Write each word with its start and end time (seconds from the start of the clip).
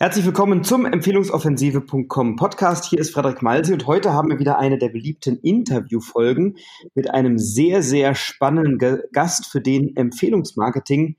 Herzlich 0.00 0.24
willkommen 0.24 0.62
zum 0.62 0.86
Empfehlungsoffensive.com 0.86 2.36
Podcast. 2.36 2.84
Hier 2.84 3.00
ist 3.00 3.12
Frederik 3.12 3.42
Malsi 3.42 3.72
und 3.72 3.88
heute 3.88 4.12
haben 4.12 4.30
wir 4.30 4.38
wieder 4.38 4.56
eine 4.56 4.78
der 4.78 4.90
beliebten 4.90 5.38
Interviewfolgen 5.38 6.56
mit 6.94 7.10
einem 7.10 7.36
sehr, 7.36 7.82
sehr 7.82 8.14
spannenden 8.14 9.02
Gast, 9.10 9.46
für 9.46 9.60
den 9.60 9.96
Empfehlungsmarketing 9.96 11.16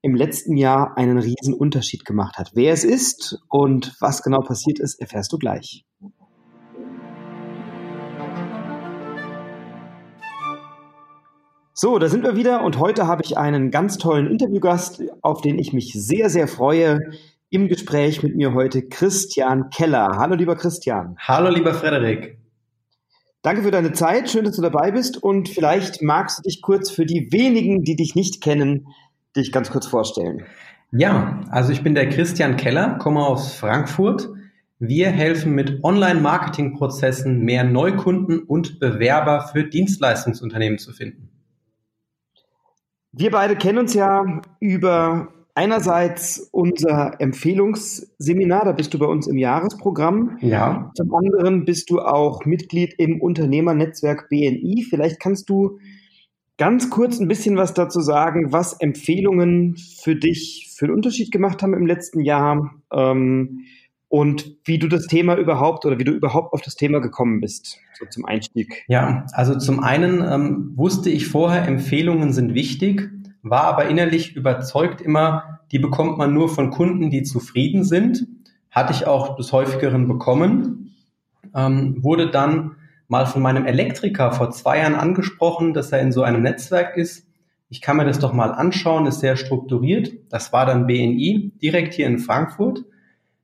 im 0.00 0.14
letzten 0.14 0.56
Jahr 0.56 0.96
einen 0.96 1.18
riesen 1.18 1.52
Unterschied 1.52 2.06
gemacht 2.06 2.38
hat. 2.38 2.52
Wer 2.54 2.72
es 2.72 2.84
ist 2.84 3.38
und 3.50 3.94
was 4.00 4.22
genau 4.22 4.40
passiert 4.40 4.78
ist, 4.78 4.98
erfährst 4.98 5.30
du 5.34 5.36
gleich. 5.36 5.84
So, 11.74 11.98
da 11.98 12.08
sind 12.08 12.22
wir 12.22 12.34
wieder 12.34 12.64
und 12.64 12.78
heute 12.78 13.06
habe 13.06 13.22
ich 13.24 13.36
einen 13.36 13.70
ganz 13.70 13.98
tollen 13.98 14.26
Interviewgast, 14.26 15.02
auf 15.20 15.42
den 15.42 15.58
ich 15.58 15.74
mich 15.74 15.92
sehr, 15.92 16.30
sehr 16.30 16.48
freue. 16.48 17.00
Im 17.52 17.68
Gespräch 17.68 18.22
mit 18.22 18.34
mir 18.34 18.54
heute 18.54 18.80
Christian 18.80 19.68
Keller. 19.68 20.16
Hallo, 20.16 20.34
lieber 20.34 20.56
Christian. 20.56 21.16
Hallo, 21.18 21.50
lieber 21.50 21.74
Frederik. 21.74 22.38
Danke 23.42 23.60
für 23.60 23.70
deine 23.70 23.92
Zeit. 23.92 24.30
Schön, 24.30 24.46
dass 24.46 24.56
du 24.56 24.62
dabei 24.62 24.90
bist. 24.90 25.22
Und 25.22 25.50
vielleicht 25.50 26.00
magst 26.00 26.38
du 26.38 26.42
dich 26.44 26.62
kurz 26.62 26.90
für 26.90 27.04
die 27.04 27.30
wenigen, 27.30 27.84
die 27.84 27.94
dich 27.94 28.14
nicht 28.14 28.40
kennen, 28.40 28.86
dich 29.36 29.52
ganz 29.52 29.70
kurz 29.70 29.86
vorstellen. 29.86 30.46
Ja, 30.92 31.42
also 31.50 31.72
ich 31.72 31.82
bin 31.82 31.94
der 31.94 32.08
Christian 32.08 32.56
Keller, 32.56 32.96
komme 32.96 33.20
aus 33.22 33.52
Frankfurt. 33.52 34.30
Wir 34.78 35.10
helfen 35.10 35.54
mit 35.54 35.84
Online-Marketing-Prozessen 35.84 37.40
mehr 37.40 37.64
Neukunden 37.64 38.38
und 38.38 38.80
Bewerber 38.80 39.50
für 39.52 39.64
Dienstleistungsunternehmen 39.64 40.78
zu 40.78 40.94
finden. 40.94 41.28
Wir 43.12 43.30
beide 43.30 43.56
kennen 43.56 43.76
uns 43.76 43.92
ja 43.92 44.40
über 44.58 45.28
einerseits 45.54 46.48
unser 46.50 47.20
Empfehlungsseminar, 47.20 48.64
da 48.64 48.72
bist 48.72 48.94
du 48.94 48.98
bei 48.98 49.06
uns 49.06 49.26
im 49.26 49.36
Jahresprogramm. 49.36 50.38
Ja. 50.40 50.90
Zum 50.94 51.14
anderen 51.14 51.64
bist 51.64 51.90
du 51.90 52.00
auch 52.00 52.44
Mitglied 52.44 52.94
im 52.98 53.20
Unternehmernetzwerk 53.20 54.28
BNI. 54.28 54.86
Vielleicht 54.88 55.20
kannst 55.20 55.50
du 55.50 55.78
ganz 56.58 56.90
kurz 56.90 57.18
ein 57.18 57.28
bisschen 57.28 57.56
was 57.56 57.74
dazu 57.74 58.00
sagen, 58.00 58.52
was 58.52 58.74
Empfehlungen 58.74 59.76
für 59.76 60.16
dich 60.16 60.72
für 60.74 60.86
einen 60.86 60.94
Unterschied 60.94 61.32
gemacht 61.32 61.62
haben 61.62 61.74
im 61.74 61.86
letzten 61.86 62.20
Jahr 62.20 62.74
ähm, 62.92 63.64
und 64.08 64.58
wie 64.64 64.78
du 64.78 64.88
das 64.88 65.06
Thema 65.06 65.36
überhaupt 65.36 65.86
oder 65.86 65.98
wie 65.98 66.04
du 66.04 66.12
überhaupt 66.12 66.52
auf 66.52 66.60
das 66.60 66.76
Thema 66.76 67.00
gekommen 67.00 67.40
bist, 67.40 67.78
so 67.98 68.04
zum 68.06 68.26
Einstieg. 68.26 68.84
Ja, 68.86 69.26
also 69.32 69.56
zum 69.58 69.80
einen 69.80 70.22
ähm, 70.22 70.72
wusste 70.76 71.10
ich 71.10 71.26
vorher, 71.26 71.66
Empfehlungen 71.66 72.32
sind 72.32 72.54
wichtig 72.54 73.10
war 73.42 73.64
aber 73.64 73.88
innerlich 73.88 74.36
überzeugt 74.36 75.00
immer, 75.00 75.60
die 75.72 75.78
bekommt 75.78 76.18
man 76.18 76.32
nur 76.32 76.48
von 76.48 76.70
Kunden, 76.70 77.10
die 77.10 77.22
zufrieden 77.22 77.84
sind. 77.84 78.26
Hatte 78.70 78.92
ich 78.92 79.06
auch 79.06 79.36
des 79.36 79.52
häufigeren 79.52 80.06
bekommen. 80.08 80.94
Ähm, 81.54 82.02
wurde 82.02 82.30
dann 82.30 82.76
mal 83.08 83.26
von 83.26 83.42
meinem 83.42 83.66
Elektriker 83.66 84.32
vor 84.32 84.50
zwei 84.50 84.78
Jahren 84.78 84.94
angesprochen, 84.94 85.74
dass 85.74 85.92
er 85.92 86.00
in 86.00 86.12
so 86.12 86.22
einem 86.22 86.42
Netzwerk 86.42 86.96
ist. 86.96 87.26
Ich 87.68 87.80
kann 87.80 87.96
mir 87.96 88.04
das 88.04 88.18
doch 88.18 88.32
mal 88.32 88.52
anschauen, 88.52 89.06
ist 89.06 89.20
sehr 89.20 89.36
strukturiert. 89.36 90.12
Das 90.30 90.52
war 90.52 90.66
dann 90.66 90.86
BNI, 90.86 91.52
direkt 91.60 91.94
hier 91.94 92.06
in 92.06 92.18
Frankfurt. 92.18 92.84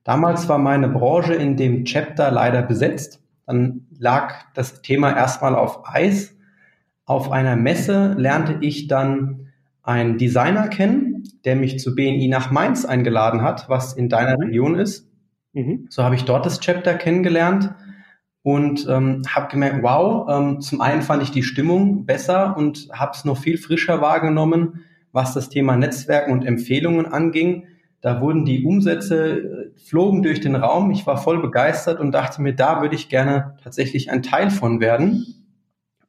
Damals 0.03 0.47
war 0.47 0.57
meine 0.57 0.87
Branche 0.87 1.33
in 1.33 1.57
dem 1.57 1.83
Chapter 1.85 2.31
leider 2.31 2.61
besetzt. 2.61 3.21
Dann 3.45 3.87
lag 3.97 4.33
das 4.53 4.81
Thema 4.81 5.15
erstmal 5.15 5.55
auf 5.55 5.81
Eis. 5.83 6.35
Auf 7.05 7.31
einer 7.31 7.55
Messe 7.55 8.13
lernte 8.17 8.57
ich 8.61 8.87
dann 8.87 9.48
einen 9.89 10.19
Designer 10.19 10.67
kennen, 10.67 11.23
der 11.45 11.55
mich 11.55 11.79
zu 11.79 11.95
BNI 11.95 12.27
nach 12.27 12.51
Mainz 12.51 12.85
eingeladen 12.85 13.41
hat, 13.41 13.69
was 13.69 13.93
in 13.93 14.07
deiner 14.07 14.37
mhm. 14.37 14.43
Region 14.43 14.75
ist. 14.75 15.09
Mhm. 15.53 15.87
So 15.89 16.03
habe 16.03 16.13
ich 16.13 16.25
dort 16.25 16.45
das 16.45 16.59
Chapter 16.59 16.93
kennengelernt 16.93 17.73
und 18.43 18.87
ähm, 18.87 19.23
habe 19.27 19.49
gemerkt, 19.49 19.81
wow, 19.81 20.29
ähm, 20.29 20.61
zum 20.61 20.81
einen 20.81 21.01
fand 21.01 21.23
ich 21.23 21.31
die 21.31 21.41
Stimmung 21.41 22.05
besser 22.05 22.55
und 22.55 22.89
habe 22.93 23.13
es 23.15 23.25
noch 23.25 23.39
viel 23.39 23.57
frischer 23.57 23.99
wahrgenommen, 23.99 24.85
was 25.11 25.33
das 25.33 25.49
Thema 25.49 25.75
Netzwerken 25.75 26.33
und 26.33 26.45
Empfehlungen 26.45 27.07
anging. 27.07 27.65
Da 27.99 28.21
wurden 28.21 28.45
die 28.45 28.63
Umsätze, 28.63 29.39
äh, 29.39 29.79
flogen 29.79 30.21
durch 30.21 30.39
den 30.39 30.55
Raum. 30.55 30.91
Ich 30.91 31.07
war 31.07 31.17
voll 31.17 31.41
begeistert 31.41 31.99
und 31.99 32.11
dachte 32.11 32.43
mir, 32.43 32.53
da 32.53 32.83
würde 32.83 32.93
ich 32.93 33.09
gerne 33.09 33.57
tatsächlich 33.63 34.11
ein 34.11 34.21
Teil 34.21 34.51
von 34.51 34.79
werden. 34.79 35.25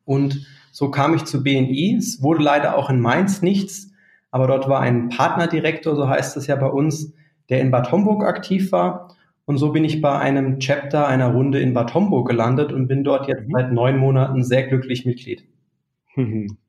Und 0.04 0.46
so 0.70 0.90
kam 0.90 1.14
ich 1.14 1.24
zu 1.24 1.42
BNI. 1.42 1.96
Es 1.98 2.22
wurde 2.22 2.42
leider 2.42 2.76
auch 2.76 2.90
in 2.90 3.00
Mainz 3.00 3.42
nichts, 3.42 3.92
aber 4.30 4.46
dort 4.46 4.68
war 4.68 4.80
ein 4.80 5.08
Partnerdirektor, 5.08 5.96
so 5.96 6.08
heißt 6.08 6.36
es 6.36 6.46
ja 6.46 6.56
bei 6.56 6.68
uns, 6.68 7.12
der 7.48 7.60
in 7.60 7.70
Bad 7.70 7.90
Homburg 7.92 8.24
aktiv 8.24 8.72
war. 8.72 9.14
Und 9.44 9.58
so 9.58 9.72
bin 9.72 9.84
ich 9.84 10.00
bei 10.00 10.16
einem 10.16 10.60
Chapter 10.60 11.08
einer 11.08 11.32
Runde 11.32 11.60
in 11.60 11.74
Bad 11.74 11.92
Homburg 11.94 12.28
gelandet 12.28 12.72
und 12.72 12.86
bin 12.86 13.02
dort 13.02 13.26
jetzt 13.26 13.48
mhm. 13.48 13.52
seit 13.52 13.72
neun 13.72 13.98
Monaten 13.98 14.44
sehr 14.44 14.66
glücklich 14.68 15.04
Mitglied. 15.04 15.44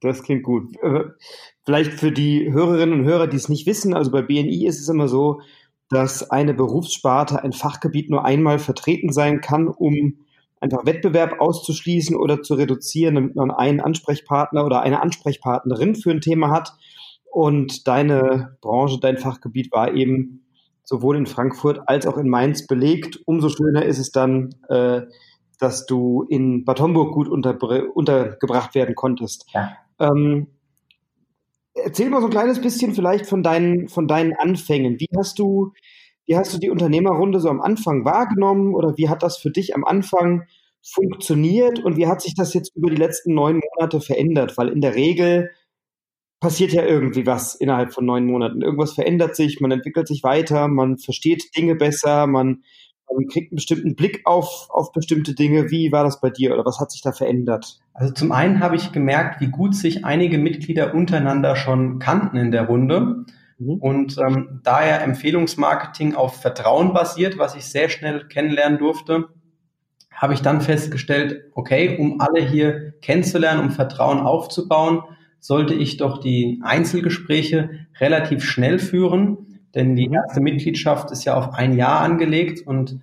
Das 0.01 0.23
klingt 0.23 0.43
gut. 0.43 0.75
Äh, 0.81 1.03
vielleicht 1.63 1.93
für 1.93 2.11
die 2.11 2.51
Hörerinnen 2.51 2.99
und 2.99 3.05
Hörer, 3.05 3.27
die 3.27 3.37
es 3.37 3.49
nicht 3.49 3.67
wissen, 3.67 3.93
also 3.93 4.11
bei 4.11 4.21
BNI 4.21 4.65
ist 4.65 4.79
es 4.79 4.89
immer 4.89 5.07
so, 5.07 5.41
dass 5.89 6.29
eine 6.31 6.53
Berufssparte, 6.53 7.43
ein 7.43 7.51
Fachgebiet 7.51 8.09
nur 8.09 8.23
einmal 8.23 8.59
vertreten 8.59 9.11
sein 9.11 9.41
kann, 9.41 9.67
um 9.67 10.19
einfach 10.61 10.85
Wettbewerb 10.85 11.41
auszuschließen 11.41 12.15
oder 12.15 12.41
zu 12.41 12.53
reduzieren, 12.53 13.15
damit 13.15 13.35
man 13.35 13.51
einen 13.51 13.81
Ansprechpartner 13.81 14.65
oder 14.65 14.81
eine 14.81 15.01
Ansprechpartnerin 15.01 15.95
für 15.95 16.11
ein 16.11 16.21
Thema 16.21 16.49
hat. 16.51 16.73
Und 17.31 17.87
deine 17.87 18.57
Branche, 18.61 18.99
dein 18.99 19.17
Fachgebiet 19.17 19.71
war 19.71 19.93
eben 19.93 20.45
sowohl 20.83 21.17
in 21.17 21.25
Frankfurt 21.25 21.81
als 21.87 22.05
auch 22.05 22.17
in 22.17 22.29
Mainz 22.29 22.67
belegt. 22.67 23.19
Umso 23.25 23.49
schöner 23.49 23.85
ist 23.85 23.97
es 23.97 24.11
dann, 24.11 24.55
äh, 24.69 25.01
dass 25.59 25.85
du 25.85 26.25
in 26.29 26.65
Bad 26.65 26.79
Homburg 26.79 27.13
gut 27.13 27.27
unter, 27.27 27.57
untergebracht 27.95 28.75
werden 28.75 28.95
konntest. 28.95 29.45
Ja. 29.53 29.71
Ähm, 29.99 30.47
erzähl 31.73 32.09
mal 32.09 32.19
so 32.19 32.27
ein 32.27 32.31
kleines 32.31 32.61
bisschen 32.61 32.93
vielleicht 32.93 33.25
von 33.25 33.43
deinen, 33.43 33.87
von 33.87 34.07
deinen 34.07 34.33
Anfängen. 34.33 34.99
Wie 34.99 35.07
hast 35.17 35.39
du 35.39 35.71
wie 36.25 36.35
hast 36.37 36.53
du 36.53 36.59
die 36.59 36.69
Unternehmerrunde 36.69 37.39
so 37.39 37.49
am 37.49 37.61
Anfang 37.61 38.05
wahrgenommen 38.05 38.73
oder 38.73 38.97
wie 38.97 39.09
hat 39.09 39.23
das 39.23 39.37
für 39.37 39.51
dich 39.51 39.75
am 39.75 39.83
Anfang 39.83 40.43
funktioniert 40.83 41.79
und 41.79 41.97
wie 41.97 42.07
hat 42.07 42.21
sich 42.21 42.35
das 42.35 42.53
jetzt 42.53 42.75
über 42.75 42.89
die 42.89 42.95
letzten 42.95 43.33
neun 43.33 43.59
Monate 43.77 44.01
verändert? 44.01 44.57
Weil 44.57 44.69
in 44.69 44.81
der 44.81 44.95
Regel 44.95 45.51
passiert 46.39 46.73
ja 46.73 46.83
irgendwie 46.83 47.25
was 47.25 47.55
innerhalb 47.55 47.93
von 47.93 48.05
neun 48.05 48.25
Monaten. 48.25 48.61
Irgendwas 48.61 48.93
verändert 48.93 49.35
sich, 49.35 49.61
man 49.61 49.71
entwickelt 49.71 50.07
sich 50.07 50.23
weiter, 50.23 50.67
man 50.67 50.97
versteht 50.97 51.55
Dinge 51.55 51.75
besser, 51.75 52.25
man, 52.25 52.63
man 53.13 53.27
kriegt 53.27 53.51
einen 53.51 53.57
bestimmten 53.57 53.95
Blick 53.95 54.21
auf, 54.25 54.67
auf 54.69 54.91
bestimmte 54.91 55.35
Dinge. 55.35 55.69
Wie 55.69 55.91
war 55.91 56.03
das 56.03 56.19
bei 56.19 56.31
dir 56.31 56.53
oder 56.53 56.65
was 56.65 56.79
hat 56.79 56.91
sich 56.91 57.01
da 57.01 57.11
verändert? 57.11 57.79
Also 57.93 58.13
zum 58.13 58.31
einen 58.31 58.59
habe 58.59 58.75
ich 58.75 58.91
gemerkt, 58.91 59.39
wie 59.39 59.49
gut 59.49 59.75
sich 59.75 60.03
einige 60.03 60.39
Mitglieder 60.39 60.95
untereinander 60.95 61.55
schon 61.55 61.99
kannten 61.99 62.37
in 62.37 62.51
der 62.51 62.65
Runde. 62.65 63.25
Mhm. 63.61 63.75
Und 63.75 64.17
ähm, 64.17 64.59
da 64.63 64.85
ja 64.85 64.97
Empfehlungsmarketing 64.97 66.15
auf 66.15 66.41
Vertrauen 66.41 66.93
basiert, 66.93 67.37
was 67.37 67.55
ich 67.55 67.65
sehr 67.65 67.89
schnell 67.89 68.27
kennenlernen 68.27 68.79
durfte, 68.79 69.29
habe 70.11 70.33
ich 70.33 70.41
dann 70.41 70.61
festgestellt, 70.61 71.51
okay, 71.53 71.97
um 71.97 72.19
alle 72.21 72.41
hier 72.41 72.93
kennenzulernen, 73.01 73.61
um 73.61 73.71
Vertrauen 73.71 74.19
aufzubauen, 74.19 75.03
sollte 75.39 75.73
ich 75.73 75.97
doch 75.97 76.19
die 76.19 76.59
Einzelgespräche 76.63 77.87
relativ 77.99 78.43
schnell 78.43 78.77
führen, 78.79 79.59
denn 79.73 79.95
die 79.95 80.07
mhm. 80.07 80.15
erste 80.15 80.41
Mitgliedschaft 80.41 81.11
ist 81.11 81.23
ja 81.23 81.35
auf 81.35 81.53
ein 81.53 81.75
Jahr 81.75 82.01
angelegt 82.01 82.65
und 82.65 82.99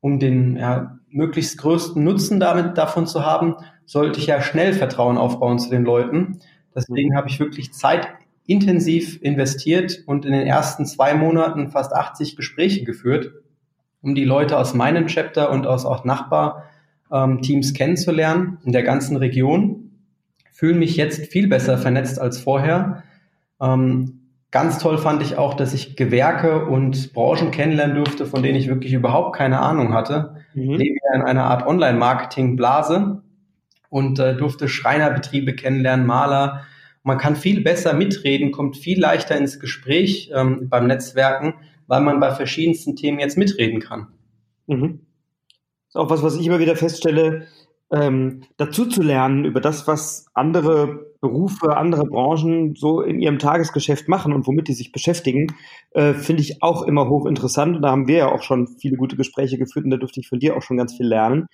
um 0.00 0.18
den 0.20 0.56
ja, 0.56 0.98
möglichst 1.10 1.58
größten 1.58 2.02
Nutzen 2.02 2.38
damit 2.38 2.78
davon 2.78 3.06
zu 3.06 3.24
haben, 3.24 3.56
sollte 3.86 4.20
ich 4.20 4.26
ja 4.26 4.40
schnell 4.40 4.72
Vertrauen 4.72 5.18
aufbauen 5.18 5.58
zu 5.58 5.70
den 5.70 5.84
Leuten. 5.84 6.40
Deswegen 6.74 7.10
mhm. 7.10 7.16
habe 7.16 7.28
ich 7.28 7.40
wirklich 7.40 7.72
Zeit 7.72 8.08
intensiv 8.46 9.20
investiert 9.22 10.02
und 10.06 10.24
in 10.24 10.32
den 10.32 10.46
ersten 10.46 10.86
zwei 10.86 11.14
Monaten 11.14 11.68
fast 11.68 11.92
80 11.92 12.36
Gespräche 12.36 12.84
geführt, 12.84 13.32
um 14.02 14.14
die 14.14 14.24
Leute 14.24 14.58
aus 14.58 14.74
meinem 14.74 15.06
Chapter 15.06 15.50
und 15.50 15.66
aus 15.66 15.84
auch 15.84 16.04
Nachbarteams 16.04 17.74
kennenzulernen 17.74 18.58
in 18.64 18.72
der 18.72 18.82
ganzen 18.82 19.16
Region. 19.16 19.90
Fühle 20.52 20.74
mich 20.74 20.96
jetzt 20.96 21.26
viel 21.26 21.48
besser 21.48 21.76
vernetzt 21.76 22.20
als 22.20 22.38
vorher. 22.38 23.02
Ähm, 23.60 24.20
ganz 24.50 24.78
toll 24.78 24.98
fand 24.98 25.22
ich 25.22 25.36
auch, 25.36 25.54
dass 25.54 25.74
ich 25.74 25.96
Gewerke 25.96 26.66
und 26.66 27.12
Branchen 27.12 27.50
kennenlernen 27.50 27.96
durfte, 27.96 28.26
von 28.26 28.42
denen 28.42 28.56
ich 28.56 28.68
wirklich 28.68 28.92
überhaupt 28.92 29.36
keine 29.36 29.60
Ahnung 29.60 29.92
hatte. 29.92 30.36
Mhm. 30.54 30.70
Ich 30.70 30.78
lebe 30.78 30.98
ja 31.04 31.16
in 31.20 31.22
einer 31.22 31.44
Art 31.44 31.66
Online-Marketing-Blase 31.66 33.22
und 33.88 34.18
äh, 34.18 34.36
durfte 34.36 34.68
Schreinerbetriebe 34.68 35.54
kennenlernen, 35.54 36.06
Maler, 36.06 36.62
man 37.06 37.18
kann 37.18 37.36
viel 37.36 37.62
besser 37.62 37.94
mitreden, 37.94 38.50
kommt 38.50 38.76
viel 38.76 39.00
leichter 39.00 39.38
ins 39.38 39.60
Gespräch 39.60 40.32
ähm, 40.34 40.68
beim 40.68 40.88
Netzwerken, 40.88 41.54
weil 41.86 42.00
man 42.00 42.18
bei 42.18 42.34
verschiedensten 42.34 42.96
Themen 42.96 43.20
jetzt 43.20 43.38
mitreden 43.38 43.78
kann. 43.78 44.08
Mhm. 44.66 45.06
Das 45.86 45.88
ist 45.90 45.96
auch 45.96 46.10
was, 46.10 46.24
was 46.24 46.36
ich 46.36 46.44
immer 46.44 46.58
wieder 46.58 46.74
feststelle. 46.74 47.46
ähm, 47.92 48.42
dazu 48.56 48.86
zu 48.86 49.02
lernen 49.02 49.44
über 49.44 49.60
das, 49.60 49.86
was 49.86 50.26
andere 50.34 51.06
Berufe, 51.20 51.76
andere 51.76 52.04
Branchen 52.04 52.74
so 52.74 53.00
in 53.00 53.20
ihrem 53.20 53.38
Tagesgeschäft 53.38 54.08
machen 54.08 54.32
und 54.32 54.48
womit 54.48 54.66
die 54.66 54.74
sich 54.74 54.90
beschäftigen, 54.90 55.54
äh, 55.92 56.12
finde 56.12 56.42
ich 56.42 56.60
auch 56.64 56.82
immer 56.82 57.08
hochinteressant. 57.08 57.76
Und 57.76 57.82
da 57.82 57.90
haben 57.90 58.08
wir 58.08 58.16
ja 58.16 58.32
auch 58.32 58.42
schon 58.42 58.66
viele 58.66 58.96
gute 58.96 59.14
Gespräche 59.14 59.58
geführt 59.58 59.84
und 59.84 59.92
da 59.92 59.96
durfte 59.96 60.18
ich 60.18 60.28
von 60.28 60.40
dir 60.40 60.56
auch 60.56 60.62
schon 60.62 60.76
ganz 60.76 60.96
viel 60.96 61.06
lernen. 61.06 61.46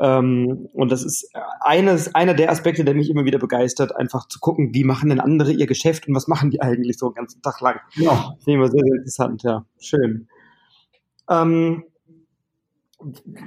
Ähm, 0.00 0.68
und 0.72 0.90
das 0.90 1.04
ist 1.04 1.30
eines, 1.60 2.14
einer 2.14 2.32
der 2.32 2.50
Aspekte, 2.50 2.84
der 2.84 2.94
mich 2.94 3.10
immer 3.10 3.26
wieder 3.26 3.38
begeistert, 3.38 3.94
einfach 3.94 4.26
zu 4.28 4.40
gucken, 4.40 4.70
wie 4.72 4.82
machen 4.82 5.10
denn 5.10 5.20
andere 5.20 5.52
ihr 5.52 5.66
Geschäft 5.66 6.08
und 6.08 6.14
was 6.14 6.26
machen 6.26 6.50
die 6.50 6.62
eigentlich 6.62 6.96
so 6.96 7.06
einen 7.06 7.14
ganzen 7.14 7.42
Tag 7.42 7.60
lang. 7.60 7.80
Ja. 7.96 8.34
Finde 8.42 8.46
ich 8.46 8.54
immer 8.54 8.70
sehr, 8.70 8.80
sehr 8.82 8.96
interessant, 8.96 9.42
ja. 9.42 9.66
Schön. 9.78 10.28
Ähm, 11.28 11.84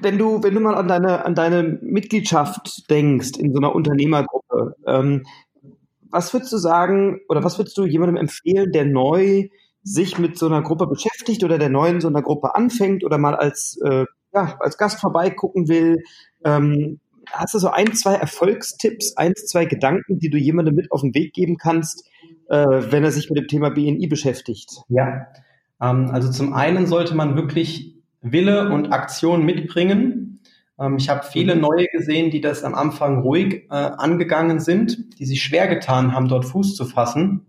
wenn 0.01 0.17
du, 0.19 0.43
wenn 0.43 0.53
du 0.53 0.59
mal 0.59 0.75
an 0.75 0.87
deine, 0.87 1.25
an 1.25 1.33
deine 1.33 1.63
Mitgliedschaft 1.81 2.89
denkst 2.89 3.31
in 3.39 3.51
so 3.51 3.57
einer 3.57 3.73
Unternehmergruppe, 3.73 4.75
ähm, 4.85 5.23
was 6.11 6.33
würdest 6.33 6.53
du 6.53 6.57
sagen 6.57 7.21
oder 7.29 7.43
was 7.43 7.57
würdest 7.57 7.75
du 7.79 7.85
jemandem 7.85 8.17
empfehlen, 8.17 8.71
der 8.71 8.85
neu 8.85 9.49
sich 9.81 10.19
mit 10.19 10.37
so 10.37 10.45
einer 10.45 10.61
Gruppe 10.61 10.85
beschäftigt 10.85 11.43
oder 11.43 11.57
der 11.57 11.69
neu 11.69 11.89
in 11.89 12.01
so 12.01 12.09
einer 12.09 12.21
Gruppe 12.21 12.55
anfängt 12.55 13.03
oder 13.03 13.17
mal 13.17 13.35
als, 13.35 13.79
äh, 13.83 14.05
ja, 14.33 14.57
als 14.59 14.77
Gast 14.77 14.99
vorbeigucken 14.99 15.67
will? 15.67 16.03
Ähm, 16.43 16.99
hast 17.31 17.53
du 17.53 17.59
so 17.59 17.69
ein, 17.69 17.93
zwei 17.93 18.15
Erfolgstipps, 18.15 19.15
ein, 19.17 19.33
zwei 19.35 19.65
Gedanken, 19.65 20.19
die 20.19 20.29
du 20.29 20.37
jemandem 20.37 20.75
mit 20.75 20.91
auf 20.91 21.01
den 21.01 21.13
Weg 21.13 21.33
geben 21.33 21.57
kannst, 21.57 22.07
äh, 22.49 22.65
wenn 22.65 23.03
er 23.03 23.11
sich 23.11 23.29
mit 23.29 23.37
dem 23.37 23.47
Thema 23.47 23.69
BNI 23.69 24.07
beschäftigt? 24.07 24.81
Ja, 24.89 25.27
ähm, 25.81 26.09
also 26.11 26.31
zum 26.31 26.53
einen 26.53 26.87
sollte 26.87 27.15
man 27.15 27.35
wirklich 27.35 27.95
Wille 28.21 28.69
und 28.71 28.91
Aktion 28.91 29.45
mitbringen. 29.45 30.41
Ähm, 30.79 30.97
ich 30.97 31.09
habe 31.09 31.23
viele 31.23 31.55
mhm. 31.55 31.61
neue 31.61 31.87
gesehen, 31.87 32.31
die 32.31 32.41
das 32.41 32.63
am 32.63 32.73
Anfang 32.75 33.21
ruhig 33.21 33.67
äh, 33.69 33.75
angegangen 33.75 34.59
sind, 34.59 35.19
die 35.19 35.25
sich 35.25 35.41
schwer 35.41 35.67
getan 35.67 36.13
haben, 36.13 36.27
dort 36.27 36.45
Fuß 36.45 36.75
zu 36.75 36.85
fassen. 36.85 37.45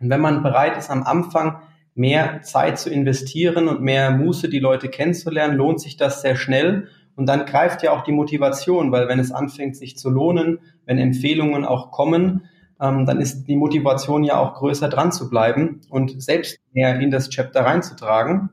Und 0.00 0.10
wenn 0.10 0.20
man 0.20 0.42
bereit 0.42 0.76
ist, 0.76 0.90
am 0.90 1.04
Anfang 1.04 1.62
mehr 1.94 2.42
Zeit 2.42 2.78
zu 2.78 2.90
investieren 2.90 3.68
und 3.68 3.82
mehr 3.82 4.10
Muße, 4.10 4.48
die 4.48 4.58
Leute 4.58 4.88
kennenzulernen, 4.88 5.56
lohnt 5.56 5.80
sich 5.80 5.96
das 5.96 6.22
sehr 6.22 6.36
schnell. 6.36 6.88
Und 7.14 7.26
dann 7.26 7.44
greift 7.44 7.82
ja 7.82 7.92
auch 7.92 8.02
die 8.02 8.12
Motivation, 8.12 8.90
weil 8.90 9.08
wenn 9.08 9.18
es 9.18 9.32
anfängt, 9.32 9.76
sich 9.76 9.98
zu 9.98 10.08
lohnen, 10.08 10.60
wenn 10.86 10.98
Empfehlungen 10.98 11.64
auch 11.64 11.90
kommen, 11.90 12.44
ähm, 12.80 13.06
dann 13.06 13.20
ist 13.20 13.44
die 13.44 13.56
Motivation 13.56 14.24
ja 14.24 14.38
auch 14.38 14.54
größer 14.54 14.88
dran 14.88 15.12
zu 15.12 15.28
bleiben 15.28 15.82
und 15.90 16.22
selbst 16.22 16.58
mehr 16.72 16.98
in 17.00 17.10
das 17.10 17.28
Chapter 17.28 17.60
reinzutragen. 17.60 18.50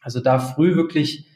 Also 0.00 0.20
da 0.20 0.38
früh 0.38 0.76
wirklich 0.76 1.26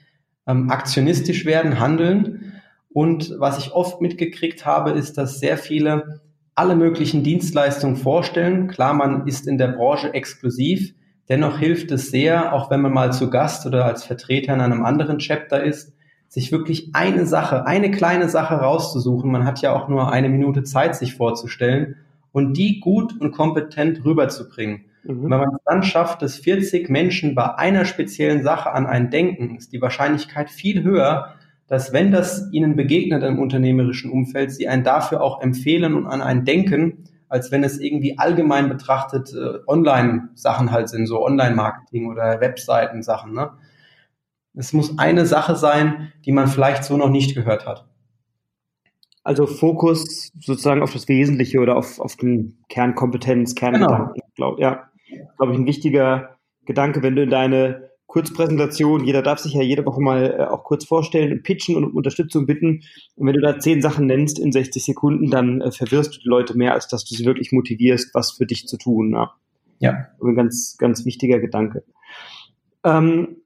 ähm, 0.46 0.70
aktionistisch 0.70 1.44
werden, 1.46 1.81
handeln. 1.81 2.60
Und 2.92 3.34
was 3.38 3.58
ich 3.58 3.72
oft 3.72 4.00
mitgekriegt 4.00 4.66
habe, 4.66 4.90
ist, 4.90 5.16
dass 5.16 5.40
sehr 5.40 5.56
viele 5.56 6.20
alle 6.54 6.76
möglichen 6.76 7.22
Dienstleistungen 7.22 7.96
vorstellen. 7.96 8.69
Klar, 8.69 8.94
man 8.94 9.26
ist 9.26 9.46
in 9.46 9.58
der 9.58 9.69
Branche 9.69 10.12
exklusiv. 10.12 10.94
Dennoch 11.30 11.58
hilft 11.58 11.92
es 11.92 12.10
sehr, 12.10 12.52
auch 12.52 12.70
wenn 12.70 12.80
man 12.80 12.92
mal 12.92 13.12
zu 13.12 13.30
Gast 13.30 13.64
oder 13.64 13.84
als 13.84 14.04
Vertreter 14.04 14.52
in 14.52 14.60
einem 14.60 14.84
anderen 14.84 15.18
Chapter 15.18 15.62
ist, 15.62 15.94
sich 16.26 16.50
wirklich 16.50 16.90
eine 16.92 17.24
Sache, 17.24 17.66
eine 17.66 17.92
kleine 17.92 18.28
Sache 18.28 18.54
rauszusuchen. 18.54 19.30
Man 19.30 19.44
hat 19.44 19.62
ja 19.62 19.72
auch 19.72 19.88
nur 19.88 20.12
eine 20.12 20.28
Minute 20.28 20.64
Zeit, 20.64 20.96
sich 20.96 21.14
vorzustellen 21.14 21.96
und 22.32 22.56
die 22.56 22.80
gut 22.80 23.20
und 23.20 23.30
kompetent 23.30 24.04
rüberzubringen. 24.04 24.86
Mhm. 25.04 25.22
Wenn 25.22 25.38
man 25.38 25.54
es 25.54 25.62
dann 25.64 25.84
schafft, 25.84 26.20
dass 26.22 26.34
40 26.36 26.90
Menschen 26.90 27.36
bei 27.36 27.54
einer 27.54 27.84
speziellen 27.84 28.42
Sache 28.42 28.72
an 28.72 28.86
einen 28.86 29.10
denken, 29.10 29.56
ist 29.56 29.72
die 29.72 29.80
Wahrscheinlichkeit 29.80 30.50
viel 30.50 30.82
höher, 30.82 31.34
dass 31.68 31.92
wenn 31.92 32.10
das 32.10 32.48
ihnen 32.50 32.74
begegnet 32.74 33.22
im 33.22 33.38
unternehmerischen 33.38 34.10
Umfeld, 34.10 34.50
sie 34.50 34.66
einen 34.66 34.82
dafür 34.82 35.22
auch 35.22 35.40
empfehlen 35.40 35.94
und 35.94 36.08
an 36.08 36.22
einen 36.22 36.44
denken, 36.44 37.04
als 37.30 37.50
wenn 37.50 37.64
es 37.64 37.80
irgendwie 37.80 38.18
allgemein 38.18 38.68
betrachtet 38.68 39.32
äh, 39.32 39.60
Online-Sachen 39.66 40.70
halt 40.70 40.90
sind, 40.90 41.06
so 41.06 41.24
Online-Marketing 41.24 42.10
oder 42.10 42.40
Webseiten-Sachen. 42.40 43.32
Ne? 43.32 43.52
Es 44.54 44.74
muss 44.74 44.98
eine 44.98 45.24
Sache 45.24 45.56
sein, 45.56 46.12
die 46.26 46.32
man 46.32 46.48
vielleicht 46.48 46.84
so 46.84 46.98
noch 46.98 47.08
nicht 47.08 47.34
gehört 47.34 47.66
hat. 47.66 47.86
Also 49.22 49.46
Fokus 49.46 50.32
sozusagen 50.40 50.82
auf 50.82 50.92
das 50.92 51.08
Wesentliche 51.08 51.60
oder 51.60 51.76
auf, 51.76 52.00
auf 52.00 52.16
den 52.16 52.58
Kernkompetenz, 52.68 53.54
Kerngedanken, 53.54 54.14
genau. 54.14 54.26
glaube 54.34 54.60
ja 54.62 54.90
glaube 55.36 55.52
ich, 55.52 55.58
ein 55.58 55.66
wichtiger 55.66 56.36
Gedanke, 56.66 57.02
wenn 57.02 57.16
du 57.16 57.22
in 57.22 57.30
deine 57.30 57.89
Kurzpräsentation, 58.10 59.04
jeder 59.04 59.22
darf 59.22 59.38
sich 59.38 59.54
ja 59.54 59.62
jede 59.62 59.86
Woche 59.86 60.00
mal 60.00 60.36
äh, 60.36 60.42
auch 60.42 60.64
kurz 60.64 60.84
vorstellen 60.84 61.30
und 61.30 61.44
pitchen 61.44 61.76
und 61.76 61.84
um 61.84 61.94
Unterstützung 61.94 62.44
bitten. 62.44 62.82
Und 63.14 63.28
wenn 63.28 63.34
du 63.34 63.40
da 63.40 63.60
zehn 63.60 63.80
Sachen 63.80 64.06
nennst 64.06 64.40
in 64.40 64.50
60 64.50 64.84
Sekunden, 64.84 65.30
dann 65.30 65.60
äh, 65.60 65.70
verwirrst 65.70 66.16
du 66.16 66.20
die 66.20 66.28
Leute 66.28 66.56
mehr, 66.56 66.74
als 66.74 66.88
dass 66.88 67.04
du 67.04 67.14
sie 67.14 67.24
wirklich 67.24 67.52
motivierst, 67.52 68.12
was 68.12 68.32
für 68.32 68.46
dich 68.46 68.66
zu 68.66 68.78
tun. 68.78 69.12
Ja. 69.12 69.30
ja. 69.78 70.08
Ein 70.20 70.34
ganz, 70.34 70.76
ganz 70.76 71.04
wichtiger 71.04 71.38
Gedanke. 71.38 71.84
Ähm, 72.82 73.36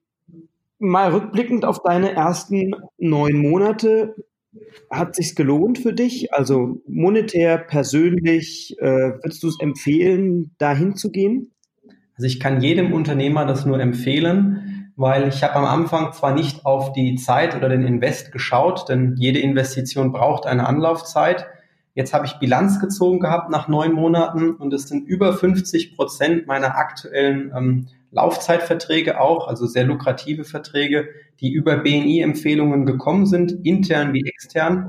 mal 0.79 1.13
rückblickend 1.13 1.67
auf 1.67 1.83
deine 1.83 2.13
ersten 2.13 2.75
neun 2.97 3.37
Monate, 3.37 4.15
hat 4.91 5.15
sich's 5.15 5.35
gelohnt 5.35 5.79
für 5.79 5.93
dich? 5.93 6.33
Also 6.33 6.81
monetär, 6.87 7.59
persönlich, 7.59 8.77
äh, 8.79 9.13
würdest 9.23 9.43
du 9.43 9.49
es 9.49 9.61
empfehlen, 9.61 10.55
dahin 10.57 10.97
zu 10.97 11.11
gehen? 11.11 11.51
Also 12.17 12.27
ich 12.27 12.41
kann 12.41 12.61
jedem 12.61 12.93
Unternehmer 12.93 13.45
das 13.45 13.67
nur 13.67 13.81
empfehlen, 13.81 14.93
weil 14.97 15.29
ich 15.29 15.43
habe 15.43 15.57
am 15.57 15.65
Anfang 15.65 16.13
zwar 16.13 16.35
nicht 16.35 16.65
auf 16.65 16.93
die 16.93 17.17
Zeit 17.17 17.57
oder 17.57 17.69
den 17.69 17.83
Invest 17.83 18.31
geschaut, 18.31 18.89
denn 18.89 19.17
jede 19.17 19.41
Investition 19.41 20.13
braucht 20.13 20.47
eine 20.47 20.67
Anlaufzeit. 20.67 21.47
Jetzt 21.95 22.15
habe 22.15 22.27
ich 22.27 22.35
Bilanz 22.35 22.81
gezogen 22.81 23.21
gehabt 23.21 23.51
nach 23.51 23.69
neun 23.69 23.93
Monaten 23.93 24.51
und 24.55 24.73
es 24.73 24.89
sind 24.89 25.07
über 25.07 25.33
50 25.33 25.97
Prozent 25.97 26.47
meiner 26.47 26.77
aktuellen 26.77 27.53
ähm, 27.57 27.87
Laufzeitverträge 28.11 29.21
auch, 29.21 29.49
also 29.49 29.67
sehr 29.67 29.85
lukrative 29.85 30.45
Verträge, 30.45 31.09
die 31.41 31.53
über 31.53 31.77
BNI-Empfehlungen 31.79 32.87
gekommen 32.87 33.27
sind, 33.27 33.53
intern 33.65 34.13
wie 34.13 34.25
extern. 34.27 34.89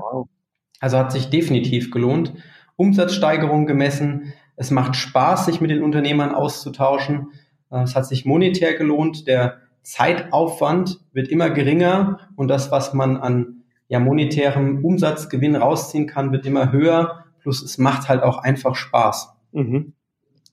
Also 0.78 0.98
hat 0.98 1.12
sich 1.12 1.28
definitiv 1.28 1.90
gelohnt. 1.90 2.34
Umsatzsteigerung 2.76 3.66
gemessen. 3.66 4.32
Es 4.56 4.70
macht 4.70 4.96
Spaß, 4.96 5.46
sich 5.46 5.60
mit 5.60 5.70
den 5.70 5.82
Unternehmern 5.82 6.34
auszutauschen. 6.34 7.28
Äh, 7.70 7.82
es 7.82 7.94
hat 7.94 8.06
sich 8.06 8.24
monetär 8.24 8.74
gelohnt. 8.74 9.26
Der 9.26 9.58
Zeitaufwand 9.82 11.00
wird 11.12 11.28
immer 11.28 11.50
geringer 11.50 12.18
und 12.34 12.48
das, 12.48 12.72
was 12.72 12.92
man 12.92 13.16
an 13.16 13.62
ja, 13.88 14.00
monetärem 14.00 14.84
Umsatzgewinn 14.84 15.54
rausziehen 15.54 16.06
kann, 16.06 16.32
wird 16.32 16.44
immer 16.44 16.72
höher. 16.72 17.24
Plus 17.40 17.62
es 17.62 17.78
macht 17.78 18.08
halt 18.08 18.22
auch 18.22 18.38
einfach 18.38 18.74
Spaß. 18.74 19.32
Mhm. 19.52 19.92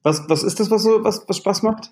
Was, 0.04 0.30
was 0.30 0.44
ist 0.44 0.60
das, 0.60 0.70
was, 0.70 0.84
so, 0.84 1.04
was, 1.04 1.28
was 1.28 1.38
Spaß 1.38 1.64
macht? 1.64 1.90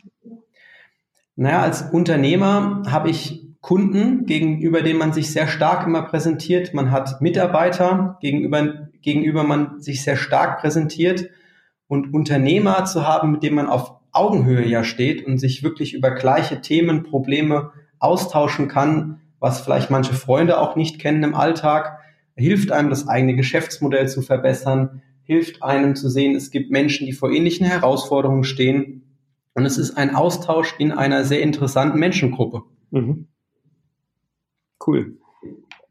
Naja, 1.36 1.62
als 1.62 1.82
Unternehmer 1.82 2.84
habe 2.88 3.10
ich 3.10 3.48
Kunden, 3.62 4.26
gegenüber 4.26 4.82
denen 4.82 5.00
man 5.00 5.14
sich 5.14 5.32
sehr 5.32 5.48
stark 5.48 5.88
immer 5.88 6.02
präsentiert. 6.04 6.74
Man 6.74 6.92
hat 6.92 7.22
Mitarbeiter, 7.22 8.18
gegenüber, 8.20 8.90
gegenüber 9.02 9.44
man 9.44 9.80
sich 9.80 10.04
sehr 10.04 10.18
stark 10.18 10.60
präsentiert. 10.62 11.30
Und 11.92 12.14
Unternehmer 12.14 12.86
zu 12.86 13.06
haben, 13.06 13.34
mit 13.34 13.44
dem 13.44 13.56
man 13.56 13.68
auf 13.68 13.96
Augenhöhe 14.14 14.66
ja 14.66 14.86
steht 14.86 15.26
und 15.28 15.40
sich 15.40 15.62
wirklich 15.62 15.94
über 15.94 16.12
gleiche 16.12 16.62
Themen, 16.62 17.04
Probleme 17.04 17.74
austauschen 18.00 18.70
kann, 18.70 19.20
was 19.42 19.60
vielleicht 19.60 19.90
manche 19.90 20.14
Freunde 20.14 20.62
auch 20.62 20.78
nicht 20.78 21.00
kennen 21.00 21.22
im 21.22 21.36
Alltag, 21.36 22.00
hilft 22.38 22.72
einem, 22.72 22.90
das 22.90 23.10
eigene 23.10 23.36
Geschäftsmodell 23.36 24.08
zu 24.08 24.22
verbessern, 24.22 25.02
hilft 25.24 25.64
einem 25.64 25.98
zu 25.98 26.08
sehen, 26.08 26.34
es 26.34 26.50
gibt 26.50 26.72
Menschen, 26.72 27.08
die 27.08 27.12
vor 27.12 27.30
ähnlichen 27.30 27.66
Herausforderungen 27.66 28.46
stehen 28.46 29.04
und 29.54 29.66
es 29.66 29.78
ist 29.78 29.98
ein 29.98 30.16
Austausch 30.16 30.76
in 30.80 30.94
einer 30.94 31.26
sehr 31.26 31.42
interessanten 31.42 32.00
Menschengruppe. 32.00 32.62
Mhm. 32.92 33.28
Cool. 34.88 35.18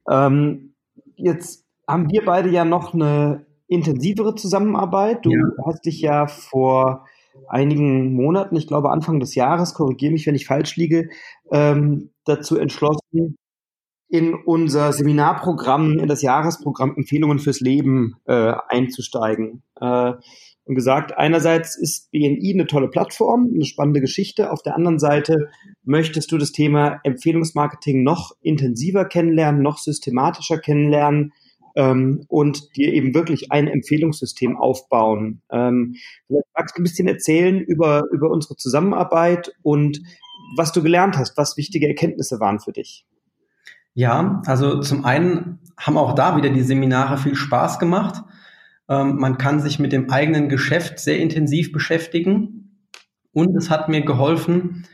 Ähm, 0.08 0.72
jetzt 1.16 1.66
haben 1.86 2.10
wir 2.10 2.24
beide 2.24 2.48
ja 2.48 2.64
noch 2.64 2.94
eine 2.94 3.44
intensivere 3.70 4.34
Zusammenarbeit. 4.34 5.24
Du 5.24 5.30
ja. 5.30 5.38
hast 5.64 5.86
dich 5.86 6.00
ja 6.00 6.26
vor 6.26 7.06
einigen 7.48 8.12
Monaten, 8.12 8.56
ich 8.56 8.66
glaube 8.66 8.90
Anfang 8.90 9.20
des 9.20 9.34
Jahres, 9.34 9.74
korrigiere 9.74 10.12
mich, 10.12 10.26
wenn 10.26 10.34
ich 10.34 10.46
falsch 10.46 10.76
liege, 10.76 11.08
ähm, 11.52 12.10
dazu 12.24 12.58
entschlossen, 12.58 13.36
in 14.08 14.34
unser 14.34 14.92
Seminarprogramm, 14.92 16.00
in 16.00 16.08
das 16.08 16.20
Jahresprogramm 16.20 16.96
Empfehlungen 16.96 17.38
fürs 17.38 17.60
Leben 17.60 18.16
äh, 18.26 18.54
einzusteigen. 18.68 19.62
Äh, 19.80 20.14
und 20.64 20.74
gesagt, 20.74 21.16
einerseits 21.16 21.76
ist 21.76 22.10
BNI 22.10 22.52
eine 22.54 22.66
tolle 22.66 22.88
Plattform, 22.88 23.48
eine 23.54 23.64
spannende 23.64 24.00
Geschichte. 24.00 24.50
Auf 24.52 24.62
der 24.62 24.74
anderen 24.74 24.98
Seite 24.98 25.48
möchtest 25.84 26.30
du 26.32 26.38
das 26.38 26.52
Thema 26.52 27.00
Empfehlungsmarketing 27.04 28.02
noch 28.02 28.32
intensiver 28.40 29.04
kennenlernen, 29.04 29.62
noch 29.62 29.78
systematischer 29.78 30.58
kennenlernen 30.58 31.32
ähm, 31.76 32.24
und 32.28 32.76
dir 32.76 32.92
eben 32.92 33.14
wirklich 33.14 33.52
ein 33.52 33.68
Empfehlungssystem 33.68 34.56
aufbauen. 34.56 35.42
Ähm, 35.50 35.94
vielleicht 36.26 36.46
magst 36.56 36.76
du 36.76 36.80
ein 36.80 36.84
bisschen 36.84 37.08
erzählen 37.08 37.60
über, 37.60 38.04
über 38.12 38.30
unsere 38.30 38.56
Zusammenarbeit 38.56 39.52
und 39.62 40.00
was 40.56 40.72
du 40.72 40.82
gelernt 40.82 41.16
hast, 41.16 41.36
was 41.36 41.56
wichtige 41.56 41.88
Erkenntnisse 41.88 42.40
waren 42.40 42.60
für 42.60 42.72
dich. 42.72 43.06
Ja, 43.94 44.42
also 44.46 44.80
zum 44.80 45.04
einen 45.04 45.58
haben 45.76 45.98
auch 45.98 46.14
da 46.14 46.36
wieder 46.36 46.50
die 46.50 46.62
Seminare 46.62 47.18
viel 47.18 47.34
Spaß 47.34 47.78
gemacht. 47.78 48.22
Ähm, 48.88 49.16
man 49.16 49.38
kann 49.38 49.60
sich 49.60 49.78
mit 49.78 49.92
dem 49.92 50.10
eigenen 50.10 50.48
Geschäft 50.48 50.98
sehr 50.98 51.18
intensiv 51.18 51.72
beschäftigen. 51.72 52.86
Und 53.32 53.56
es 53.56 53.70
hat 53.70 53.88
mir 53.88 54.04
geholfen, 54.04 54.86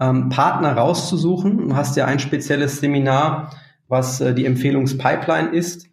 ähm, 0.00 0.28
Partner 0.28 0.76
rauszusuchen. 0.76 1.68
Du 1.68 1.76
hast 1.76 1.96
ja 1.96 2.06
ein 2.06 2.18
spezielles 2.18 2.80
Seminar, 2.80 3.50
was 3.88 4.20
äh, 4.20 4.34
die 4.34 4.46
Empfehlungspipeline 4.46 5.50
ist, 5.50 5.88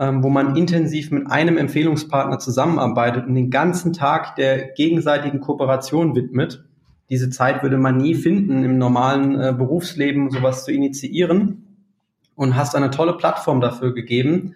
ähm, 0.00 0.24
wo 0.24 0.30
man 0.30 0.56
intensiv 0.56 1.10
mit 1.10 1.30
einem 1.30 1.58
Empfehlungspartner 1.58 2.38
zusammenarbeitet 2.38 3.26
und 3.26 3.34
den 3.34 3.50
ganzen 3.50 3.92
Tag 3.92 4.34
der 4.34 4.68
gegenseitigen 4.68 5.40
Kooperation 5.40 6.16
widmet. 6.16 6.64
Diese 7.10 7.28
Zeit 7.28 7.62
würde 7.62 7.76
man 7.76 7.98
nie 7.98 8.14
finden, 8.14 8.64
im 8.64 8.78
normalen 8.78 9.38
äh, 9.38 9.52
Berufsleben 9.52 10.30
sowas 10.30 10.64
zu 10.64 10.72
initiieren 10.72 11.66
und 12.34 12.56
hast 12.56 12.74
eine 12.74 12.90
tolle 12.90 13.12
Plattform 13.18 13.60
dafür 13.60 13.92
gegeben. 13.92 14.54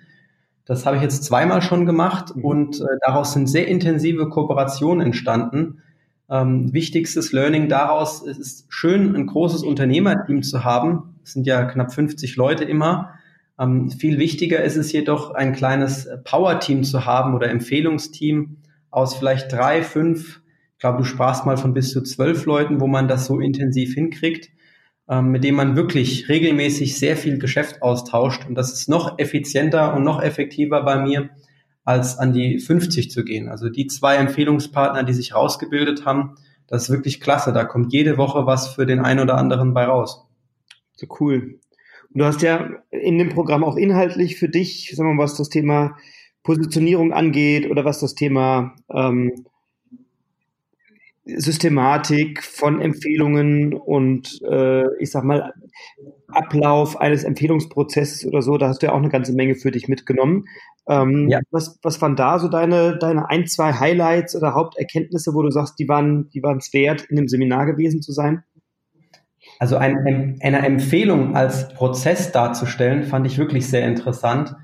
Das 0.64 0.86
habe 0.86 0.96
ich 0.96 1.02
jetzt 1.02 1.24
zweimal 1.24 1.60
schon 1.60 1.84
gemacht 1.84 2.34
mhm. 2.34 2.44
und 2.44 2.80
äh, 2.80 2.84
daraus 3.04 3.34
sind 3.34 3.46
sehr 3.46 3.68
intensive 3.68 4.30
Kooperationen 4.30 5.04
entstanden. 5.04 5.82
Ähm, 6.30 6.72
wichtigstes 6.72 7.32
Learning 7.32 7.68
daraus 7.68 8.26
es 8.26 8.38
ist 8.38 8.66
schön, 8.70 9.14
ein 9.14 9.26
großes 9.26 9.62
Unternehmerteam 9.62 10.42
zu 10.42 10.64
haben. 10.64 11.16
Es 11.22 11.34
sind 11.34 11.46
ja 11.46 11.64
knapp 11.64 11.92
50 11.92 12.36
Leute 12.36 12.64
immer. 12.64 13.13
Ähm, 13.58 13.90
viel 13.90 14.18
wichtiger 14.18 14.62
ist 14.62 14.76
es 14.76 14.92
jedoch, 14.92 15.32
ein 15.32 15.52
kleines 15.52 16.08
Power-Team 16.24 16.84
zu 16.84 17.06
haben 17.06 17.34
oder 17.34 17.50
Empfehlungsteam 17.50 18.58
aus 18.90 19.14
vielleicht 19.14 19.52
drei, 19.52 19.82
fünf, 19.82 20.40
ich 20.72 20.78
glaube, 20.78 20.98
du 20.98 21.04
sprachst 21.04 21.46
mal 21.46 21.56
von 21.56 21.72
bis 21.72 21.92
zu 21.92 22.02
zwölf 22.02 22.46
Leuten, 22.46 22.80
wo 22.80 22.86
man 22.86 23.08
das 23.08 23.26
so 23.26 23.40
intensiv 23.40 23.94
hinkriegt 23.94 24.50
ähm, 25.08 25.30
mit 25.30 25.44
dem 25.44 25.54
man 25.54 25.76
wirklich 25.76 26.28
regelmäßig 26.28 26.98
sehr 26.98 27.16
viel 27.16 27.38
Geschäft 27.38 27.82
austauscht. 27.82 28.46
Und 28.46 28.54
das 28.54 28.72
ist 28.72 28.88
noch 28.88 29.18
effizienter 29.18 29.94
und 29.94 30.02
noch 30.02 30.22
effektiver 30.22 30.82
bei 30.82 30.98
mir, 30.98 31.30
als 31.84 32.18
an 32.18 32.32
die 32.32 32.58
50 32.58 33.10
zu 33.10 33.24
gehen. 33.24 33.48
Also 33.48 33.68
die 33.68 33.86
zwei 33.86 34.16
Empfehlungspartner, 34.16 35.02
die 35.04 35.12
sich 35.12 35.34
rausgebildet 35.34 36.06
haben, 36.06 36.36
das 36.66 36.84
ist 36.84 36.90
wirklich 36.90 37.20
klasse. 37.20 37.52
Da 37.52 37.64
kommt 37.64 37.92
jede 37.92 38.16
Woche 38.16 38.46
was 38.46 38.68
für 38.68 38.86
den 38.86 39.00
einen 39.00 39.20
oder 39.20 39.36
anderen 39.36 39.74
bei 39.74 39.84
raus. 39.84 40.26
So 40.96 41.06
cool. 41.20 41.60
Und 42.14 42.20
du 42.20 42.24
hast 42.24 42.42
ja 42.42 42.70
in 42.90 43.18
dem 43.18 43.28
Programm 43.28 43.64
auch 43.64 43.76
inhaltlich 43.76 44.36
für 44.36 44.48
dich, 44.48 44.92
sagen 44.94 45.10
wir 45.10 45.14
mal, 45.14 45.24
was 45.24 45.36
das 45.36 45.48
Thema 45.48 45.96
Positionierung 46.44 47.12
angeht 47.12 47.68
oder 47.68 47.84
was 47.84 47.98
das 47.98 48.14
Thema 48.14 48.76
ähm, 48.88 49.32
Systematik 51.24 52.42
von 52.42 52.80
Empfehlungen 52.80 53.72
und 53.72 54.40
äh, 54.48 54.84
ich 55.00 55.10
sag 55.10 55.24
mal 55.24 55.54
Ablauf 56.28 57.00
eines 57.00 57.24
Empfehlungsprozesses 57.24 58.26
oder 58.26 58.42
so, 58.42 58.58
da 58.58 58.68
hast 58.68 58.82
du 58.82 58.86
ja 58.86 58.92
auch 58.92 58.98
eine 58.98 59.08
ganze 59.08 59.32
Menge 59.32 59.54
für 59.54 59.70
dich 59.70 59.88
mitgenommen. 59.88 60.44
Ähm, 60.86 61.28
ja. 61.30 61.40
was, 61.50 61.78
was 61.82 62.00
waren 62.02 62.14
da 62.14 62.38
so 62.38 62.48
deine, 62.48 62.98
deine 62.98 63.30
ein, 63.30 63.46
zwei 63.46 63.72
Highlights 63.72 64.36
oder 64.36 64.54
Haupterkenntnisse, 64.54 65.32
wo 65.34 65.42
du 65.42 65.50
sagst, 65.50 65.78
die 65.78 65.88
waren 65.88 66.28
die 66.30 66.42
waren 66.42 66.58
es 66.58 66.72
wert, 66.74 67.06
in 67.08 67.16
dem 67.16 67.26
Seminar 67.26 67.66
gewesen 67.66 68.02
zu 68.02 68.12
sein? 68.12 68.44
Also 69.58 69.76
ein, 69.76 70.38
eine 70.42 70.58
Empfehlung 70.58 71.36
als 71.36 71.68
Prozess 71.74 72.32
darzustellen, 72.32 73.04
fand 73.04 73.26
ich 73.26 73.38
wirklich 73.38 73.68
sehr 73.68 73.86
interessant. 73.86 74.54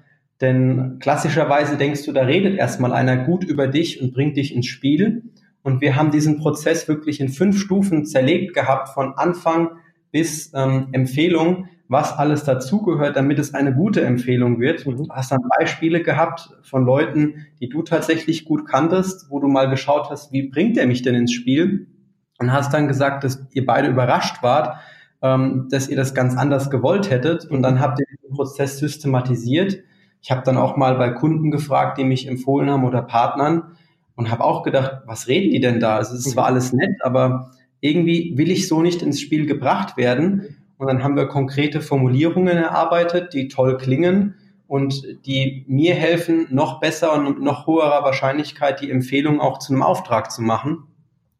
Denn 0.41 0.99
klassischerweise 1.01 1.77
denkst 1.77 2.05
du, 2.05 2.13
da 2.13 2.23
redet 2.23 2.59
erstmal 2.59 2.93
einer 2.93 3.25
gut 3.25 3.45
über 3.45 3.69
dich 3.69 4.01
und 4.01 4.13
bringt 4.13 4.37
dich 4.37 4.55
ins 4.55 4.67
Spiel. 4.67 5.23
Und 5.63 5.81
wir 5.83 5.97
haben 5.97 6.11
diesen 6.11 6.39
Prozess 6.39 6.89
wirklich 6.89 7.21
in 7.21 7.29
fünf 7.29 7.59
Stufen 7.59 8.07
zerlegt 8.07 8.55
gehabt, 8.55 8.89
von 8.89 9.13
Anfang 9.17 9.73
bis 10.11 10.53
ähm, 10.55 10.89
Empfehlung, 10.93 11.69
was 11.89 12.17
alles 12.17 12.45
dazugehört, 12.45 13.17
damit 13.17 13.39
es 13.39 13.53
eine 13.53 13.75
gute 13.75 14.03
Empfehlung 14.03 14.61
wird. 14.61 14.87
Mhm. 14.87 14.97
Du 14.97 15.09
hast 15.11 15.33
dann 15.33 15.41
Beispiele 15.59 16.03
gehabt 16.03 16.51
von 16.63 16.85
Leuten, 16.85 17.47
die 17.61 17.69
du 17.69 17.83
tatsächlich 17.83 18.45
gut 18.45 18.67
kanntest, 18.67 19.31
wo 19.31 19.41
du 19.41 19.49
mal 19.49 19.69
geschaut 19.69 20.09
hast, 20.09 20.33
wie 20.33 20.49
bringt 20.49 20.79
er 20.79 20.87
mich 20.87 21.03
denn 21.03 21.15
ins 21.15 21.33
Spiel? 21.33 21.87
Und 22.41 22.53
hast 22.53 22.75
dann 22.75 22.89
gesagt, 22.89 23.23
dass 23.23 23.47
ihr 23.53 23.65
beide 23.65 23.89
überrascht 23.89 24.43
wart, 24.43 24.79
ähm, 25.23 25.69
dass 25.71 25.89
ihr 25.89 25.97
das 25.97 26.15
ganz 26.15 26.37
anders 26.37 26.71
gewollt 26.71 27.11
hättet. 27.11 27.45
Und 27.45 27.63
dann 27.63 27.81
habt 27.81 28.01
ihr 28.01 28.07
den 28.07 28.35
Prozess 28.35 28.79
systematisiert. 28.79 29.79
Ich 30.23 30.31
habe 30.31 30.43
dann 30.45 30.57
auch 30.57 30.77
mal 30.77 30.97
bei 30.97 31.11
Kunden 31.11 31.53
gefragt, 31.53 31.99
die 31.99 32.05
mich 32.05 32.27
empfohlen 32.27 32.69
haben 32.69 32.85
oder 32.85 33.03
Partnern, 33.03 33.77
und 34.21 34.31
habe 34.31 34.45
auch 34.45 34.63
gedacht, 34.65 35.01
was 35.07 35.29
reden 35.29 35.51
die 35.51 35.61
denn 35.61 35.81
da? 35.81 35.97
Also 35.97 36.15
es 36.15 36.25
zwar 36.25 36.45
alles 36.45 36.75
nett, 36.75 36.91
aber 37.03 37.53
irgendwie 37.81 38.37
will 38.37 38.51
ich 38.51 38.69
so 38.69 38.83
nicht 38.83 39.01
ins 39.01 39.19
Spiel 39.19 39.47
gebracht 39.47 39.97
werden. 39.97 40.57
Und 40.77 40.89
dann 40.89 41.03
haben 41.03 41.17
wir 41.17 41.27
konkrete 41.27 41.81
Formulierungen 41.81 42.59
erarbeitet, 42.59 43.33
die 43.33 43.49
toll 43.49 43.79
klingen 43.79 44.35
und 44.67 45.25
die 45.25 45.65
mir 45.69 45.95
helfen, 45.95 46.47
noch 46.51 46.81
besser 46.81 47.15
und 47.15 47.25
mit 47.25 47.41
noch 47.41 47.67
höherer 47.67 48.05
Wahrscheinlichkeit 48.05 48.83
die 48.83 48.91
Empfehlung 48.91 49.41
auch 49.41 49.59
zu 49.59 49.73
einem 49.73 49.83
Auftrag 49.83 50.31
zu 50.31 50.43
machen. 50.43 50.85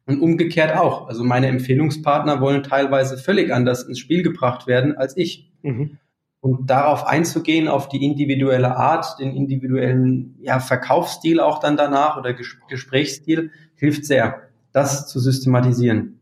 Und 0.05 0.19
umgekehrt 0.19 0.75
auch. 0.75 1.07
Also 1.07 1.23
meine 1.23 1.47
Empfehlungspartner 1.47 2.41
wollen 2.41 2.63
teilweise 2.63 3.17
völlig 3.17 3.53
anders 3.53 3.83
ins 3.83 3.99
Spiel 3.99 4.23
gebracht 4.23 4.67
werden 4.67 4.97
als 4.97 5.15
ich. 5.15 5.51
Mhm. 5.61 5.97
Und 6.41 6.71
darauf 6.71 7.05
einzugehen, 7.05 7.67
auf 7.67 7.87
die 7.87 8.03
individuelle 8.03 8.75
Art, 8.75 9.19
den 9.19 9.35
individuellen 9.35 10.35
ja, 10.41 10.59
Verkaufsstil 10.59 11.39
auch 11.39 11.59
dann 11.59 11.77
danach 11.77 12.17
oder 12.17 12.33
Ges 12.33 12.57
Gesprächsstil, 12.67 13.51
hilft 13.75 14.05
sehr, 14.05 14.41
das 14.71 15.07
zu 15.07 15.19
systematisieren. 15.19 16.19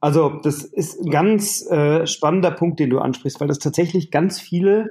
Also 0.00 0.40
das 0.42 0.64
ist 0.64 1.00
ein 1.00 1.10
ganz 1.10 1.66
äh, 1.70 2.06
spannender 2.06 2.50
Punkt, 2.50 2.80
den 2.80 2.90
du 2.90 2.98
ansprichst, 2.98 3.40
weil 3.40 3.48
das 3.48 3.58
tatsächlich 3.58 4.10
ganz 4.10 4.40
viele, 4.40 4.90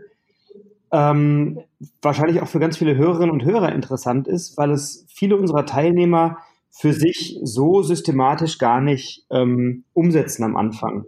ähm, 0.92 1.62
wahrscheinlich 2.02 2.42
auch 2.42 2.48
für 2.48 2.60
ganz 2.60 2.78
viele 2.78 2.96
Hörerinnen 2.96 3.32
und 3.32 3.44
Hörer 3.44 3.72
interessant 3.72 4.28
ist, 4.28 4.58
weil 4.58 4.72
es 4.72 5.06
viele 5.10 5.36
unserer 5.36 5.66
Teilnehmer 5.66 6.38
für 6.80 6.94
sich 6.94 7.38
so 7.44 7.82
systematisch 7.82 8.58
gar 8.58 8.80
nicht 8.80 9.26
ähm, 9.30 9.84
umsetzen 9.94 10.46
am 10.46 10.56
Anfang. 10.56 11.08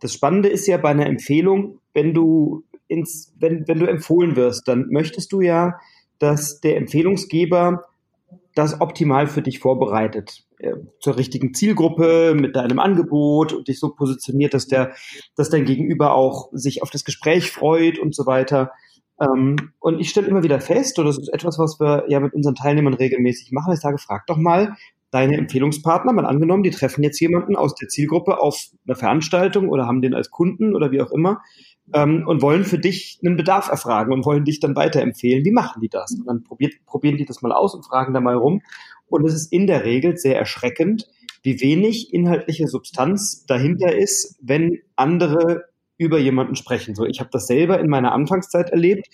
Das 0.00 0.14
Spannende 0.14 0.48
ist 0.48 0.66
ja 0.66 0.78
bei 0.78 0.88
einer 0.88 1.04
Empfehlung, 1.04 1.78
wenn 1.92 2.14
du 2.14 2.64
ins, 2.88 3.34
wenn, 3.38 3.68
wenn 3.68 3.80
du 3.80 3.86
empfohlen 3.86 4.34
wirst, 4.34 4.66
dann 4.66 4.86
möchtest 4.88 5.30
du 5.32 5.42
ja, 5.42 5.78
dass 6.18 6.60
der 6.60 6.78
Empfehlungsgeber 6.78 7.84
das 8.54 8.80
optimal 8.80 9.26
für 9.26 9.42
dich 9.42 9.58
vorbereitet. 9.58 10.44
Äh, 10.56 10.76
zur 11.00 11.18
richtigen 11.18 11.52
Zielgruppe, 11.52 12.34
mit 12.34 12.56
deinem 12.56 12.78
Angebot 12.78 13.52
und 13.52 13.68
dich 13.68 13.78
so 13.78 13.90
positioniert, 13.90 14.54
dass 14.54 14.68
der, 14.68 14.94
dass 15.36 15.50
dein 15.50 15.66
Gegenüber 15.66 16.14
auch 16.14 16.48
sich 16.52 16.82
auf 16.82 16.88
das 16.88 17.04
Gespräch 17.04 17.50
freut 17.50 17.98
und 17.98 18.14
so 18.14 18.24
weiter. 18.24 18.72
Ähm, 19.20 19.72
und 19.80 20.00
ich 20.00 20.08
stelle 20.08 20.28
immer 20.28 20.42
wieder 20.42 20.60
fest, 20.62 20.98
und 20.98 21.04
das 21.04 21.18
ist 21.18 21.28
etwas, 21.28 21.58
was 21.58 21.78
wir 21.78 22.06
ja 22.08 22.20
mit 22.20 22.32
unseren 22.32 22.54
Teilnehmern 22.54 22.94
regelmäßig 22.94 23.52
machen, 23.52 23.74
ich 23.74 23.80
sage, 23.80 23.98
frag 23.98 24.26
doch 24.26 24.38
mal 24.38 24.76
deine 25.10 25.36
Empfehlungspartner, 25.36 26.12
mal 26.12 26.26
angenommen, 26.26 26.62
die 26.62 26.70
treffen 26.70 27.02
jetzt 27.02 27.20
jemanden 27.20 27.56
aus 27.56 27.74
der 27.74 27.88
Zielgruppe 27.88 28.38
auf 28.38 28.56
einer 28.86 28.96
Veranstaltung 28.96 29.68
oder 29.68 29.86
haben 29.86 30.02
den 30.02 30.14
als 30.14 30.30
Kunden 30.30 30.74
oder 30.74 30.92
wie 30.92 31.00
auch 31.00 31.10
immer 31.10 31.40
ähm, 31.92 32.24
und 32.26 32.42
wollen 32.42 32.64
für 32.64 32.78
dich 32.78 33.18
einen 33.24 33.36
Bedarf 33.36 33.68
erfragen 33.68 34.12
und 34.12 34.24
wollen 34.24 34.44
dich 34.44 34.60
dann 34.60 34.76
weiterempfehlen. 34.76 35.44
Wie 35.44 35.50
machen 35.50 35.80
die 35.80 35.88
das? 35.88 36.12
Und 36.12 36.26
dann 36.26 36.44
probiert, 36.44 36.74
probieren 36.86 37.16
die 37.16 37.24
das 37.24 37.42
mal 37.42 37.52
aus 37.52 37.74
und 37.74 37.84
fragen 37.84 38.14
da 38.14 38.20
mal 38.20 38.36
rum. 38.36 38.62
Und 39.08 39.26
es 39.26 39.34
ist 39.34 39.52
in 39.52 39.66
der 39.66 39.84
Regel 39.84 40.16
sehr 40.16 40.38
erschreckend, 40.38 41.08
wie 41.42 41.60
wenig 41.60 42.12
inhaltliche 42.12 42.68
Substanz 42.68 43.44
dahinter 43.46 43.96
ist, 43.96 44.38
wenn 44.40 44.78
andere 44.94 45.64
über 46.00 46.18
jemanden 46.18 46.56
sprechen. 46.56 46.94
So, 46.94 47.04
ich 47.04 47.20
habe 47.20 47.28
das 47.30 47.46
selber 47.46 47.78
in 47.78 47.90
meiner 47.90 48.12
Anfangszeit 48.12 48.70
erlebt, 48.70 49.06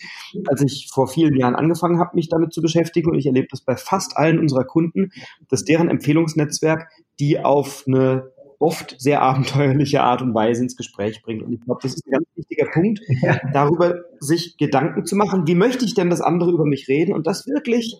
als 0.46 0.62
ich 0.62 0.88
vor 0.92 1.08
vielen 1.08 1.34
Jahren 1.36 1.56
angefangen 1.56 1.98
habe, 1.98 2.14
mich 2.14 2.28
damit 2.28 2.52
zu 2.52 2.62
beschäftigen. 2.62 3.10
Und 3.10 3.18
ich 3.18 3.26
erlebe 3.26 3.48
das 3.50 3.60
bei 3.60 3.76
fast 3.76 4.16
allen 4.16 4.38
unserer 4.38 4.64
Kunden, 4.64 5.10
dass 5.48 5.64
deren 5.64 5.90
Empfehlungsnetzwerk 5.90 6.88
die 7.18 7.40
auf 7.40 7.84
eine 7.88 8.30
oft 8.58 8.94
sehr 8.98 9.20
abenteuerliche 9.20 10.02
Art 10.02 10.22
und 10.22 10.32
Weise 10.32 10.62
ins 10.62 10.76
Gespräch 10.76 11.22
bringt. 11.22 11.42
Und 11.42 11.52
ich 11.52 11.60
glaube, 11.60 11.80
das 11.82 11.94
ist 11.94 12.06
ein 12.06 12.12
ganz 12.12 12.26
wichtiger 12.36 12.70
Punkt, 12.72 13.00
ja. 13.20 13.40
darüber 13.52 13.96
sich 14.20 14.56
Gedanken 14.56 15.04
zu 15.04 15.16
machen, 15.16 15.46
wie 15.46 15.56
möchte 15.56 15.84
ich 15.84 15.94
denn, 15.94 16.08
dass 16.08 16.20
andere 16.20 16.52
über 16.52 16.64
mich 16.64 16.86
reden 16.88 17.12
und 17.14 17.26
das 17.26 17.46
wirklich 17.46 17.96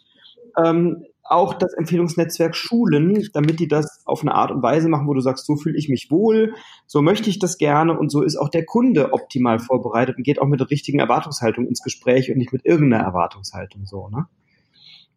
ähm, 0.64 1.04
auch 1.28 1.54
das 1.54 1.74
Empfehlungsnetzwerk 1.74 2.54
schulen, 2.54 3.28
damit 3.32 3.60
die 3.60 3.68
das 3.68 4.02
auf 4.04 4.22
eine 4.22 4.34
Art 4.34 4.50
und 4.50 4.62
Weise 4.62 4.88
machen, 4.88 5.06
wo 5.06 5.14
du 5.14 5.20
sagst, 5.20 5.46
so 5.46 5.56
fühle 5.56 5.78
ich 5.78 5.88
mich 5.88 6.10
wohl, 6.10 6.54
so 6.86 7.02
möchte 7.02 7.30
ich 7.30 7.38
das 7.38 7.58
gerne 7.58 7.98
und 7.98 8.10
so 8.10 8.22
ist 8.22 8.36
auch 8.36 8.48
der 8.48 8.64
Kunde 8.64 9.12
optimal 9.12 9.58
vorbereitet 9.58 10.16
und 10.16 10.22
geht 10.22 10.40
auch 10.40 10.46
mit 10.46 10.60
der 10.60 10.70
richtigen 10.70 10.98
Erwartungshaltung 10.98 11.66
ins 11.66 11.82
Gespräch 11.82 12.30
und 12.30 12.38
nicht 12.38 12.52
mit 12.52 12.64
irgendeiner 12.64 13.04
Erwartungshaltung 13.04 13.86
so, 13.86 14.08
ne? 14.08 14.26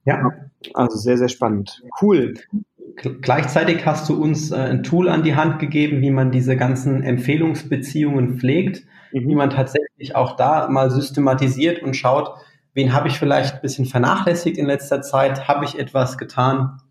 Ja, 0.05 0.31
also 0.73 0.97
sehr, 0.97 1.17
sehr 1.17 1.27
spannend. 1.27 1.83
Cool. 2.01 2.33
Gleichzeitig 3.21 3.85
hast 3.85 4.09
du 4.09 4.21
uns 4.21 4.51
äh, 4.51 4.55
ein 4.55 4.83
Tool 4.83 5.07
an 5.07 5.23
die 5.23 5.35
Hand 5.35 5.59
gegeben, 5.59 6.01
wie 6.01 6.11
man 6.11 6.31
diese 6.31 6.57
ganzen 6.57 7.03
Empfehlungsbeziehungen 7.03 8.39
pflegt, 8.39 8.85
mhm. 9.11 9.27
wie 9.27 9.35
man 9.35 9.49
tatsächlich 9.49 10.15
auch 10.15 10.35
da 10.35 10.67
mal 10.69 10.89
systematisiert 10.89 11.83
und 11.83 11.95
schaut, 11.95 12.31
wen 12.73 12.93
habe 12.93 13.07
ich 13.07 13.19
vielleicht 13.19 13.55
ein 13.55 13.61
bisschen 13.61 13.85
vernachlässigt 13.85 14.57
in 14.57 14.65
letzter 14.65 15.01
Zeit, 15.01 15.47
habe 15.47 15.65
ich 15.65 15.77
etwas 15.77 16.17
getan, 16.17 16.81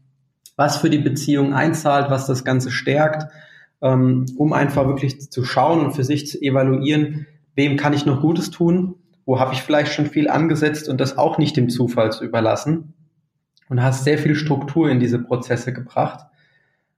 was 0.56 0.78
für 0.78 0.90
die 0.90 0.99
Beziehung 0.99 1.54
einzahlt, 1.54 2.11
was 2.11 2.26
das 2.26 2.44
Ganze 2.44 2.70
stärkt, 2.70 3.32
ähm, 3.80 4.26
um 4.37 4.52
einfach 4.52 4.87
wirklich 4.87 5.30
zu 5.30 5.44
schauen 5.44 5.80
und 5.85 5.92
für 5.92 6.04
sich 6.04 6.26
zu 6.26 6.40
evaluieren, 6.40 7.26
wem 7.54 7.76
kann 7.76 7.92
ich 7.92 8.06
noch 8.06 8.20
Gutes 8.20 8.50
tun, 8.50 8.97
wo 9.25 9.38
habe 9.38 9.54
ich 9.54 9.62
vielleicht 9.62 9.92
schon 9.92 10.06
viel 10.06 10.28
angesetzt 10.28 10.88
und 10.88 11.00
das 11.00 11.18
auch 11.18 11.38
nicht 11.38 11.56
dem 11.56 11.68
Zufall 11.68 12.12
zu 12.12 12.25
überlassen. 12.25 12.94
Und 13.68 13.82
hast 13.82 14.04
sehr 14.04 14.16
viel 14.16 14.35
Struktur 14.35 14.88
in 14.88 14.99
diese 14.99 15.18
Prozesse 15.18 15.75
gebracht. 15.75 16.26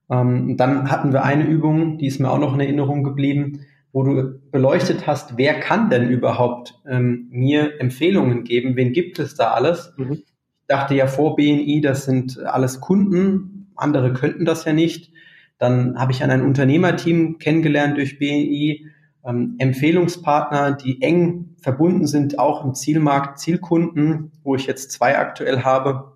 Ähm, 0.09 0.55
dann 0.55 0.89
hatten 0.89 1.11
wir 1.11 1.23
eine 1.23 1.45
Übung, 1.45 1.97
die 1.97 2.07
ist 2.07 2.19
mir 2.19 2.31
auch 2.31 2.39
noch 2.39 2.53
in 2.53 2.61
Erinnerung 2.61 3.03
geblieben, 3.03 3.65
wo 3.93 4.03
du 4.03 4.39
beleuchtet 4.51 5.05
hast, 5.07 5.37
wer 5.37 5.59
kann 5.59 5.89
denn 5.89 6.09
überhaupt 6.09 6.79
ähm, 6.87 7.27
mir 7.31 7.79
Empfehlungen 7.79 8.43
geben, 8.43 8.75
wen 8.75 8.93
gibt 8.93 9.19
es 9.19 9.35
da 9.35 9.51
alles? 9.51 9.93
Mhm. 9.97 10.13
Ich 10.13 10.25
dachte 10.67 10.95
ja 10.95 11.07
vor 11.07 11.35
BNI, 11.35 11.81
das 11.81 12.05
sind 12.05 12.39
alles 12.39 12.79
Kunden, 12.79 13.71
andere 13.75 14.13
könnten 14.13 14.45
das 14.45 14.65
ja 14.65 14.73
nicht. 14.73 15.11
Dann 15.57 15.99
habe 15.99 16.11
ich 16.11 16.23
an 16.23 16.31
ein 16.31 16.41
Unternehmerteam 16.41 17.37
kennengelernt 17.37 17.97
durch 17.97 18.17
BNI, 18.17 18.87
ähm, 19.25 19.55
Empfehlungspartner, 19.59 20.71
die 20.71 21.01
eng 21.01 21.55
verbunden 21.61 22.07
sind, 22.07 22.39
auch 22.39 22.65
im 22.65 22.73
Zielmarkt, 22.73 23.39
Zielkunden, 23.39 24.31
wo 24.43 24.55
ich 24.55 24.65
jetzt 24.65 24.91
zwei 24.91 25.17
aktuell 25.19 25.63
habe. 25.63 26.13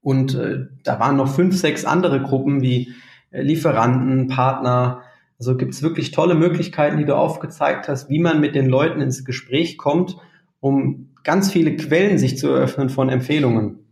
Und 0.00 0.34
äh, 0.34 0.66
da 0.82 0.98
waren 0.98 1.16
noch 1.16 1.32
fünf, 1.32 1.56
sechs 1.56 1.84
andere 1.84 2.20
Gruppen 2.22 2.62
wie 2.62 2.92
äh, 3.30 3.42
Lieferanten, 3.42 4.28
Partner. 4.28 5.02
Also 5.44 5.58
gibt 5.58 5.74
es 5.74 5.82
wirklich 5.82 6.10
tolle 6.10 6.34
Möglichkeiten, 6.34 6.96
die 6.96 7.04
du 7.04 7.14
aufgezeigt 7.14 7.86
hast, 7.86 8.08
wie 8.08 8.18
man 8.18 8.40
mit 8.40 8.54
den 8.54 8.66
Leuten 8.66 9.02
ins 9.02 9.26
Gespräch 9.26 9.76
kommt, 9.76 10.16
um 10.60 11.10
ganz 11.22 11.52
viele 11.52 11.76
Quellen 11.76 12.16
sich 12.16 12.38
zu 12.38 12.48
eröffnen 12.48 12.88
von 12.88 13.10
Empfehlungen. 13.10 13.84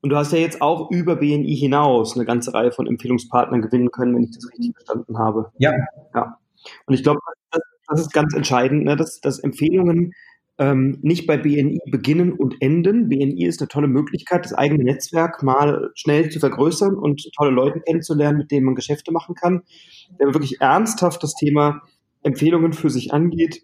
Und 0.00 0.08
du 0.08 0.16
hast 0.16 0.32
ja 0.32 0.38
jetzt 0.38 0.62
auch 0.62 0.90
über 0.90 1.16
BNI 1.16 1.54
hinaus 1.54 2.16
eine 2.16 2.24
ganze 2.24 2.54
Reihe 2.54 2.72
von 2.72 2.86
Empfehlungspartnern 2.86 3.60
gewinnen 3.60 3.90
können, 3.90 4.16
wenn 4.16 4.22
ich 4.22 4.30
das 4.30 4.48
richtig 4.50 4.72
verstanden 4.74 5.18
habe. 5.18 5.52
Ja. 5.58 5.74
Ja. 6.14 6.38
Und 6.86 6.94
ich 6.94 7.02
glaube, 7.02 7.20
das, 7.50 7.60
das, 7.86 8.00
ist 8.00 8.14
ganz 8.14 8.32
entscheidend, 8.32 8.84
ne, 8.84 8.96
dass, 8.96 9.20
dass 9.20 9.40
Empfehlungen 9.40 10.14
ähm, 10.58 10.98
nicht 11.02 11.26
bei 11.26 11.36
BNI 11.36 11.80
beginnen 11.90 12.32
und 12.32 12.56
enden. 12.60 13.08
BNI 13.08 13.44
ist 13.46 13.60
eine 13.60 13.68
tolle 13.68 13.88
Möglichkeit, 13.88 14.44
das 14.44 14.52
eigene 14.52 14.84
Netzwerk 14.84 15.42
mal 15.42 15.90
schnell 15.94 16.30
zu 16.30 16.38
vergrößern 16.38 16.94
und 16.94 17.28
tolle 17.36 17.50
Leute 17.50 17.80
kennenzulernen, 17.80 18.38
mit 18.38 18.50
denen 18.50 18.66
man 18.66 18.74
Geschäfte 18.74 19.12
machen 19.12 19.34
kann. 19.34 19.62
Man 20.20 20.34
wirklich 20.34 20.60
ernsthaft 20.60 21.22
das 21.22 21.34
Thema 21.34 21.82
Empfehlungen 22.22 22.72
für 22.72 22.90
sich 22.90 23.12
angeht, 23.12 23.62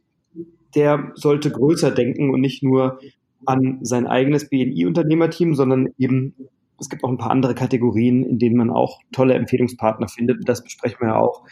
der 0.74 1.12
sollte 1.14 1.50
größer 1.50 1.90
denken 1.90 2.30
und 2.30 2.40
nicht 2.40 2.62
nur 2.62 3.00
an 3.46 3.78
sein 3.82 4.06
eigenes 4.06 4.48
BNI-Unternehmerteam, 4.48 5.54
sondern 5.54 5.88
eben, 5.96 6.34
es 6.78 6.88
gibt 6.88 7.04
auch 7.04 7.08
ein 7.08 7.18
paar 7.18 7.30
andere 7.30 7.54
Kategorien, 7.54 8.24
in 8.24 8.38
denen 8.38 8.56
man 8.56 8.70
auch 8.70 9.00
tolle 9.12 9.34
Empfehlungspartner 9.34 10.08
findet. 10.08 10.48
Das 10.48 10.62
besprechen 10.62 10.98
wir 11.00 11.08
ja 11.08 11.16
auch 11.16 11.42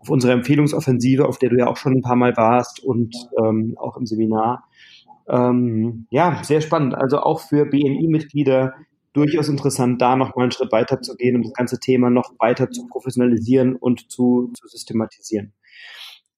auf 0.00 0.10
unserer 0.10 0.32
Empfehlungsoffensive, 0.32 1.26
auf 1.26 1.38
der 1.38 1.50
du 1.50 1.56
ja 1.56 1.66
auch 1.66 1.76
schon 1.76 1.94
ein 1.94 2.02
paar 2.02 2.16
Mal 2.16 2.36
warst 2.36 2.82
und 2.82 3.14
ähm, 3.42 3.74
auch 3.76 3.96
im 3.96 4.06
Seminar. 4.06 4.67
Ähm, 5.28 6.06
ja, 6.10 6.42
sehr 6.42 6.60
spannend. 6.60 6.94
Also 6.94 7.20
auch 7.20 7.40
für 7.40 7.66
BNI-Mitglieder 7.66 8.74
durchaus 9.12 9.48
interessant, 9.48 10.00
da 10.00 10.16
nochmal 10.16 10.44
einen 10.44 10.52
Schritt 10.52 10.72
weiter 10.72 11.00
zu 11.02 11.16
gehen 11.16 11.36
und 11.36 11.44
das 11.44 11.52
ganze 11.52 11.78
Thema 11.80 12.10
noch 12.10 12.32
weiter 12.38 12.70
zu 12.70 12.86
professionalisieren 12.86 13.76
und 13.76 14.10
zu, 14.10 14.52
zu 14.54 14.68
systematisieren. 14.68 15.52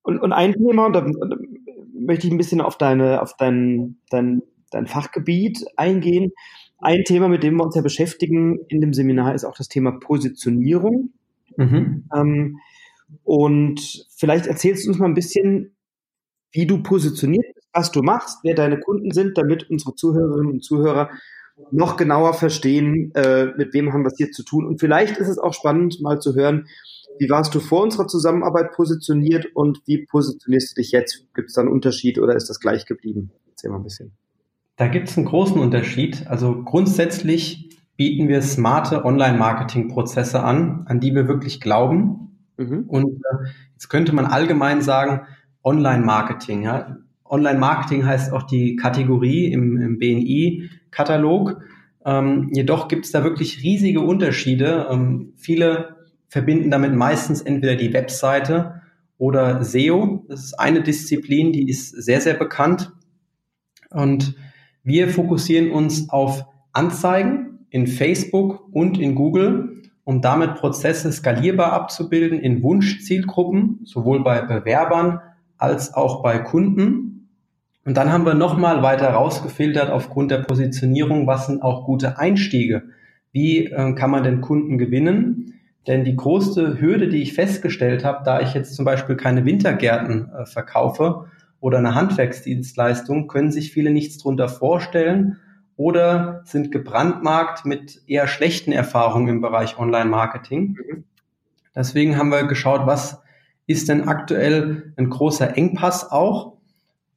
Und, 0.02 0.18
und 0.18 0.32
ein 0.32 0.54
Thema, 0.54 0.86
und 0.86 0.94
da, 0.94 1.02
da 1.02 1.36
möchte 1.92 2.26
ich 2.26 2.32
ein 2.32 2.38
bisschen 2.38 2.60
auf 2.60 2.78
deine, 2.78 3.20
auf 3.22 3.36
dein, 3.36 3.98
dein, 4.10 4.42
dein 4.70 4.86
Fachgebiet 4.86 5.64
eingehen. 5.76 6.32
Ein 6.78 7.04
Thema, 7.04 7.28
mit 7.28 7.42
dem 7.42 7.56
wir 7.56 7.64
uns 7.64 7.74
ja 7.74 7.82
beschäftigen 7.82 8.60
in 8.68 8.80
dem 8.80 8.94
Seminar, 8.94 9.34
ist 9.34 9.44
auch 9.44 9.56
das 9.56 9.68
Thema 9.68 9.92
Positionierung. 9.92 11.12
Mhm. 11.56 12.08
Ähm, 12.14 12.58
und 13.24 14.06
vielleicht 14.16 14.46
erzählst 14.46 14.86
du 14.86 14.90
uns 14.90 14.98
mal 14.98 15.06
ein 15.06 15.14
bisschen, 15.14 15.76
wie 16.52 16.66
du 16.66 16.82
positioniert 16.82 17.44
bist, 17.54 17.59
was 17.72 17.90
du 17.90 18.02
machst, 18.02 18.38
wer 18.42 18.54
deine 18.54 18.80
Kunden 18.80 19.12
sind, 19.12 19.38
damit 19.38 19.70
unsere 19.70 19.94
Zuhörerinnen 19.94 20.52
und 20.52 20.64
Zuhörer 20.64 21.10
noch 21.70 21.96
genauer 21.96 22.34
verstehen, 22.34 23.12
äh, 23.14 23.46
mit 23.56 23.74
wem 23.74 23.92
haben 23.92 24.02
wir 24.02 24.08
es 24.08 24.16
hier 24.16 24.30
zu 24.30 24.42
tun. 24.42 24.66
Und 24.66 24.80
vielleicht 24.80 25.18
ist 25.18 25.28
es 25.28 25.38
auch 25.38 25.54
spannend, 25.54 26.00
mal 26.00 26.20
zu 26.20 26.34
hören, 26.34 26.66
wie 27.18 27.28
warst 27.28 27.54
du 27.54 27.60
vor 27.60 27.82
unserer 27.82 28.06
Zusammenarbeit 28.06 28.72
positioniert 28.72 29.46
und 29.54 29.82
wie 29.86 30.06
positionierst 30.06 30.70
du 30.70 30.80
dich 30.80 30.90
jetzt? 30.92 31.26
Gibt 31.34 31.48
es 31.48 31.54
da 31.54 31.60
einen 31.60 31.70
Unterschied 31.70 32.18
oder 32.18 32.34
ist 32.34 32.48
das 32.48 32.60
gleich 32.60 32.86
geblieben? 32.86 33.30
Erzähl 33.50 33.70
mal 33.70 33.76
ein 33.76 33.82
bisschen. 33.82 34.12
Da 34.76 34.88
gibt 34.88 35.10
es 35.10 35.18
einen 35.18 35.26
großen 35.26 35.60
Unterschied. 35.60 36.26
Also 36.28 36.62
grundsätzlich 36.62 37.78
bieten 37.96 38.28
wir 38.28 38.40
smarte 38.40 39.04
Online-Marketing-Prozesse 39.04 40.42
an, 40.42 40.84
an 40.86 41.00
die 41.00 41.14
wir 41.14 41.28
wirklich 41.28 41.60
glauben. 41.60 42.38
Mhm. 42.56 42.84
Und 42.88 43.16
äh, 43.16 43.48
jetzt 43.74 43.90
könnte 43.90 44.14
man 44.14 44.24
allgemein 44.24 44.80
sagen, 44.80 45.26
Online-Marketing. 45.62 46.62
Ja? 46.62 46.96
Online-Marketing 47.30 48.04
heißt 48.04 48.32
auch 48.32 48.42
die 48.42 48.76
Kategorie 48.76 49.52
im, 49.52 49.80
im 49.80 49.98
BNI-Katalog. 49.98 51.62
Ähm, 52.04 52.50
jedoch 52.52 52.88
gibt 52.88 53.06
es 53.06 53.12
da 53.12 53.24
wirklich 53.24 53.62
riesige 53.62 54.00
Unterschiede. 54.00 54.88
Ähm, 54.90 55.32
viele 55.36 55.96
verbinden 56.28 56.70
damit 56.70 56.94
meistens 56.94 57.40
entweder 57.40 57.76
die 57.76 57.92
Webseite 57.92 58.82
oder 59.18 59.62
SEO. 59.62 60.24
Das 60.28 60.44
ist 60.44 60.54
eine 60.54 60.82
Disziplin, 60.82 61.52
die 61.52 61.68
ist 61.68 61.90
sehr, 61.90 62.20
sehr 62.20 62.34
bekannt. 62.34 62.92
Und 63.90 64.34
wir 64.82 65.08
fokussieren 65.08 65.70
uns 65.72 66.08
auf 66.08 66.44
Anzeigen 66.72 67.66
in 67.70 67.86
Facebook 67.86 68.68
und 68.72 68.98
in 68.98 69.14
Google, 69.14 69.82
um 70.04 70.22
damit 70.22 70.54
Prozesse 70.54 71.12
skalierbar 71.12 71.72
abzubilden 71.72 72.38
in 72.38 72.62
Wunschzielgruppen, 72.62 73.80
sowohl 73.84 74.24
bei 74.24 74.40
Bewerbern 74.40 75.20
als 75.58 75.92
auch 75.94 76.22
bei 76.22 76.38
Kunden. 76.38 77.19
Und 77.84 77.96
dann 77.96 78.12
haben 78.12 78.26
wir 78.26 78.34
nochmal 78.34 78.82
weiter 78.82 79.08
rausgefiltert 79.10 79.90
aufgrund 79.90 80.30
der 80.30 80.38
Positionierung, 80.38 81.26
was 81.26 81.46
sind 81.46 81.62
auch 81.62 81.86
gute 81.86 82.18
Einstiege? 82.18 82.82
Wie 83.32 83.66
äh, 83.66 83.94
kann 83.94 84.10
man 84.10 84.22
den 84.22 84.40
Kunden 84.40 84.76
gewinnen? 84.76 85.54
Denn 85.86 86.04
die 86.04 86.16
größte 86.16 86.80
Hürde, 86.80 87.08
die 87.08 87.22
ich 87.22 87.32
festgestellt 87.32 88.04
habe, 88.04 88.22
da 88.24 88.40
ich 88.40 88.52
jetzt 88.52 88.74
zum 88.74 88.84
Beispiel 88.84 89.16
keine 89.16 89.44
Wintergärten 89.46 90.30
äh, 90.30 90.44
verkaufe 90.44 91.26
oder 91.58 91.78
eine 91.78 91.94
Handwerksdienstleistung, 91.94 93.28
können 93.28 93.50
sich 93.50 93.72
viele 93.72 93.90
nichts 93.90 94.18
drunter 94.18 94.48
vorstellen 94.48 95.38
oder 95.76 96.42
sind 96.44 96.72
gebrandmarkt 96.72 97.64
mit 97.64 98.02
eher 98.06 98.26
schlechten 98.26 98.72
Erfahrungen 98.72 99.28
im 99.28 99.40
Bereich 99.40 99.78
Online-Marketing. 99.78 100.76
Mhm. 100.76 101.04
Deswegen 101.74 102.18
haben 102.18 102.30
wir 102.30 102.44
geschaut, 102.44 102.86
was 102.86 103.22
ist 103.66 103.88
denn 103.88 104.06
aktuell 104.06 104.92
ein 104.96 105.08
großer 105.08 105.56
Engpass 105.56 106.10
auch 106.10 106.59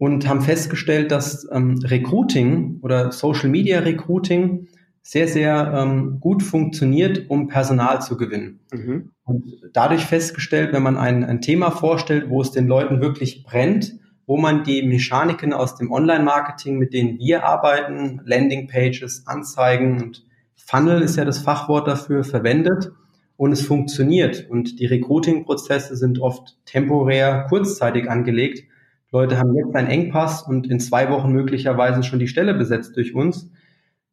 und 0.03 0.27
haben 0.27 0.41
festgestellt, 0.41 1.11
dass 1.11 1.47
ähm, 1.49 1.79
Recruiting 1.81 2.79
oder 2.81 3.13
Social 3.13 3.47
Media 3.47 3.79
Recruiting 3.79 4.67
sehr, 5.01 5.29
sehr 5.29 5.73
ähm, 5.77 6.19
gut 6.19 6.43
funktioniert, 6.43 7.29
um 7.29 7.47
Personal 7.47 8.01
zu 8.01 8.17
gewinnen. 8.17 8.59
Mhm. 8.73 9.11
Und 9.23 9.45
dadurch 9.71 10.05
festgestellt, 10.05 10.73
wenn 10.73 10.83
man 10.83 10.97
ein, 10.97 11.23
ein 11.23 11.39
Thema 11.39 11.71
vorstellt, 11.71 12.29
wo 12.29 12.41
es 12.41 12.51
den 12.51 12.67
Leuten 12.67 12.99
wirklich 12.99 13.45
brennt, 13.45 13.93
wo 14.25 14.35
man 14.35 14.65
die 14.65 14.83
Mechaniken 14.83 15.53
aus 15.53 15.75
dem 15.75 15.89
Online-Marketing, 15.89 16.77
mit 16.77 16.93
denen 16.93 17.17
wir 17.17 17.45
arbeiten, 17.45 18.19
Landing-Pages, 18.25 19.23
Anzeigen 19.25 20.03
und 20.03 20.25
Funnel 20.55 21.01
ist 21.01 21.15
ja 21.15 21.23
das 21.23 21.39
Fachwort 21.39 21.87
dafür, 21.87 22.25
verwendet 22.25 22.91
und 23.37 23.53
es 23.53 23.65
funktioniert. 23.65 24.49
Und 24.49 24.81
die 24.81 24.85
Recruiting-Prozesse 24.85 25.95
sind 25.95 26.19
oft 26.19 26.57
temporär, 26.65 27.45
kurzzeitig 27.47 28.09
angelegt. 28.09 28.65
Leute 29.13 29.37
haben 29.37 29.55
jetzt 29.55 29.73
einen 29.73 29.87
Engpass 29.87 30.41
und 30.41 30.67
in 30.69 30.81
zwei 30.81 31.09
Wochen 31.09 31.31
möglicherweise 31.31 32.03
schon 32.03 32.19
die 32.19 32.27
Stelle 32.27 32.53
besetzt 32.53 32.97
durch 32.97 33.15
uns 33.15 33.49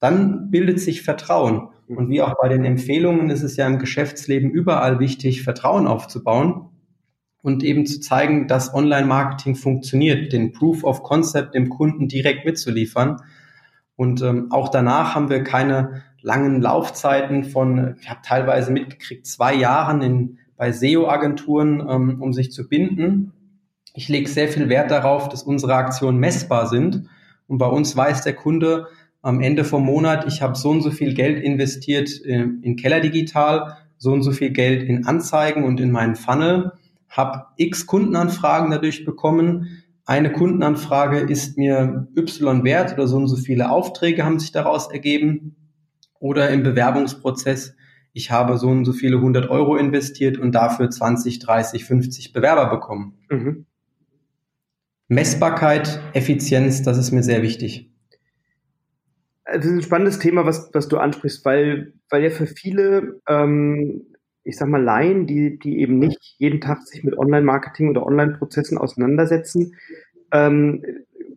dann 0.01 0.51
bildet 0.51 0.81
sich 0.81 1.03
Vertrauen. 1.03 1.69
Und 1.87 2.09
wie 2.09 2.23
auch 2.23 2.35
bei 2.41 2.49
den 2.49 2.65
Empfehlungen 2.65 3.31
ist 3.31 3.43
es 3.43 3.57
ja 3.57 3.67
im 3.67 3.79
Geschäftsleben 3.79 4.51
überall 4.51 4.99
wichtig, 4.99 5.43
Vertrauen 5.43 5.87
aufzubauen 5.87 6.71
und 7.43 7.63
eben 7.63 7.87
zu 7.87 8.01
zeigen, 8.01 8.49
dass 8.49 8.75
Online-Marketing 8.75 9.55
funktioniert, 9.57 10.33
den 10.33 10.53
Proof 10.53 10.85
of 10.85 11.03
Concept 11.03 11.55
dem 11.55 11.69
Kunden 11.69 12.09
direkt 12.09 12.45
mitzuliefern. 12.45 13.19
Und 13.97 14.23
ähm, 14.23 14.51
auch 14.51 14.69
danach 14.69 15.15
haben 15.15 15.29
wir 15.29 15.45
keine 15.45 16.03
langen 16.23 16.63
Laufzeiten 16.63 17.45
von, 17.45 17.97
ich 18.01 18.09
habe 18.09 18.21
teilweise 18.23 18.73
mitgekriegt, 18.73 19.27
zwei 19.27 19.55
Jahren 19.55 20.01
in, 20.01 20.39
bei 20.57 20.73
SEO-Agenturen, 20.73 21.87
ähm, 21.87 22.23
um 22.23 22.33
sich 22.33 22.53
zu 22.53 22.69
binden. 22.69 23.33
Ich 23.95 24.09
lege 24.09 24.29
sehr 24.29 24.49
viel 24.49 24.69
Wert 24.69 24.91
darauf, 24.91 25.29
dass 25.29 25.43
unsere 25.43 25.75
Aktionen 25.75 26.19
messbar 26.19 26.67
sind. 26.69 27.09
Und 27.47 27.59
bei 27.59 27.67
uns 27.67 27.97
weiß 27.97 28.23
der 28.23 28.35
Kunde, 28.35 28.87
am 29.23 29.41
Ende 29.41 29.65
vom 29.65 29.85
Monat, 29.85 30.27
ich 30.27 30.41
habe 30.41 30.57
so 30.57 30.71
und 30.71 30.83
so 30.83 30.91
viel 30.91 31.15
Geld 31.15 31.43
investiert 31.43 32.09
äh, 32.25 32.47
in 32.63 32.77
Keller 32.77 33.01
Digital, 33.01 33.77
so 33.99 34.13
und 34.13 34.23
so 34.23 34.33
viel 34.33 34.51
Geld 34.51 34.83
in 34.83 35.07
Anzeigen 35.07 35.65
und 35.65 35.79
in 35.81 35.91
meinen 35.91 36.17
Funnel, 36.17 36.73
habe 37.09 37.47
x 37.57 37.87
Kundenanfragen 37.87 38.71
dadurch 38.71 39.05
bekommen. 39.05 39.83
Eine 40.07 40.33
Kundenanfrage 40.33 41.19
ist 41.19 41.59
mir 41.59 42.09
Y 42.17 42.65
wert 42.65 42.95
oder 42.95 43.07
so 43.07 43.17
und 43.17 43.27
so 43.27 43.37
viele 43.37 43.71
Aufträge 43.71 44.25
haben 44.25 44.39
sich 44.39 44.53
daraus 44.53 44.91
ergeben. 44.91 45.57
Oder 46.19 46.51
im 46.51 46.63
Bewerbungsprozess, 46.63 47.75
ich 48.13 48.31
habe 48.31 48.59
so 48.59 48.69
und 48.69 48.85
so 48.85 48.93
viele 48.93 49.17
100 49.17 49.51
Euro 49.51 49.77
investiert 49.77 50.39
und 50.39 50.53
dafür 50.53 50.91
20, 50.91 51.39
30, 51.39 51.85
50 51.85 52.33
Bewerber 52.33 52.71
bekommen. 52.71 53.19
Mhm. 53.31 53.67
Messbarkeit, 55.11 56.01
Effizienz, 56.15 56.83
das 56.83 56.97
ist 56.97 57.11
mir 57.11 57.25
sehr 57.25 57.43
wichtig. 57.43 57.91
Das 59.45 59.67
ist 59.67 59.73
ein 59.73 59.83
spannendes 59.83 60.21
Thema, 60.21 60.47
was, 60.47 60.71
was 60.73 60.87
du 60.87 60.99
ansprichst, 60.99 61.45
weil, 61.45 61.95
weil 62.11 62.23
ja 62.23 62.31
für 62.31 62.47
viele, 62.47 63.21
ähm, 63.29 64.03
ich 64.45 64.57
sag 64.57 64.69
mal, 64.69 64.81
Laien, 64.81 65.27
die, 65.27 65.59
die 65.59 65.81
eben 65.81 65.99
nicht 65.99 66.37
jeden 66.39 66.61
Tag 66.61 66.83
sich 66.83 67.03
mit 67.03 67.19
Online-Marketing 67.19 67.91
oder 67.91 68.07
Online-Prozessen 68.07 68.79
auseinandersetzen, 68.79 69.75
ähm, 70.31 70.85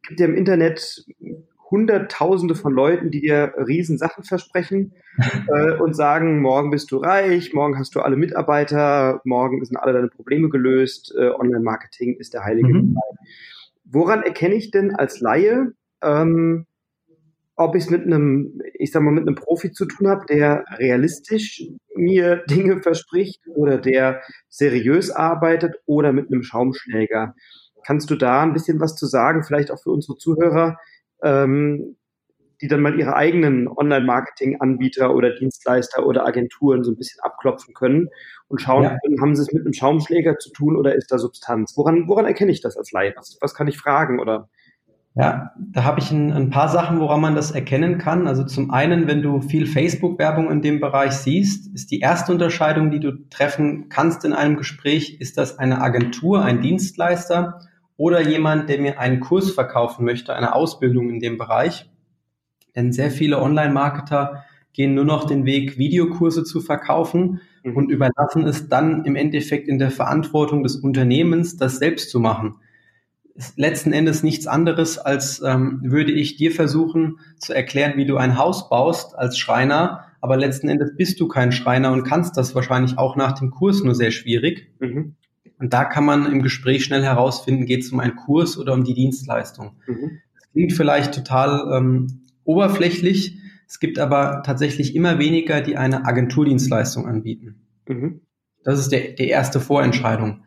gibt 0.08 0.20
ja 0.20 0.28
im 0.28 0.36
Internet 0.36 1.04
Hunderttausende 1.72 2.54
von 2.54 2.74
Leuten, 2.74 3.10
die 3.10 3.22
dir 3.22 3.56
riesen 3.58 3.98
Sachen 3.98 4.24
versprechen 4.24 4.94
äh, 5.48 5.72
und 5.80 5.96
sagen, 5.96 6.42
morgen 6.42 6.70
bist 6.70 6.92
du 6.92 6.98
reich, 6.98 7.56
morgen 7.56 7.80
hast 7.80 7.96
du 7.96 8.02
alle 8.02 8.18
Mitarbeiter, 8.18 9.20
morgen 9.24 9.66
sind 9.66 9.78
alle 9.78 9.94
deine 9.94 10.10
Probleme 10.10 10.50
gelöst, 10.50 11.12
äh, 11.18 11.30
Online-Marketing 11.30 12.18
ist 12.18 12.36
der 12.36 12.44
heilige 12.44 12.72
mhm. 12.72 12.98
Woran 13.84 14.24
erkenne 14.24 14.56
ich 14.56 14.72
denn 14.72 14.96
als 14.96 15.20
Laie, 15.20 15.74
ähm, 16.02 16.66
ob 17.56 17.76
ich 17.76 17.84
es 17.84 17.90
mit 17.90 18.04
einem, 18.04 18.60
ich 18.74 18.92
sag 18.92 19.04
mal, 19.04 19.12
mit 19.12 19.28
einem 19.28 19.36
Profi 19.36 19.72
zu 19.72 19.86
tun 19.86 20.08
habe, 20.08 20.26
der 20.28 20.66
realistisch 20.78 21.64
mir 21.96 22.44
Dinge 22.50 22.82
verspricht 22.82 23.42
oder 23.48 23.78
der 23.78 24.22
seriös 24.50 25.12
arbeitet 25.12 25.76
oder 25.86 26.14
mit 26.14 26.32
einem 26.32 26.44
Schaumschläger? 26.44 27.36
Kannst 27.86 28.10
du 28.10 28.16
da 28.16 28.42
ein 28.42 28.54
bisschen 28.54 28.80
was 28.80 28.96
zu 28.96 29.06
sagen, 29.06 29.44
vielleicht 29.44 29.72
auch 29.72 29.82
für 29.82 29.92
unsere 29.92 30.18
Zuhörer, 30.18 30.78
ähm, 31.22 31.98
die 32.64 32.70
dann 32.70 32.80
mal 32.80 32.98
ihre 32.98 33.14
eigenen 33.14 33.68
Online-Marketing-Anbieter 33.68 35.14
oder 35.14 35.36
Dienstleister 35.36 36.06
oder 36.06 36.26
Agenturen 36.26 36.86
so 36.86 36.92
ein 36.92 36.96
bisschen 36.96 37.20
abklopfen 37.20 37.74
können 37.74 38.08
und 38.48 38.62
schauen 38.62 38.84
ja. 38.84 38.98
können, 39.04 39.20
haben 39.20 39.36
sie 39.36 39.42
es 39.42 39.52
mit 39.52 39.66
einem 39.66 39.74
Schaumschläger 39.74 40.38
zu 40.38 40.50
tun 40.50 40.78
oder 40.78 40.96
ist 40.96 41.12
da 41.12 41.18
Substanz? 41.18 41.74
Woran, 41.76 42.08
woran 42.08 42.26
erkenne 42.26 42.54
ich 42.54 42.62
das 42.62 42.78
als 42.78 42.94
Laie? 42.94 43.14
Was, 43.18 43.38
was 43.42 43.54
kann 43.54 43.68
ich 43.68 43.78
fragen 43.78 44.22
oder? 44.22 44.48
Ja, 45.14 45.52
da 45.58 45.84
habe 45.84 46.00
ich 46.00 46.10
ein, 46.10 46.32
ein, 46.32 46.50
paar 46.52 46.70
Sachen, 46.70 47.02
woran 47.02 47.20
man 47.20 47.36
das 47.36 47.52
erkennen 47.52 47.98
kann. 47.98 48.28
Also 48.28 48.46
zum 48.46 48.72
einen, 48.72 49.08
wenn 49.08 49.22
du 49.22 49.42
viel 49.42 49.68
Facebook-Werbung 49.68 50.50
in 50.50 50.62
dem 50.62 50.80
Bereich 50.80 51.12
siehst, 51.12 51.68
ist 51.76 51.92
die 51.92 52.00
erste 52.00 52.32
Unterscheidung, 52.32 52.92
die 52.92 53.02
du 53.02 53.28
treffen 53.30 53.90
kannst 53.90 54.24
in 54.24 54.32
einem 54.32 54.56
Gespräch, 54.56 55.20
ist 55.20 55.38
das 55.38 55.60
eine 55.60 55.82
Agentur, 55.82 56.44
ein 56.44 56.62
Dienstleister 56.62 57.60
oder 57.98 58.22
jemand, 58.22 58.70
der 58.70 58.80
mir 58.80 59.00
einen 59.00 59.20
Kurs 59.20 59.52
verkaufen 59.52 60.06
möchte, 60.06 60.34
eine 60.34 60.56
Ausbildung 60.56 61.10
in 61.10 61.20
dem 61.20 61.38
Bereich. 61.38 61.90
Denn 62.76 62.92
sehr 62.92 63.12
viele 63.12 63.42
Online-Marketer 63.42 64.44
gehen 64.74 64.96
nur 64.96 65.06
noch 65.06 65.26
den 65.26 65.46
Weg, 65.46 65.78
Videokurse 65.78 66.44
zu 66.44 66.60
verkaufen 66.60 67.42
mhm. 67.64 67.78
und 67.78 67.90
überlassen 67.90 68.46
es 68.46 68.68
dann 68.68 69.06
im 69.06 69.16
Endeffekt 69.16 69.68
in 69.68 69.80
der 69.80 69.92
Verantwortung 69.92 70.64
des 70.64 70.76
Unternehmens, 70.76 71.58
das 71.58 71.78
selbst 71.78 72.10
zu 72.10 72.20
machen. 72.20 72.56
Ist 73.36 73.58
letzten 73.58 73.94
Endes 73.94 74.22
nichts 74.22 74.46
anderes, 74.46 75.00
als 75.00 75.42
ähm, 75.44 75.80
würde 75.84 76.12
ich 76.12 76.36
dir 76.36 76.52
versuchen 76.52 77.20
zu 77.40 77.54
erklären, 77.54 77.94
wie 77.96 78.06
du 78.06 78.18
ein 78.18 78.38
Haus 78.38 78.70
baust 78.70 79.18
als 79.18 79.40
Schreiner, 79.40 80.06
aber 80.22 80.38
letzten 80.38 80.70
Endes 80.70 80.96
bist 80.96 81.20
du 81.20 81.28
kein 81.28 81.52
Schreiner 81.52 81.92
und 81.92 82.04
kannst 82.04 82.38
das 82.38 82.54
wahrscheinlich 82.54 82.98
auch 82.98 83.16
nach 83.16 83.34
dem 83.34 83.50
Kurs 83.52 83.84
nur 83.84 83.96
sehr 83.96 84.12
schwierig. 84.12 84.72
Mhm. 84.80 85.16
Und 85.60 85.74
da 85.74 85.86
kann 85.86 86.06
man 86.06 86.32
im 86.32 86.42
Gespräch 86.42 86.84
schnell 86.84 87.04
herausfinden, 87.04 87.66
geht 87.66 87.82
es 87.82 87.92
um 87.92 88.00
einen 88.00 88.16
Kurs 88.16 88.58
oder 88.58 88.74
um 88.74 88.84
die 88.84 88.94
Dienstleistung. 88.94 89.78
Mhm. 89.88 90.20
Das 90.36 90.52
klingt 90.52 90.74
vielleicht 90.74 91.14
total 91.14 91.72
ähm, 91.76 92.23
oberflächlich. 92.44 93.38
Es 93.68 93.80
gibt 93.80 94.00
aber 94.00 94.44
tatsächlich 94.46 94.96
immer 94.96 95.20
weniger, 95.20 95.62
die 95.62 95.78
eine 95.78 96.06
Agenturdienstleistung 96.06 97.08
anbieten. 97.08 97.68
Mhm. 97.88 98.22
Das 98.64 98.80
ist 98.80 98.92
der, 98.92 99.14
die 99.14 99.28
erste 99.28 99.60
Vorentscheidung. 99.60 100.44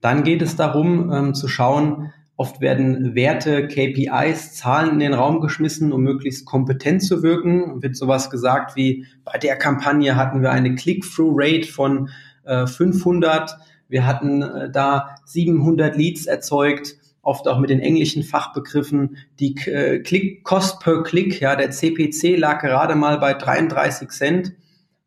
Dann 0.00 0.24
geht 0.24 0.42
es 0.42 0.56
darum, 0.56 1.10
ähm, 1.12 1.34
zu 1.34 1.48
schauen, 1.48 2.12
oft 2.36 2.60
werden 2.60 3.14
Werte, 3.14 3.66
KPIs, 3.66 4.54
Zahlen 4.54 4.94
in 4.94 5.00
den 5.00 5.14
Raum 5.14 5.40
geschmissen, 5.40 5.92
um 5.92 6.02
möglichst 6.02 6.44
kompetent 6.44 7.02
zu 7.02 7.22
wirken. 7.22 7.82
Wird 7.82 7.96
sowas 7.96 8.30
gesagt 8.30 8.76
wie, 8.76 9.06
bei 9.24 9.38
der 9.38 9.56
Kampagne 9.56 10.16
hatten 10.16 10.42
wir 10.42 10.50
eine 10.50 10.74
Click-Through-Rate 10.74 11.66
von 11.66 12.10
äh, 12.44 12.66
500 12.66 13.56
wir 13.88 14.06
hatten 14.06 14.42
äh, 14.42 14.70
da 14.70 15.16
700 15.24 15.96
Leads 15.96 16.26
erzeugt, 16.26 16.96
oft 17.26 17.48
auch 17.48 17.58
mit 17.58 17.70
den 17.70 17.80
englischen 17.80 18.22
Fachbegriffen. 18.22 19.16
Die 19.40 19.56
äh, 19.66 20.40
Cost 20.42 20.80
per 20.80 21.02
Click, 21.02 21.40
ja, 21.40 21.56
der 21.56 21.70
CPC 21.70 22.38
lag 22.38 22.60
gerade 22.60 22.94
mal 22.94 23.18
bei 23.18 23.34
33 23.34 24.08
Cent. 24.10 24.52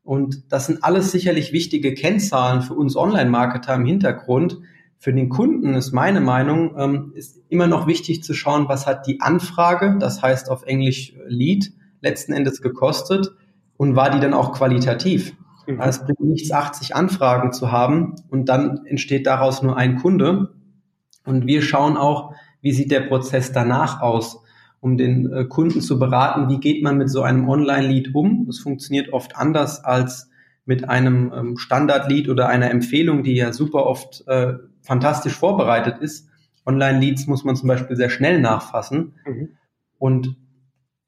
Und 0.03 0.51
das 0.51 0.65
sind 0.65 0.83
alles 0.83 1.11
sicherlich 1.11 1.53
wichtige 1.53 1.93
Kennzahlen 1.93 2.61
für 2.61 2.73
uns 2.73 2.97
Online-Marketer 2.97 3.75
im 3.75 3.85
Hintergrund. 3.85 4.59
Für 4.97 5.13
den 5.13 5.29
Kunden 5.29 5.75
ist 5.75 5.93
meine 5.93 6.19
Meinung, 6.19 6.75
ähm, 6.77 7.13
ist 7.15 7.39
immer 7.47 7.67
noch 7.67 7.87
wichtig 7.87 8.21
zu 8.21 8.33
schauen, 8.33 8.67
was 8.67 8.85
hat 8.85 9.07
die 9.07 9.21
Anfrage, 9.21 9.95
das 9.99 10.21
heißt 10.21 10.49
auf 10.49 10.63
Englisch 10.63 11.13
Lead, 11.27 11.71
letzten 12.01 12.33
Endes 12.33 12.61
gekostet 12.61 13.31
und 13.77 13.95
war 13.95 14.09
die 14.09 14.19
dann 14.19 14.33
auch 14.33 14.51
qualitativ. 14.51 15.37
Mhm. 15.67 15.79
Es 15.79 16.03
bringt 16.03 16.19
nichts, 16.19 16.51
80 16.51 16.95
Anfragen 16.95 17.53
zu 17.53 17.71
haben 17.71 18.15
und 18.29 18.49
dann 18.49 18.85
entsteht 18.85 19.25
daraus 19.25 19.61
nur 19.61 19.77
ein 19.77 19.95
Kunde. 19.95 20.53
Und 21.29 21.45
wir 21.45 21.61
schauen 21.61 21.95
auch, 21.95 22.33
wie 22.61 22.71
sieht 22.71 22.91
der 22.91 23.01
Prozess 23.01 23.51
danach 23.51 24.01
aus, 24.01 24.43
um 24.81 24.97
den 24.97 25.31
äh, 25.31 25.45
Kunden 25.45 25.81
zu 25.81 25.99
beraten, 25.99 26.49
wie 26.49 26.59
geht 26.59 26.83
man 26.83 26.97
mit 26.97 27.09
so 27.09 27.21
einem 27.21 27.47
Online-Lead 27.47 28.15
um. 28.15 28.45
Das 28.47 28.59
funktioniert 28.59 29.13
oft 29.13 29.37
anders 29.37 29.83
als 29.83 30.29
mit 30.65 30.89
einem 30.89 31.31
ähm, 31.33 31.57
Standard-Lead 31.57 32.29
oder 32.29 32.47
einer 32.47 32.69
Empfehlung, 32.69 33.23
die 33.23 33.35
ja 33.35 33.53
super 33.53 33.85
oft 33.85 34.27
äh, 34.27 34.53
fantastisch 34.81 35.33
vorbereitet 35.33 35.99
ist. 35.99 36.27
Online-Leads 36.65 37.27
muss 37.27 37.43
man 37.43 37.55
zum 37.55 37.67
Beispiel 37.67 37.95
sehr 37.95 38.09
schnell 38.09 38.39
nachfassen. 38.39 39.13
Mhm. 39.25 39.49
Und 39.97 40.35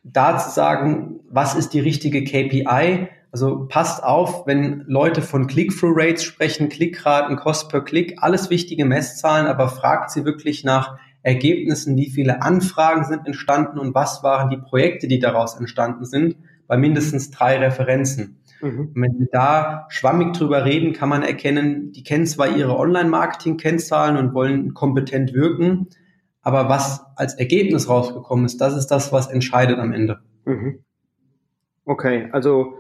da 0.04 0.38
zu 0.38 0.50
sagen, 0.50 1.20
was 1.30 1.56
ist 1.56 1.74
die 1.74 1.80
richtige 1.80 2.24
KPI, 2.24 3.08
also 3.32 3.66
passt 3.68 4.04
auf, 4.04 4.46
wenn 4.46 4.84
Leute 4.88 5.22
von 5.22 5.48
Click-Through-Rates 5.48 6.24
sprechen, 6.24 6.70
Klickraten, 6.70 7.38
Cost 7.38 7.70
per 7.70 7.82
Click, 7.82 8.16
alles 8.18 8.50
wichtige 8.50 8.86
Messzahlen, 8.86 9.48
aber 9.48 9.70
fragt 9.70 10.12
sie 10.12 10.26
wirklich 10.26 10.64
nach 10.64 10.98
Ergebnissen, 11.24 11.96
wie 11.98 12.10
viele 12.10 12.42
Anfragen 12.42 13.06
sind 13.06 13.26
entstanden 13.26 13.80
und 13.80 13.96
was 13.96 14.24
waren 14.24 14.50
die 14.50 14.58
Projekte, 14.58 15.08
die 15.08 15.20
daraus 15.20 15.56
entstanden 15.56 16.06
sind, 16.06 16.36
bei 16.68 16.78
mindestens 16.78 17.32
drei 17.32 17.58
Referenzen. 17.58 18.42
Mhm. 18.62 18.92
wenn 18.94 19.20
wir 19.20 19.28
da 19.32 19.88
schwammig 19.90 20.34
drüber 20.34 20.66
reden, 20.66 20.94
kann 20.94 21.10
man 21.10 21.24
erkennen, 21.24 21.92
die 21.94 22.04
kennen 22.04 22.28
zwar 22.28 22.56
ihre 22.56 22.78
Online-Marketing-Kennzahlen 22.78 24.18
und 24.18 24.34
wollen 24.34 24.74
kompetent 24.74 25.34
wirken, 25.34 25.88
aber 26.42 26.70
was 26.70 27.04
als 27.16 27.36
Ergebnis 27.36 27.90
rausgekommen 27.90 28.46
ist, 28.46 28.62
das 28.62 28.76
ist 28.76 28.88
das, 28.88 29.12
was 29.12 29.28
entscheidet 29.28 29.80
am 29.80 29.94
Ende. 29.94 30.20
Mhm. 30.46 30.84
Okay, 31.86 32.30
also 32.32 32.76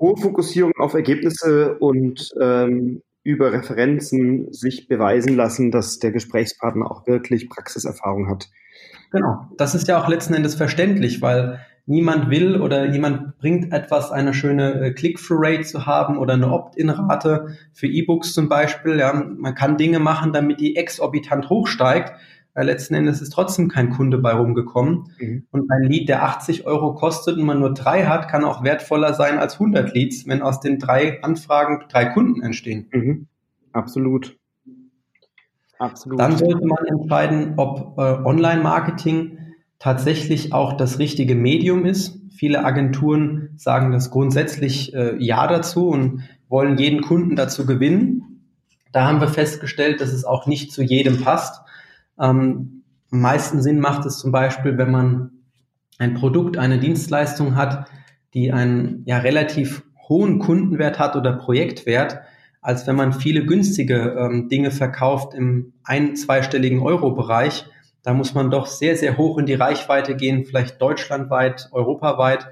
hohe 0.00 0.16
Fokussierung 0.16 0.72
auf 0.78 0.94
Ergebnisse 0.94 1.78
und 1.78 2.30
ähm, 2.40 3.02
über 3.22 3.52
Referenzen 3.52 4.52
sich 4.52 4.88
beweisen 4.88 5.36
lassen, 5.36 5.70
dass 5.70 5.98
der 5.98 6.12
Gesprächspartner 6.12 6.90
auch 6.90 7.06
wirklich 7.06 7.48
Praxiserfahrung 7.48 8.28
hat. 8.28 8.48
Genau, 9.10 9.48
das 9.56 9.74
ist 9.74 9.88
ja 9.88 10.02
auch 10.02 10.08
letzten 10.08 10.34
Endes 10.34 10.54
verständlich, 10.54 11.20
weil 11.22 11.60
niemand 11.86 12.30
will 12.30 12.60
oder 12.60 12.86
jemand 12.90 13.38
bringt 13.38 13.72
etwas, 13.72 14.12
eine 14.12 14.34
schöne 14.34 14.80
äh, 14.80 14.92
Click-Through-Rate 14.92 15.62
zu 15.62 15.86
haben 15.86 16.18
oder 16.18 16.34
eine 16.34 16.52
Opt-in-Rate 16.52 17.56
für 17.72 17.86
E-Books 17.86 18.34
zum 18.34 18.48
Beispiel. 18.48 18.98
Ja, 18.98 19.12
man 19.12 19.54
kann 19.54 19.78
Dinge 19.78 19.98
machen, 19.98 20.32
damit 20.32 20.60
die 20.60 20.76
exorbitant 20.76 21.48
hochsteigt 21.48 22.12
weil 22.58 22.66
letzten 22.66 22.94
Endes 22.94 23.22
ist 23.22 23.30
trotzdem 23.30 23.68
kein 23.68 23.90
Kunde 23.90 24.18
bei 24.18 24.32
rumgekommen. 24.32 25.12
Mhm. 25.20 25.46
Und 25.52 25.70
ein 25.70 25.84
Lead, 25.84 26.08
der 26.08 26.24
80 26.24 26.66
Euro 26.66 26.92
kostet 26.92 27.38
und 27.38 27.44
man 27.44 27.60
nur 27.60 27.72
drei 27.72 28.06
hat, 28.06 28.26
kann 28.28 28.42
auch 28.42 28.64
wertvoller 28.64 29.14
sein 29.14 29.38
als 29.38 29.54
100 29.54 29.94
Leads, 29.94 30.26
wenn 30.26 30.42
aus 30.42 30.58
den 30.58 30.80
drei 30.80 31.22
Anfragen 31.22 31.84
drei 31.88 32.06
Kunden 32.06 32.42
entstehen. 32.42 32.88
Mhm. 32.92 33.26
Absolut. 33.72 34.36
Absolut. 35.78 36.18
Dann 36.18 36.36
sollte 36.36 36.66
man 36.66 36.84
entscheiden, 36.84 37.54
ob 37.58 37.96
äh, 37.96 38.00
Online-Marketing 38.00 39.38
tatsächlich 39.78 40.52
auch 40.52 40.72
das 40.72 40.98
richtige 40.98 41.36
Medium 41.36 41.86
ist. 41.86 42.18
Viele 42.32 42.64
Agenturen 42.64 43.50
sagen 43.54 43.92
das 43.92 44.10
grundsätzlich 44.10 44.92
äh, 44.94 45.14
ja 45.20 45.46
dazu 45.46 45.90
und 45.90 46.24
wollen 46.48 46.76
jeden 46.76 47.02
Kunden 47.02 47.36
dazu 47.36 47.66
gewinnen. 47.66 48.42
Da 48.90 49.06
haben 49.06 49.20
wir 49.20 49.28
festgestellt, 49.28 50.00
dass 50.00 50.12
es 50.12 50.24
auch 50.24 50.48
nicht 50.48 50.72
zu 50.72 50.82
jedem 50.82 51.20
passt. 51.20 51.62
Ähm, 52.20 52.82
am 53.10 53.20
meisten 53.20 53.62
Sinn 53.62 53.80
macht 53.80 54.04
es 54.06 54.18
zum 54.18 54.32
Beispiel, 54.32 54.76
wenn 54.76 54.90
man 54.90 55.30
ein 55.98 56.14
Produkt, 56.14 56.58
eine 56.58 56.78
Dienstleistung 56.78 57.56
hat, 57.56 57.88
die 58.34 58.52
einen 58.52 59.02
ja 59.06 59.18
relativ 59.18 59.82
hohen 60.08 60.38
Kundenwert 60.38 60.98
hat 60.98 61.16
oder 61.16 61.32
Projektwert, 61.32 62.20
als 62.60 62.86
wenn 62.86 62.96
man 62.96 63.12
viele 63.12 63.46
günstige 63.46 64.16
ähm, 64.18 64.48
Dinge 64.48 64.70
verkauft 64.70 65.34
im 65.34 65.72
ein-, 65.84 66.16
zweistelligen 66.16 66.80
Euro-Bereich. 66.80 67.66
Da 68.02 68.14
muss 68.14 68.34
man 68.34 68.50
doch 68.50 68.66
sehr, 68.66 68.96
sehr 68.96 69.16
hoch 69.16 69.38
in 69.38 69.46
die 69.46 69.54
Reichweite 69.54 70.16
gehen, 70.16 70.44
vielleicht 70.44 70.80
deutschlandweit, 70.80 71.68
europaweit 71.72 72.48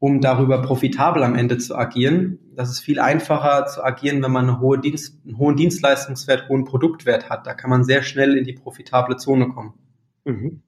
um 0.00 0.20
darüber 0.20 0.62
profitabel 0.62 1.22
am 1.22 1.36
Ende 1.36 1.58
zu 1.58 1.76
agieren. 1.76 2.38
Das 2.60 2.68
ist 2.68 2.80
viel 2.80 3.00
einfacher 3.00 3.64
zu 3.64 3.82
agieren, 3.82 4.22
wenn 4.22 4.32
man 4.32 4.46
eine 4.46 4.60
hohe 4.60 4.78
Dienst, 4.78 5.18
einen 5.24 5.38
hohen 5.38 5.56
Dienstleistungswert, 5.56 6.50
hohen 6.50 6.66
Produktwert 6.66 7.30
hat. 7.30 7.46
Da 7.46 7.54
kann 7.54 7.70
man 7.70 7.84
sehr 7.84 8.02
schnell 8.02 8.36
in 8.36 8.44
die 8.44 8.52
profitable 8.52 9.16
Zone 9.16 9.48
kommen. 9.48 9.72
Mhm. 10.26 10.60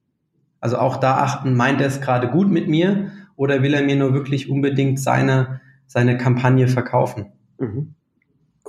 Also 0.59 0.79
auch 0.79 0.97
da 0.97 1.17
achten, 1.17 1.55
meint 1.55 1.81
er 1.81 1.87
es 1.87 2.01
gerade 2.01 2.29
gut 2.29 2.49
mit 2.49 2.67
mir 2.67 3.11
oder 3.35 3.61
will 3.61 3.75
er 3.75 3.83
mir 3.83 3.95
nur 3.95 4.15
wirklich 4.15 4.49
unbedingt 4.49 4.99
seine, 4.99 5.61
seine 5.85 6.17
Kampagne 6.17 6.67
verkaufen? 6.67 7.27
Mhm. 7.59 7.93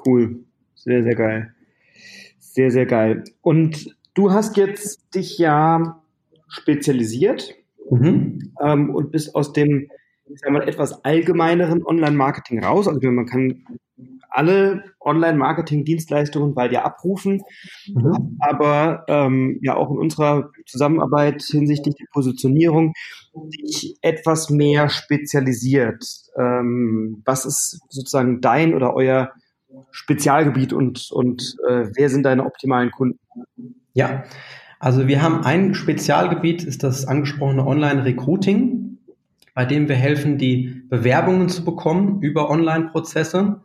Cool. 0.04 0.44
Sehr, 0.74 1.02
sehr 1.02 1.14
geil. 1.14 1.54
Sehr, 2.38 2.70
sehr 2.70 2.84
geil. 2.84 3.24
Und 3.40 3.96
du 4.12 4.32
hast 4.32 4.58
jetzt 4.58 5.14
dich 5.14 5.38
ja 5.38 6.02
spezialisiert 6.46 7.54
mhm. 7.90 8.52
ähm, 8.60 8.94
und 8.94 9.12
bist 9.12 9.34
aus 9.34 9.54
dem 9.54 9.88
ich 10.26 10.40
sag 10.40 10.50
mal, 10.52 10.68
etwas 10.68 11.04
allgemeineren 11.04 11.84
Online-Marketing 11.84 12.64
raus. 12.64 12.88
Also 12.88 13.00
man 13.10 13.26
kann 13.26 13.64
alle 14.30 14.82
Online-Marketing-Dienstleistungen 15.00 16.54
bei 16.54 16.66
dir 16.68 16.84
abrufen, 16.84 17.42
mhm. 17.86 18.36
aber 18.40 19.04
ähm, 19.06 19.58
ja 19.62 19.76
auch 19.76 19.90
in 19.90 19.98
unserer 19.98 20.50
Zusammenarbeit 20.66 21.42
hinsichtlich 21.42 21.94
der 21.94 22.06
Positionierung 22.12 22.94
dich 23.34 23.96
etwas 24.02 24.50
mehr 24.50 24.88
spezialisiert. 24.88 26.04
Ähm, 26.36 27.22
was 27.24 27.44
ist 27.44 27.80
sozusagen 27.88 28.40
dein 28.40 28.74
oder 28.74 28.94
euer 28.94 29.30
Spezialgebiet 29.92 30.72
und, 30.72 31.10
und 31.12 31.56
äh, 31.68 31.86
wer 31.94 32.08
sind 32.08 32.24
deine 32.24 32.44
optimalen 32.44 32.90
Kunden? 32.90 33.20
Ja, 33.92 34.24
also 34.80 35.06
wir 35.06 35.22
haben 35.22 35.44
ein 35.44 35.74
Spezialgebiet, 35.74 36.64
ist 36.64 36.82
das 36.82 37.06
angesprochene 37.06 37.64
Online-Recruiting, 37.64 38.83
bei 39.54 39.64
dem 39.64 39.88
wir 39.88 39.96
helfen, 39.96 40.36
die 40.36 40.82
Bewerbungen 40.88 41.48
zu 41.48 41.64
bekommen 41.64 42.20
über 42.20 42.50
Online-Prozesse. 42.50 43.62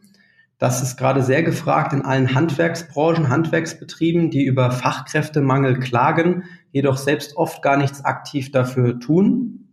Das 0.60 0.84
ist 0.84 0.98
gerade 0.98 1.24
sehr 1.24 1.42
gefragt 1.42 1.94
in 1.94 2.04
allen 2.04 2.36
Handwerksbranchen, 2.36 3.30
Handwerksbetrieben, 3.30 4.30
die 4.30 4.46
über 4.46 4.72
Fachkräftemangel 4.72 5.80
klagen, 5.80 6.44
jedoch 6.72 6.98
selbst 6.98 7.38
oft 7.38 7.62
gar 7.62 7.78
nichts 7.78 8.06
aktiv 8.06 8.52
dafür 8.52 9.00
tun. 9.00 9.70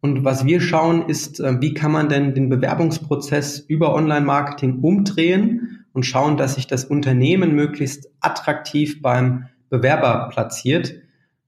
Und 0.00 0.24
was 0.24 0.46
wir 0.46 0.60
schauen, 0.60 1.08
ist, 1.08 1.40
äh, 1.40 1.60
wie 1.60 1.74
kann 1.74 1.92
man 1.92 2.08
denn 2.08 2.34
den 2.34 2.48
Bewerbungsprozess 2.48 3.58
über 3.58 3.94
Online-Marketing 3.94 4.78
umdrehen 4.80 5.84
und 5.92 6.06
schauen, 6.06 6.36
dass 6.38 6.54
sich 6.54 6.66
das 6.66 6.84
Unternehmen 6.84 7.54
möglichst 7.54 8.08
attraktiv 8.20 9.02
beim 9.02 9.48
Bewerber 9.68 10.28
platziert. 10.30 10.94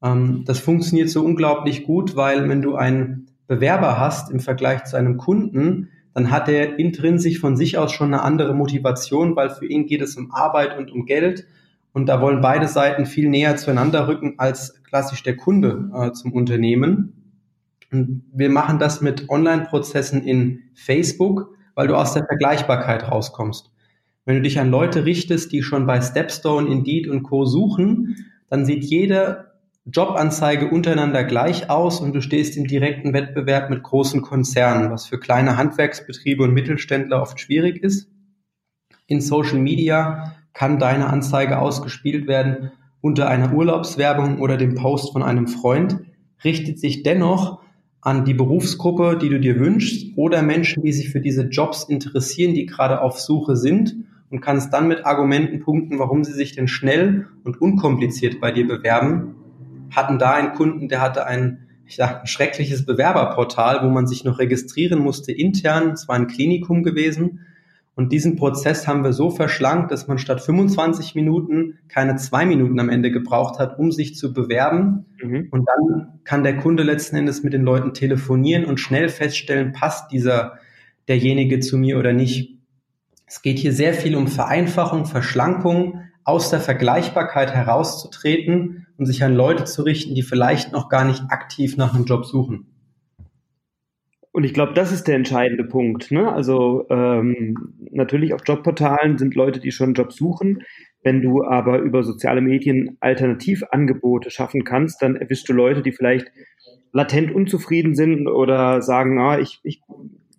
Ähm, 0.03 0.45
das 0.45 0.59
funktioniert 0.59 1.09
so 1.09 1.25
unglaublich 1.25 1.85
gut, 1.85 2.17
weil 2.17 2.49
wenn 2.49 2.61
du 2.61 2.75
einen 2.75 3.29
Bewerber 3.53 3.99
hast 3.99 4.31
im 4.31 4.41
Vergleich 4.41 4.85
zu 4.85 4.97
einem 4.97 5.19
Kunden, 5.19 5.91
dann 6.15 6.31
hat 6.31 6.49
er 6.49 6.79
intrinsisch 6.79 7.39
von 7.39 7.55
sich 7.55 7.77
aus 7.77 7.93
schon 7.93 8.15
eine 8.15 8.23
andere 8.23 8.55
Motivation, 8.55 9.37
weil 9.37 9.51
für 9.51 9.67
ihn 9.67 9.87
geht 9.87 10.01
es 10.01 10.17
um 10.17 10.31
Arbeit 10.33 10.79
und 10.79 10.91
um 10.91 11.05
Geld. 11.05 11.47
Und 11.93 12.07
da 12.07 12.23
wollen 12.23 12.41
beide 12.41 12.67
Seiten 12.67 13.05
viel 13.05 13.29
näher 13.29 13.57
zueinander 13.57 14.09
rücken 14.09 14.35
als 14.39 14.83
klassisch 14.85 15.23
der 15.23 15.37
Kunde 15.37 15.91
äh, 15.95 16.13
zum 16.13 16.33
Unternehmen. 16.33 17.13
Und 17.91 18.25
wir 18.33 18.49
machen 18.49 18.79
das 18.79 19.03
mit 19.03 19.29
Online-Prozessen 19.29 20.23
in 20.23 20.63
Facebook, 20.73 21.55
weil 21.75 21.89
du 21.89 21.95
aus 21.95 22.15
der 22.15 22.25
Vergleichbarkeit 22.25 23.11
rauskommst. 23.11 23.71
Wenn 24.25 24.37
du 24.37 24.43
dich 24.43 24.59
an 24.59 24.71
Leute 24.71 25.05
richtest, 25.05 25.53
die 25.53 25.63
schon 25.63 25.87
bei 25.87 26.01
Stepstone, 26.01 26.71
Indeed 26.71 27.07
und 27.07 27.23
Co. 27.23 27.45
suchen, 27.45 28.17
dann 28.49 28.65
sieht 28.65 28.85
jeder 28.85 29.52
Jobanzeige 29.85 30.69
untereinander 30.71 31.25
gleich 31.25 31.69
aus 31.69 32.01
und 32.01 32.15
du 32.15 32.21
stehst 32.21 32.57
im 32.57 32.69
direkten 32.69 33.13
Wettbewerb 33.13 33.69
mit 33.69 33.83
großen 33.83 34.23
Konzernen, 34.23 34.93
was 34.93 35.07
für 35.07 35.19
kleine 35.19 35.57
Handwerksbetriebe 35.57 36.45
und 36.45 36.55
Mittelständler 36.55 37.21
oft 37.21 37.41
schwierig 37.41 37.83
ist. 37.83 38.09
In 39.09 39.21
Social 39.21 39.59
Media 39.59 40.37
kann 40.53 40.79
deine 40.79 41.09
Anzeige 41.09 41.59
ausgespielt 41.59 42.29
werden 42.29 42.71
unter 43.01 43.29
einer 43.29 43.53
Urlaubswerbung 43.53 44.39
oder 44.39 44.57
dem 44.57 44.77
Post 44.77 45.13
von 45.13 45.25
einem 45.25 45.49
Freund, 45.49 45.99
richtet 46.45 46.79
sich 46.79 47.03
dennoch 47.03 47.61
an 48.01 48.25
die 48.25 48.35
Berufsgruppe, 48.35 49.19
die 49.21 49.31
du 49.31 49.41
dir 49.41 49.59
wünschst 49.59 50.17
oder 50.17 50.43
Menschen, 50.43 50.85
die 50.85 50.93
sich 50.93 51.11
für 51.11 51.21
diese 51.21 51.49
Jobs 51.49 51.83
interessieren, 51.83 52.55
die 52.55 52.67
gerade 52.67 53.01
auf 53.01 53.19
Suche 53.19 53.57
sind 53.57 53.97
und 54.31 54.41
kannst 54.41 54.73
dann 54.73 54.87
mit 54.87 55.05
Argumenten 55.05 55.59
punkten, 55.59 55.99
warum 55.99 56.23
sie 56.23 56.33
sich 56.33 56.55
denn 56.55 56.69
schnell 56.69 57.27
und 57.43 57.61
unkompliziert 57.61 58.41
bei 58.41 58.53
dir 58.53 58.69
bewerben 58.69 59.42
hatten 59.93 60.19
da 60.19 60.33
einen 60.33 60.53
Kunden, 60.53 60.89
der 60.89 61.01
hatte 61.01 61.27
ein, 61.27 61.69
ich 61.87 61.97
sag, 61.97 62.21
ein 62.21 62.27
schreckliches 62.27 62.85
Bewerberportal, 62.85 63.85
wo 63.85 63.91
man 63.91 64.07
sich 64.07 64.25
noch 64.25 64.39
registrieren 64.39 64.99
musste 64.99 65.33
intern. 65.33 65.91
Es 65.91 66.09
war 66.09 66.17
ein 66.17 66.27
Klinikum 66.27 66.83
gewesen. 66.83 67.41
Und 67.95 68.11
diesen 68.11 68.37
Prozess 68.37 68.89
haben 68.89 69.05
wir 69.05 69.13
so 69.13 69.31
verschlankt, 69.31 69.91
dass 69.91 70.09
man 70.09 70.17
statt 70.17 70.41
25 70.41 71.15
Minuten 71.15 71.79
keine 71.89 72.17
zwei 72.17 72.47
Minuten 72.47 72.81
am 72.81 72.89
Ende 72.89 73.11
gebraucht 73.11 73.59
hat, 73.59 73.79
um 73.79 73.93
sich 73.93 74.17
zu 74.17 74.33
bewerben. 74.33 75.05
Mhm. 75.23 75.49
Und 75.51 75.69
dann 75.69 76.21
kann 76.25 76.43
der 76.43 76.57
Kunde 76.57 76.85
letzten 76.85 77.17
Endes 77.17 77.43
mit 77.43 77.53
den 77.53 77.63
Leuten 77.63 77.93
telefonieren 77.93 78.65
und 78.65 78.81
schnell 78.81 79.11
feststellen, 79.11 79.73
passt 79.73 80.11
dieser, 80.11 80.55
derjenige 81.07 81.61
zu 81.61 81.77
mir 81.77 81.99
oder 81.99 82.15
nicht. 82.15 82.59
Es 83.27 83.43
geht 83.43 83.59
hier 83.59 83.73
sehr 83.73 83.93
viel 83.93 84.17
um 84.17 84.27
Vereinfachung, 84.27 85.05
Verschlankung, 85.05 86.01
aus 86.25 86.51
der 86.51 86.61
Vergleichbarkeit 86.61 87.53
herauszutreten 87.53 88.87
und 88.97 89.07
sich 89.07 89.25
an 89.25 89.35
Leute 89.35 89.65
zu 89.65 89.83
richten, 89.83 90.15
die 90.15 90.23
vielleicht 90.23 90.73
noch 90.73 90.89
gar 90.89 91.05
nicht 91.05 91.25
aktiv 91.29 91.77
nach 91.77 91.95
einem 91.95 92.05
Job 92.05 92.25
suchen. 92.25 92.69
Und 94.33 94.45
ich 94.45 94.55
glaube, 94.55 94.73
das 94.73 94.93
ist 94.93 95.09
der 95.09 95.17
entscheidende 95.17 95.65
Punkt. 95.65 96.11
Ne? 96.11 96.33
Also 96.33 96.87
ähm, 96.89 97.55
natürlich 97.91 98.33
auf 98.33 98.41
Jobportalen 98.47 99.19
sind 99.19 99.35
Leute, 99.35 99.61
die 99.61 99.73
schon 99.73 99.89
einen 99.89 99.95
Job 99.95 100.13
suchen. 100.13 100.63
Wenn 101.03 101.21
du 101.21 101.45
aber 101.45 101.81
über 101.81 102.03
soziale 102.03 102.41
Medien 102.41 102.97
Alternativangebote 103.01 104.31
schaffen 104.31 104.65
kannst, 104.65 105.03
dann 105.03 105.17
erwischst 105.17 105.49
du 105.49 105.53
Leute, 105.53 105.83
die 105.83 105.93
vielleicht 105.93 106.33
latent 106.93 107.35
unzufrieden 107.35 107.95
sind 107.95 108.27
oder 108.27 108.81
sagen, 108.81 109.19
ah, 109.19 109.39
ich, 109.39 109.61
ich 109.65 109.83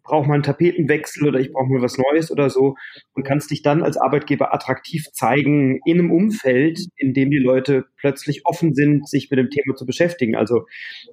brauche 0.03 0.27
mal 0.27 0.35
einen 0.35 0.43
Tapetenwechsel 0.43 1.27
oder 1.27 1.39
ich 1.39 1.51
brauche 1.51 1.71
mal 1.71 1.81
was 1.81 1.97
Neues 1.97 2.31
oder 2.31 2.49
so 2.49 2.75
und 3.13 3.23
kannst 3.23 3.51
dich 3.51 3.61
dann 3.61 3.83
als 3.83 3.97
Arbeitgeber 3.97 4.53
attraktiv 4.53 5.05
zeigen 5.13 5.79
in 5.85 5.99
einem 5.99 6.11
Umfeld, 6.11 6.79
in 6.97 7.13
dem 7.13 7.31
die 7.31 7.37
Leute 7.37 7.85
plötzlich 7.97 8.45
offen 8.45 8.73
sind, 8.73 9.07
sich 9.07 9.29
mit 9.29 9.39
dem 9.39 9.49
Thema 9.49 9.75
zu 9.75 9.85
beschäftigen. 9.85 10.35
Also 10.35 10.65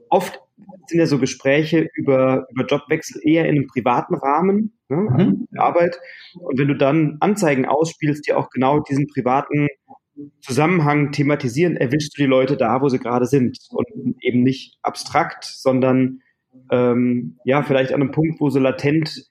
oft 0.09 0.41
sind 0.87 0.99
ja 0.99 1.07
so 1.07 1.19
Gespräche 1.19 1.89
über, 1.95 2.47
über 2.51 2.67
Jobwechsel 2.67 3.21
eher 3.25 3.45
in 3.45 3.57
einem 3.57 3.67
privaten 3.67 4.15
Rahmen, 4.15 4.79
ne, 4.89 4.97
mhm. 4.97 5.49
Arbeit. 5.57 5.99
Und 6.35 6.59
wenn 6.59 6.69
du 6.69 6.77
dann 6.77 7.17
Anzeigen 7.21 7.67
ausspielst, 7.67 8.27
die 8.27 8.33
auch 8.33 8.51
genau 8.51 8.81
diesen 8.81 9.07
privaten 9.07 9.69
Zusammenhang 10.43 11.13
thematisieren, 11.13 11.77
erwischst 11.77 12.17
du 12.17 12.23
die 12.23 12.29
Leute 12.29 12.57
da, 12.57 12.83
wo 12.83 12.89
sie 12.89 12.99
gerade 12.99 13.27
sind 13.27 13.59
und 13.71 13.87
eben 14.21 14.43
nicht 14.43 14.77
abstrakt, 14.83 15.45
sondern 15.45 16.21
ähm, 16.71 17.39
ja, 17.45 17.63
vielleicht 17.63 17.93
an 17.93 18.01
einem 18.01 18.11
Punkt, 18.11 18.41
wo 18.41 18.51
sie 18.51 18.61
latent 18.61 19.29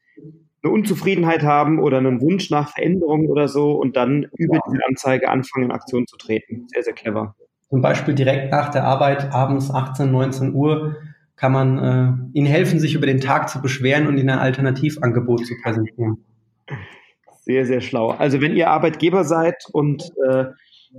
eine 0.62 0.74
Unzufriedenheit 0.74 1.44
haben 1.44 1.80
oder 1.80 1.98
einen 1.98 2.22
Wunsch 2.22 2.50
nach 2.50 2.74
Veränderung 2.74 3.28
oder 3.28 3.48
so 3.48 3.72
und 3.72 3.96
dann 3.96 4.28
über 4.38 4.60
diese 4.68 4.86
Anzeige 4.88 5.30
anfangen, 5.30 5.66
in 5.66 5.72
Aktion 5.72 6.06
zu 6.06 6.18
treten. 6.18 6.68
Sehr, 6.68 6.84
sehr 6.84 6.94
clever. 6.94 7.36
Zum 7.70 7.82
Beispiel 7.82 8.14
direkt 8.14 8.52
nach 8.52 8.70
der 8.70 8.84
Arbeit, 8.84 9.32
abends 9.32 9.72
18, 9.72 10.12
19 10.12 10.54
Uhr, 10.54 10.98
kann 11.36 11.54
man 11.54 11.78
äh, 11.78 12.38
ihnen 12.38 12.48
helfen, 12.48 12.80
sich 12.80 12.96
über 12.96 13.06
den 13.06 13.22
Tag 13.22 13.48
zu 13.48 13.62
beschweren 13.62 14.08
und 14.08 14.18
ihnen 14.18 14.30
ein 14.30 14.40
Alternativangebot 14.40 15.46
zu 15.46 15.54
präsentieren. 15.64 16.26
Sehr, 17.44 17.66
sehr 17.66 17.80
schlau. 17.80 18.10
Also 18.10 18.42
wenn 18.42 18.56
ihr 18.56 18.70
Arbeitgeber 18.70 19.24
seid 19.24 19.64
und 19.72 20.12
äh, 20.30 20.46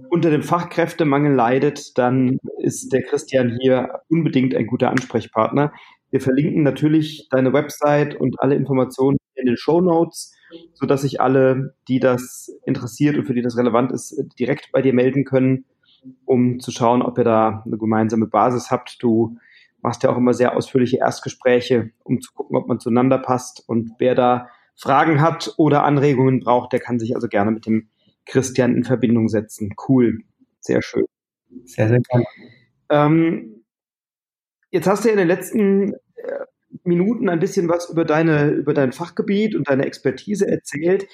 unter 0.08 0.30
dem 0.30 0.42
Fachkräftemangel 0.42 1.34
leidet, 1.34 1.98
dann 1.98 2.38
ist 2.58 2.92
der 2.92 3.02
Christian 3.02 3.58
hier 3.60 4.00
unbedingt 4.08 4.54
ein 4.54 4.66
guter 4.66 4.90
Ansprechpartner. 4.90 5.72
Wir 6.10 6.20
verlinken 6.20 6.62
natürlich 6.62 7.28
deine 7.30 7.52
Website 7.52 8.14
und 8.14 8.40
alle 8.40 8.54
Informationen 8.54 9.18
in 9.34 9.46
den 9.46 9.56
Show 9.56 9.80
Notes, 9.80 10.34
sodass 10.74 11.02
sich 11.02 11.20
alle, 11.20 11.74
die 11.88 12.00
das 12.00 12.50
interessiert 12.64 13.16
und 13.16 13.26
für 13.26 13.34
die 13.34 13.42
das 13.42 13.56
relevant 13.56 13.92
ist, 13.92 14.22
direkt 14.38 14.70
bei 14.72 14.82
dir 14.82 14.92
melden 14.92 15.24
können, 15.24 15.64
um 16.24 16.60
zu 16.60 16.70
schauen, 16.70 17.02
ob 17.02 17.18
ihr 17.18 17.24
da 17.24 17.62
eine 17.64 17.78
gemeinsame 17.78 18.26
Basis 18.26 18.70
habt. 18.70 19.02
Du 19.02 19.36
machst 19.82 20.02
ja 20.02 20.10
auch 20.10 20.16
immer 20.16 20.34
sehr 20.34 20.56
ausführliche 20.56 20.98
Erstgespräche, 20.98 21.90
um 22.04 22.20
zu 22.20 22.32
gucken, 22.32 22.56
ob 22.56 22.68
man 22.68 22.80
zueinander 22.80 23.18
passt. 23.18 23.64
Und 23.68 23.92
wer 23.98 24.14
da 24.14 24.48
Fragen 24.76 25.20
hat 25.20 25.54
oder 25.56 25.84
Anregungen 25.84 26.40
braucht, 26.40 26.72
der 26.72 26.80
kann 26.80 26.98
sich 26.98 27.14
also 27.14 27.28
gerne 27.28 27.50
mit 27.50 27.66
dem 27.66 27.88
Christian 28.26 28.74
in 28.74 28.84
Verbindung 28.84 29.28
setzen. 29.28 29.74
Cool. 29.88 30.20
Sehr 30.60 30.82
schön. 30.82 31.06
Sehr, 31.64 31.88
sehr 31.88 32.00
gerne. 32.00 32.24
Ähm, 32.90 33.59
Jetzt 34.70 34.86
hast 34.86 35.04
du 35.04 35.08
ja 35.08 35.12
in 35.12 35.18
den 35.18 35.28
letzten 35.28 35.94
äh, 35.94 36.44
Minuten 36.84 37.28
ein 37.28 37.40
bisschen 37.40 37.68
was 37.68 37.90
über 37.90 38.04
deine, 38.04 38.50
über 38.50 38.72
dein 38.72 38.92
Fachgebiet 38.92 39.54
und 39.56 39.68
deine 39.68 39.84
Expertise 39.84 40.46
erzählt. 40.48 41.06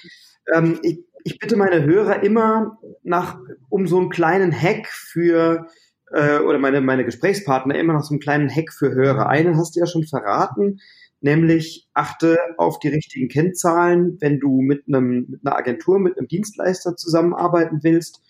Ähm, 0.53 0.79
ich, 0.83 0.99
ich, 1.23 1.39
bitte 1.39 1.57
meine 1.57 1.83
Hörer 1.83 2.23
immer 2.23 2.77
nach, 3.03 3.39
um 3.69 3.87
so 3.87 3.97
einen 3.97 4.09
kleinen 4.09 4.53
Hack 4.53 4.87
für, 4.87 5.67
äh, 6.11 6.39
oder 6.39 6.59
meine, 6.59 6.81
meine 6.81 7.03
Gesprächspartner 7.03 7.75
immer 7.75 7.93
noch 7.93 8.03
so 8.03 8.13
einen 8.13 8.19
kleinen 8.19 8.49
Hack 8.49 8.71
für 8.71 8.93
Hörer. 8.93 9.27
Einen 9.27 9.57
hast 9.57 9.75
du 9.75 9.79
ja 9.79 9.87
schon 9.87 10.05
verraten, 10.05 10.79
nämlich 11.19 11.87
achte 11.93 12.37
auf 12.57 12.77
die 12.79 12.89
richtigen 12.89 13.27
Kennzahlen, 13.27 14.17
wenn 14.21 14.39
du 14.39 14.61
mit 14.61 14.83
einem, 14.87 15.25
mit 15.29 15.41
einer 15.43 15.57
Agentur, 15.57 15.99
mit 15.99 16.17
einem 16.17 16.27
Dienstleister 16.27 16.95
zusammenarbeiten 16.95 17.79
willst. 17.81 18.21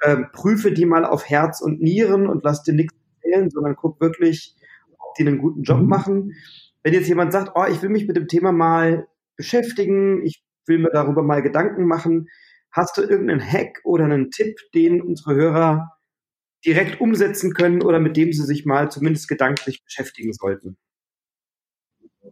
Äh, 0.00 0.18
prüfe 0.32 0.70
die 0.70 0.86
mal 0.86 1.04
auf 1.04 1.28
Herz 1.28 1.60
und 1.60 1.82
Nieren 1.82 2.28
und 2.28 2.44
lass 2.44 2.62
dir 2.62 2.74
nichts 2.74 2.94
wählen, 3.22 3.50
sondern 3.50 3.74
guck 3.74 4.00
wirklich, 4.00 4.54
die 5.18 5.26
einen 5.26 5.38
guten 5.38 5.62
Job 5.62 5.80
mhm. 5.80 5.88
machen. 5.88 6.32
Wenn 6.82 6.94
jetzt 6.94 7.08
jemand 7.08 7.32
sagt, 7.32 7.52
oh, 7.54 7.64
ich 7.70 7.82
will 7.82 7.88
mich 7.88 8.06
mit 8.06 8.16
dem 8.16 8.28
Thema 8.28 8.52
mal 8.52 9.08
beschäftigen, 9.36 10.24
ich 10.24 10.42
will 10.66 10.78
mir 10.78 10.90
darüber 10.92 11.22
mal 11.22 11.42
Gedanken 11.42 11.86
machen, 11.86 12.28
hast 12.70 12.96
du 12.96 13.02
irgendeinen 13.02 13.40
Hack 13.40 13.80
oder 13.84 14.04
einen 14.04 14.30
Tipp, 14.30 14.58
den 14.74 15.00
unsere 15.00 15.34
Hörer 15.34 15.92
direkt 16.64 17.00
umsetzen 17.00 17.52
können 17.52 17.82
oder 17.82 18.00
mit 18.00 18.16
dem 18.16 18.32
sie 18.32 18.44
sich 18.44 18.66
mal 18.66 18.90
zumindest 18.90 19.28
gedanklich 19.28 19.84
beschäftigen 19.84 20.32
sollten? 20.32 20.76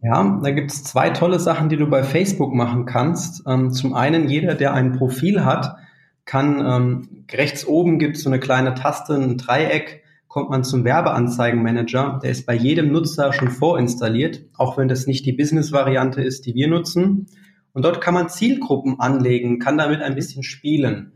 Ja, 0.01 0.39
da 0.43 0.51
gibt 0.51 0.71
es 0.71 0.83
zwei 0.83 1.09
tolle 1.09 1.39
Sachen, 1.39 1.69
die 1.69 1.77
du 1.77 1.87
bei 1.87 2.03
Facebook 2.03 2.53
machen 2.53 2.85
kannst. 2.85 3.43
Ähm, 3.47 3.71
zum 3.71 3.93
einen, 3.93 4.27
jeder, 4.27 4.55
der 4.55 4.73
ein 4.73 4.91
Profil 4.91 5.45
hat, 5.45 5.77
kann 6.25 6.59
ähm, 6.59 7.25
rechts 7.31 7.65
oben 7.65 7.99
gibt 7.99 8.17
es 8.17 8.23
so 8.23 8.29
eine 8.29 8.39
kleine 8.39 8.73
Taste, 8.73 9.13
ein 9.13 9.37
Dreieck, 9.37 10.03
kommt 10.35 10.49
man 10.49 10.65
zum 10.65 10.83
Werbeanzeigenmanager. 10.83 12.19
Der 12.21 12.31
ist 12.31 12.45
bei 12.45 12.55
jedem 12.55 12.91
Nutzer 12.91 13.31
schon 13.31 13.51
vorinstalliert, 13.51 14.41
auch 14.57 14.77
wenn 14.77 14.89
das 14.89 15.07
nicht 15.07 15.25
die 15.25 15.31
Business-Variante 15.31 16.21
ist, 16.21 16.45
die 16.45 16.53
wir 16.55 16.67
nutzen. 16.67 17.27
Und 17.71 17.85
dort 17.85 18.01
kann 18.01 18.13
man 18.13 18.27
Zielgruppen 18.27 18.99
anlegen, 18.99 19.59
kann 19.59 19.77
damit 19.77 20.01
ein 20.01 20.13
bisschen 20.13 20.43
spielen. 20.43 21.13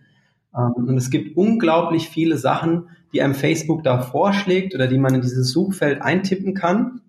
Ähm, 0.56 0.72
und 0.88 0.96
es 0.96 1.10
gibt 1.10 1.36
unglaublich 1.36 2.08
viele 2.08 2.38
Sachen, 2.38 2.88
die 3.12 3.22
einem 3.22 3.36
Facebook 3.36 3.84
da 3.84 4.00
vorschlägt 4.00 4.74
oder 4.74 4.88
die 4.88 4.98
man 4.98 5.14
in 5.16 5.20
dieses 5.20 5.52
Suchfeld 5.52 6.02
eintippen 6.02 6.54
kann. 6.54 7.02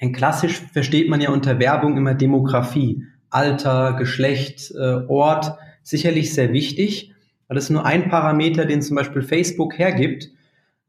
Denn 0.00 0.12
klassisch 0.12 0.62
versteht 0.72 1.10
man 1.10 1.20
ja 1.20 1.30
unter 1.30 1.58
Werbung 1.58 1.96
immer 1.96 2.14
Demografie. 2.14 3.06
Alter, 3.28 3.94
Geschlecht, 3.94 4.72
äh, 4.78 5.04
Ort, 5.08 5.56
sicherlich 5.82 6.32
sehr 6.32 6.52
wichtig. 6.52 7.12
weil 7.48 7.56
das 7.56 7.64
ist 7.64 7.70
nur 7.70 7.86
ein 7.86 8.08
Parameter, 8.08 8.66
den 8.66 8.82
zum 8.82 8.94
Beispiel 8.94 9.22
Facebook 9.22 9.76
hergibt, 9.80 10.30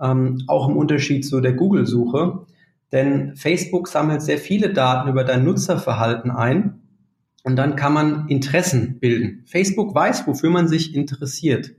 ähm, 0.01 0.43
auch 0.47 0.67
im 0.67 0.77
Unterschied 0.77 1.25
zu 1.25 1.41
der 1.41 1.53
Google-Suche. 1.53 2.45
Denn 2.91 3.35
Facebook 3.35 3.87
sammelt 3.87 4.21
sehr 4.21 4.37
viele 4.37 4.73
Daten 4.73 5.09
über 5.09 5.23
dein 5.23 5.45
Nutzerverhalten 5.45 6.29
ein 6.31 6.81
und 7.43 7.55
dann 7.55 7.75
kann 7.75 7.93
man 7.93 8.27
Interessen 8.27 8.99
bilden. 8.99 9.43
Facebook 9.45 9.95
weiß, 9.95 10.27
wofür 10.27 10.49
man 10.49 10.67
sich 10.67 10.93
interessiert. 10.95 11.71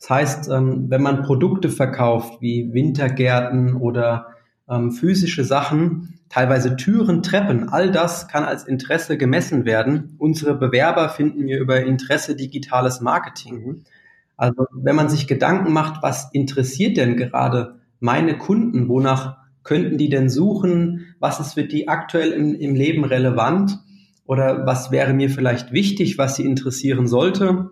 Das 0.00 0.10
heißt, 0.10 0.50
ähm, 0.50 0.90
wenn 0.90 1.02
man 1.02 1.22
Produkte 1.22 1.70
verkauft 1.70 2.40
wie 2.40 2.72
Wintergärten 2.72 3.74
oder 3.74 4.28
ähm, 4.68 4.92
physische 4.92 5.44
Sachen, 5.44 6.20
teilweise 6.28 6.76
Türen, 6.76 7.22
Treppen, 7.22 7.68
all 7.68 7.90
das 7.90 8.28
kann 8.28 8.44
als 8.44 8.64
Interesse 8.64 9.18
gemessen 9.18 9.64
werden. 9.64 10.16
Unsere 10.18 10.54
Bewerber 10.54 11.08
finden 11.08 11.46
wir 11.46 11.58
über 11.60 11.82
Interesse 11.82 12.36
digitales 12.36 13.00
Marketing. 13.00 13.84
Also 14.36 14.66
wenn 14.72 14.96
man 14.96 15.08
sich 15.08 15.26
Gedanken 15.26 15.72
macht, 15.72 16.02
was 16.02 16.30
interessiert 16.32 16.96
denn 16.96 17.16
gerade 17.16 17.80
meine 18.00 18.36
Kunden, 18.36 18.88
wonach 18.88 19.36
könnten 19.62 19.96
die 19.96 20.08
denn 20.08 20.28
suchen, 20.28 21.14
was 21.20 21.40
ist 21.40 21.54
für 21.54 21.64
die 21.64 21.88
aktuell 21.88 22.32
im, 22.32 22.54
im 22.54 22.74
Leben 22.74 23.04
relevant? 23.04 23.78
Oder 24.26 24.66
was 24.66 24.90
wäre 24.90 25.12
mir 25.12 25.30
vielleicht 25.30 25.72
wichtig, 25.72 26.16
was 26.18 26.36
sie 26.36 26.44
interessieren 26.44 27.06
sollte, 27.06 27.70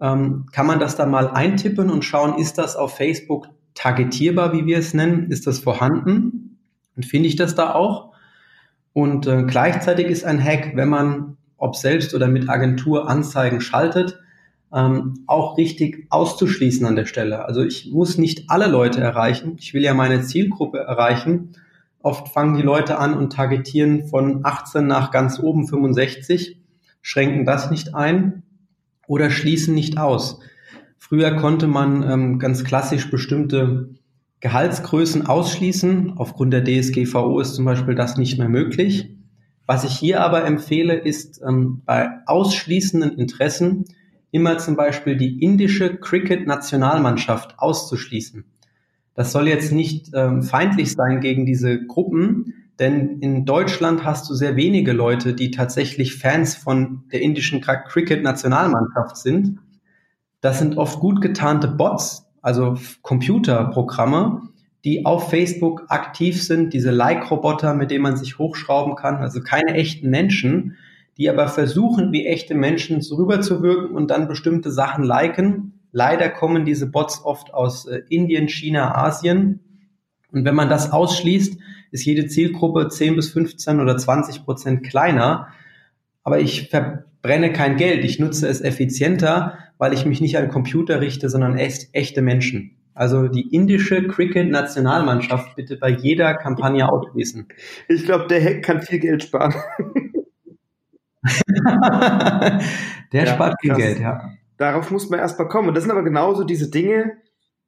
ähm, 0.00 0.46
kann 0.52 0.66
man 0.66 0.78
das 0.78 0.96
dann 0.96 1.10
mal 1.10 1.28
eintippen 1.28 1.90
und 1.90 2.04
schauen, 2.04 2.38
ist 2.38 2.58
das 2.58 2.76
auf 2.76 2.96
Facebook 2.96 3.48
targetierbar, 3.74 4.52
wie 4.52 4.66
wir 4.66 4.78
es 4.78 4.94
nennen, 4.94 5.30
ist 5.30 5.46
das 5.46 5.58
vorhanden? 5.58 6.58
Und 6.96 7.06
finde 7.06 7.28
ich 7.28 7.36
das 7.36 7.54
da 7.54 7.74
auch. 7.74 8.12
Und 8.92 9.26
äh, 9.26 9.44
gleichzeitig 9.44 10.06
ist 10.06 10.24
ein 10.24 10.42
Hack, 10.42 10.72
wenn 10.74 10.88
man, 10.88 11.36
ob 11.56 11.76
selbst 11.76 12.14
oder 12.14 12.28
mit 12.28 12.48
Agentur 12.48 13.08
Anzeigen 13.08 13.60
schaltet, 13.60 14.20
ähm, 14.74 15.24
auch 15.26 15.56
richtig 15.56 16.06
auszuschließen 16.10 16.86
an 16.86 16.96
der 16.96 17.06
Stelle. 17.06 17.44
Also 17.46 17.62
ich 17.62 17.90
muss 17.92 18.18
nicht 18.18 18.50
alle 18.50 18.66
Leute 18.66 19.00
erreichen. 19.00 19.56
Ich 19.58 19.74
will 19.74 19.82
ja 19.82 19.94
meine 19.94 20.22
Zielgruppe 20.22 20.78
erreichen. 20.78 21.54
Oft 22.00 22.28
fangen 22.28 22.56
die 22.56 22.62
Leute 22.62 22.98
an 22.98 23.14
und 23.14 23.32
targetieren 23.32 24.06
von 24.06 24.40
18 24.44 24.86
nach 24.86 25.10
ganz 25.10 25.40
oben 25.40 25.66
65, 25.66 26.60
schränken 27.02 27.44
das 27.44 27.70
nicht 27.70 27.94
ein 27.94 28.42
oder 29.06 29.30
schließen 29.30 29.74
nicht 29.74 29.98
aus. 29.98 30.40
Früher 30.98 31.36
konnte 31.36 31.66
man 31.66 32.02
ähm, 32.08 32.38
ganz 32.38 32.64
klassisch 32.64 33.10
bestimmte 33.10 33.90
Gehaltsgrößen 34.40 35.26
ausschließen. 35.26 36.14
Aufgrund 36.16 36.52
der 36.52 36.64
DSGVO 36.64 37.40
ist 37.40 37.54
zum 37.54 37.64
Beispiel 37.64 37.94
das 37.94 38.16
nicht 38.16 38.38
mehr 38.38 38.48
möglich. 38.48 39.10
Was 39.66 39.84
ich 39.84 39.98
hier 39.98 40.22
aber 40.22 40.44
empfehle, 40.44 40.94
ist 40.94 41.40
ähm, 41.46 41.82
bei 41.84 42.10
ausschließenden 42.26 43.18
Interessen 43.18 43.84
immer 44.30 44.58
zum 44.58 44.76
Beispiel 44.76 45.16
die 45.16 45.42
indische 45.42 45.96
Cricket-Nationalmannschaft 45.96 47.58
auszuschließen. 47.58 48.44
Das 49.14 49.32
soll 49.32 49.48
jetzt 49.48 49.72
nicht 49.72 50.10
ähm, 50.14 50.42
feindlich 50.42 50.92
sein 50.92 51.20
gegen 51.20 51.44
diese 51.46 51.84
Gruppen, 51.84 52.54
denn 52.78 53.18
in 53.18 53.44
Deutschland 53.44 54.04
hast 54.04 54.30
du 54.30 54.34
sehr 54.34 54.54
wenige 54.54 54.92
Leute, 54.92 55.34
die 55.34 55.50
tatsächlich 55.50 56.14
Fans 56.14 56.54
von 56.54 57.04
der 57.12 57.22
indischen 57.22 57.60
Cricket-Nationalmannschaft 57.60 59.16
sind. 59.16 59.58
Das 60.40 60.60
sind 60.60 60.78
oft 60.78 61.00
gut 61.00 61.20
getarnte 61.20 61.66
Bots, 61.66 62.26
also 62.40 62.78
Computerprogramme, 63.02 64.42
die 64.84 65.04
auf 65.04 65.30
Facebook 65.30 65.86
aktiv 65.88 66.40
sind, 66.40 66.72
diese 66.72 66.92
Like-Roboter, 66.92 67.74
mit 67.74 67.90
denen 67.90 68.04
man 68.04 68.16
sich 68.16 68.38
hochschrauben 68.38 68.94
kann, 68.94 69.16
also 69.16 69.40
keine 69.40 69.74
echten 69.74 70.08
Menschen, 70.08 70.76
die 71.18 71.28
aber 71.28 71.48
versuchen, 71.48 72.12
wie 72.12 72.26
echte 72.26 72.54
Menschen 72.54 73.00
rüberzuwirken 73.00 73.90
und 73.94 74.10
dann 74.10 74.28
bestimmte 74.28 74.70
Sachen 74.70 75.04
liken. 75.04 75.80
Leider 75.90 76.28
kommen 76.28 76.64
diese 76.64 76.86
Bots 76.86 77.24
oft 77.24 77.52
aus 77.52 77.86
äh, 77.86 78.02
Indien, 78.08 78.48
China, 78.48 78.94
Asien. 78.94 79.60
Und 80.32 80.44
wenn 80.44 80.54
man 80.54 80.68
das 80.68 80.92
ausschließt, 80.92 81.58
ist 81.90 82.04
jede 82.04 82.26
Zielgruppe 82.26 82.88
10 82.88 83.16
bis 83.16 83.30
15 83.30 83.80
oder 83.80 83.96
20 83.96 84.44
Prozent 84.44 84.84
kleiner. 84.84 85.48
Aber 86.22 86.38
ich 86.38 86.68
verbrenne 86.68 87.52
kein 87.52 87.76
Geld. 87.76 88.04
Ich 88.04 88.18
nutze 88.18 88.46
es 88.46 88.60
effizienter, 88.60 89.58
weil 89.78 89.94
ich 89.94 90.06
mich 90.06 90.20
nicht 90.20 90.36
an 90.38 90.48
Computer 90.48 91.00
richte, 91.00 91.30
sondern 91.30 91.56
echt, 91.56 91.88
echte 91.92 92.22
Menschen. 92.22 92.76
Also 92.94 93.28
die 93.28 93.54
indische 93.54 94.06
Cricket-Nationalmannschaft 94.06 95.54
bitte 95.54 95.76
bei 95.76 95.88
jeder 95.88 96.34
Kampagne 96.34 96.90
ausschließen. 96.90 97.46
Ich 97.88 98.04
glaube, 98.04 98.26
der 98.26 98.44
Hack 98.44 98.62
kann 98.62 98.82
viel 98.82 98.98
Geld 98.98 99.22
sparen. 99.22 99.54
Der 103.12 103.24
ja, 103.24 103.26
spart 103.26 103.56
viel 103.60 103.74
Geld, 103.74 104.00
ja. 104.00 104.30
Darauf 104.56 104.90
muss 104.90 105.08
man 105.08 105.20
erstmal 105.20 105.48
kommen. 105.48 105.68
Und 105.68 105.74
das 105.74 105.84
sind 105.84 105.92
aber 105.92 106.04
genauso 106.04 106.44
diese 106.44 106.70
Dinge, 106.70 107.18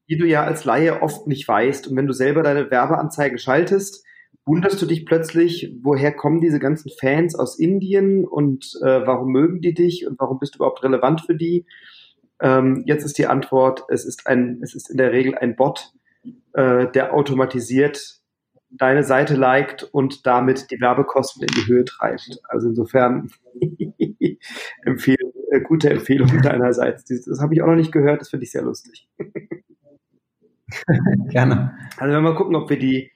die 0.08 0.16
du 0.16 0.26
ja 0.26 0.44
als 0.44 0.64
Laie 0.64 1.02
oft 1.02 1.26
nicht 1.26 1.46
weißt. 1.46 1.88
Und 1.88 1.96
wenn 1.96 2.06
du 2.06 2.12
selber 2.12 2.42
deine 2.42 2.70
Werbeanzeige 2.70 3.38
schaltest, 3.38 4.04
wunderst 4.44 4.82
du 4.82 4.86
dich 4.86 5.06
plötzlich, 5.06 5.72
woher 5.82 6.12
kommen 6.12 6.40
diese 6.40 6.58
ganzen 6.58 6.90
Fans 6.98 7.34
aus 7.34 7.58
Indien 7.58 8.24
und 8.24 8.72
äh, 8.82 9.06
warum 9.06 9.30
mögen 9.30 9.60
die 9.60 9.74
dich 9.74 10.06
und 10.06 10.18
warum 10.18 10.38
bist 10.38 10.54
du 10.54 10.58
überhaupt 10.58 10.82
relevant 10.82 11.20
für 11.20 11.36
die? 11.36 11.66
Ähm, 12.40 12.82
jetzt 12.86 13.04
ist 13.04 13.18
die 13.18 13.26
Antwort, 13.26 13.84
es 13.88 14.04
ist 14.04 14.26
ein, 14.26 14.60
es 14.62 14.74
ist 14.74 14.90
in 14.90 14.96
der 14.96 15.12
Regel 15.12 15.36
ein 15.36 15.56
Bot, 15.56 15.92
äh, 16.54 16.90
der 16.90 17.14
automatisiert 17.14 18.19
deine 18.70 19.02
Seite 19.02 19.34
liked 19.34 19.82
und 19.82 20.26
damit 20.26 20.70
die 20.70 20.80
Werbekosten 20.80 21.42
in 21.42 21.48
die 21.54 21.66
Höhe 21.66 21.84
treibt. 21.84 22.38
Also 22.48 22.68
insofern 22.68 23.30
empfehle, 24.84 25.32
äh, 25.50 25.60
gute 25.60 25.90
Empfehlung 25.90 26.28
deinerseits. 26.42 27.04
Das, 27.04 27.40
habe 27.40 27.54
ich 27.54 27.62
auch 27.62 27.66
noch 27.66 27.76
nicht 27.76 27.92
gehört, 27.92 28.20
das 28.20 28.30
finde 28.30 28.44
ich 28.44 28.52
sehr 28.52 28.62
lustig. 28.62 29.08
Gerne. 31.30 31.76
Also 31.96 32.14
wenn 32.14 32.22
wir 32.22 32.34
gucken, 32.34 32.54
ob 32.54 32.70
wir 32.70 32.78
die, 32.78 33.10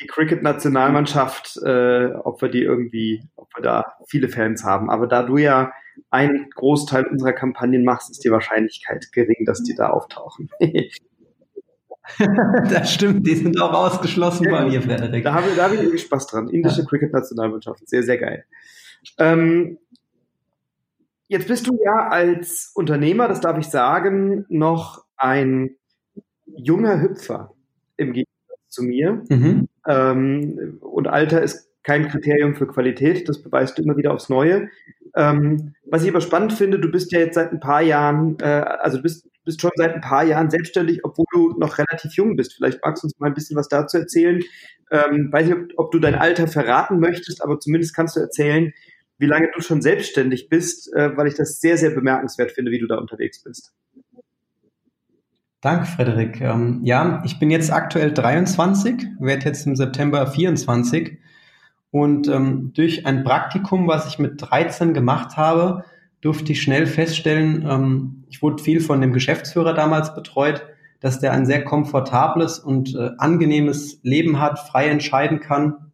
die 0.00 0.06
Cricket-Nationalmannschaft, 0.06 1.56
äh, 1.64 2.12
ob 2.14 2.40
wir 2.40 2.48
die 2.48 2.62
irgendwie, 2.62 3.28
ob 3.34 3.48
wir 3.56 3.62
da 3.62 3.94
viele 4.06 4.28
Fans 4.28 4.62
haben. 4.64 4.88
Aber 4.88 5.08
da 5.08 5.24
du 5.24 5.36
ja 5.36 5.72
einen 6.10 6.48
Großteil 6.50 7.06
unserer 7.06 7.32
Kampagnen 7.32 7.84
machst, 7.84 8.10
ist 8.10 8.24
die 8.24 8.30
Wahrscheinlichkeit 8.30 9.10
gering, 9.12 9.44
dass 9.44 9.62
die 9.62 9.74
da 9.74 9.90
auftauchen. 9.90 10.48
das 12.70 12.92
stimmt, 12.92 13.26
die 13.26 13.34
sind 13.34 13.60
auch 13.60 13.72
ausgeschlossen 13.72 14.50
bei 14.50 14.64
mir, 14.64 14.82
Frederik. 14.82 15.24
Da 15.24 15.34
habe, 15.34 15.46
da 15.56 15.64
habe 15.64 15.74
ich 15.74 15.80
irgendwie 15.80 15.98
Spaß 15.98 16.26
dran. 16.26 16.48
Indische 16.48 16.80
ja. 16.80 16.86
Cricket-Nationalmannschaft, 16.86 17.88
sehr, 17.88 18.02
sehr 18.02 18.18
geil. 18.18 18.44
Ähm, 19.18 19.78
jetzt 21.28 21.48
bist 21.48 21.66
du 21.66 21.78
ja 21.82 22.08
als 22.08 22.72
Unternehmer, 22.74 23.28
das 23.28 23.40
darf 23.40 23.58
ich 23.58 23.66
sagen, 23.66 24.44
noch 24.48 25.04
ein 25.16 25.76
junger 26.46 27.00
Hüpfer 27.00 27.52
im 27.96 28.12
Gegensatz 28.12 28.68
zu 28.68 28.82
mir. 28.82 29.22
Mhm. 29.28 29.68
Ähm, 29.86 30.78
und 30.80 31.08
Alter 31.08 31.42
ist 31.42 31.68
kein 31.82 32.08
Kriterium 32.08 32.54
für 32.54 32.66
Qualität, 32.66 33.28
das 33.28 33.42
beweist 33.42 33.76
du 33.76 33.82
immer 33.82 33.96
wieder 33.96 34.12
aufs 34.12 34.28
Neue. 34.28 34.68
Ähm, 35.14 35.74
was 35.84 36.04
ich 36.04 36.10
aber 36.10 36.20
spannend 36.20 36.52
finde, 36.52 36.78
du 36.78 36.90
bist 36.90 37.12
ja 37.12 37.18
jetzt 37.18 37.34
seit 37.34 37.52
ein 37.52 37.60
paar 37.60 37.82
Jahren, 37.82 38.36
äh, 38.40 38.44
also 38.44 38.98
du 38.98 39.02
bist 39.02 39.28
bist 39.44 39.60
schon 39.60 39.70
seit 39.76 39.94
ein 39.94 40.00
paar 40.00 40.24
Jahren 40.24 40.50
selbstständig, 40.50 41.04
obwohl 41.04 41.26
du 41.32 41.54
noch 41.58 41.78
relativ 41.78 42.12
jung 42.14 42.36
bist. 42.36 42.54
Vielleicht 42.54 42.80
magst 42.84 43.02
du 43.02 43.06
uns 43.06 43.18
mal 43.18 43.26
ein 43.26 43.34
bisschen 43.34 43.56
was 43.56 43.68
dazu 43.68 43.98
erzählen. 43.98 44.40
Ähm, 44.90 45.32
weiß 45.32 45.46
nicht, 45.46 45.56
ob, 45.56 45.86
ob, 45.86 45.90
du 45.92 45.98
dein 45.98 46.14
Alter 46.14 46.48
verraten 46.48 47.00
möchtest, 47.00 47.42
aber 47.42 47.58
zumindest 47.58 47.94
kannst 47.94 48.16
du 48.16 48.20
erzählen, 48.20 48.72
wie 49.18 49.26
lange 49.26 49.48
du 49.54 49.60
schon 49.60 49.82
selbstständig 49.82 50.48
bist, 50.48 50.92
äh, 50.94 51.16
weil 51.16 51.28
ich 51.28 51.34
das 51.34 51.60
sehr, 51.60 51.76
sehr 51.76 51.90
bemerkenswert 51.90 52.52
finde, 52.52 52.70
wie 52.70 52.78
du 52.78 52.86
da 52.86 52.96
unterwegs 52.96 53.42
bist. 53.42 53.72
Danke, 55.60 55.86
Frederik. 55.86 56.40
Ähm, 56.40 56.80
ja, 56.82 57.22
ich 57.24 57.38
bin 57.38 57.50
jetzt 57.50 57.72
aktuell 57.72 58.12
23, 58.12 59.06
werde 59.20 59.44
jetzt 59.44 59.64
im 59.64 59.76
September 59.76 60.26
24 60.26 61.18
und 61.92 62.26
ähm, 62.26 62.72
durch 62.74 63.06
ein 63.06 63.22
Praktikum, 63.22 63.86
was 63.86 64.08
ich 64.08 64.18
mit 64.18 64.42
13 64.42 64.92
gemacht 64.92 65.36
habe, 65.36 65.84
durfte 66.22 66.52
ich 66.52 66.62
schnell 66.62 66.86
feststellen, 66.86 67.66
ähm, 67.68 68.24
ich 68.30 68.40
wurde 68.40 68.62
viel 68.62 68.80
von 68.80 69.00
dem 69.02 69.12
Geschäftsführer 69.12 69.74
damals 69.74 70.14
betreut, 70.14 70.64
dass 71.00 71.18
der 71.18 71.32
ein 71.32 71.44
sehr 71.44 71.64
komfortables 71.64 72.58
und 72.60 72.94
äh, 72.94 73.10
angenehmes 73.18 73.98
Leben 74.02 74.40
hat, 74.40 74.58
frei 74.60 74.88
entscheiden 74.88 75.40
kann 75.40 75.92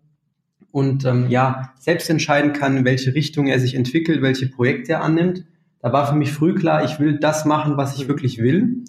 und 0.71 1.05
ähm, 1.07 1.29
ja, 1.29 1.73
selbst 1.81 2.09
entscheiden 2.11 2.53
kann, 2.53 2.77
in 2.77 2.85
welche 2.85 3.15
Richtung 3.15 3.47
er 3.47 3.59
sich 3.59 3.75
entwickelt, 3.75 4.23
welche 4.23 4.49
Projekte 4.49 4.93
er 4.93 5.03
annimmt. 5.03 5.45
Da 5.81 5.93
war 5.93 6.07
für 6.07 6.15
mich 6.15 6.31
früh 6.31 6.55
klar, 6.55 6.85
ich 6.85 7.01
will 7.01 7.19
das 7.19 7.47
machen, 7.47 7.79
was 7.79 7.97
ich 7.99 8.07
wirklich 8.07 8.39
will. 8.39 8.85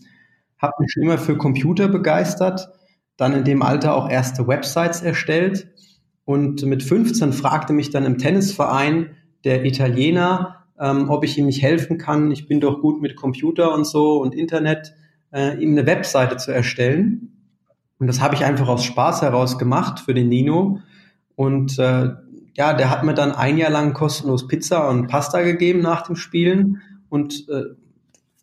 Habe 0.62 0.74
mich 0.80 0.92
schon 0.92 1.04
immer 1.04 1.18
für 1.18 1.38
Computer 1.38 1.88
begeistert, 1.88 2.70
dann 3.16 3.34
in 3.34 3.46
dem 3.46 3.62
Alter 3.62 3.96
auch 3.96 4.10
erste 4.10 4.46
Websites 4.46 5.02
erstellt 5.02 5.70
und 6.26 6.64
mit 6.64 6.84
15 6.84 7.32
fragte 7.32 7.72
mich 7.72 7.92
dann 7.92 8.06
im 8.06 8.18
Tennisverein 8.18 9.16
der 9.46 9.64
Italiener, 9.64 10.59
ähm, 10.80 11.10
ob 11.10 11.24
ich 11.24 11.38
ihm 11.38 11.46
nicht 11.46 11.62
helfen 11.62 11.98
kann. 11.98 12.32
Ich 12.32 12.48
bin 12.48 12.60
doch 12.60 12.82
gut 12.82 13.02
mit 13.02 13.16
Computer 13.16 13.74
und 13.74 13.86
so 13.86 14.22
und 14.22 14.34
Internet, 14.34 14.94
äh, 15.32 15.62
ihm 15.62 15.72
eine 15.72 15.86
Webseite 15.86 16.38
zu 16.38 16.52
erstellen. 16.52 17.36
Und 18.00 18.08
das 18.08 18.22
habe 18.22 18.36
ich 18.36 18.46
einfach 18.46 18.68
aus 18.68 18.84
Spaß 18.86 19.22
heraus 19.22 19.60
gemacht 19.60 20.00
für 20.00 20.14
den 20.14 20.30
Nino. 20.30 20.80
Und 21.36 21.78
äh, 21.80 22.12
ja, 22.56 22.74
der 22.74 22.90
hat 22.90 23.04
mir 23.04 23.14
dann 23.14 23.34
ein 23.34 23.58
Jahr 23.58 23.70
lang 23.70 23.94
kostenlos 23.94 24.48
Pizza 24.48 24.90
und 24.90 25.08
Pasta 25.08 25.42
gegeben 25.42 25.82
nach 25.82 26.04
dem 26.04 26.16
Spielen. 26.16 26.82
Und 27.10 27.48
äh, 27.50 27.76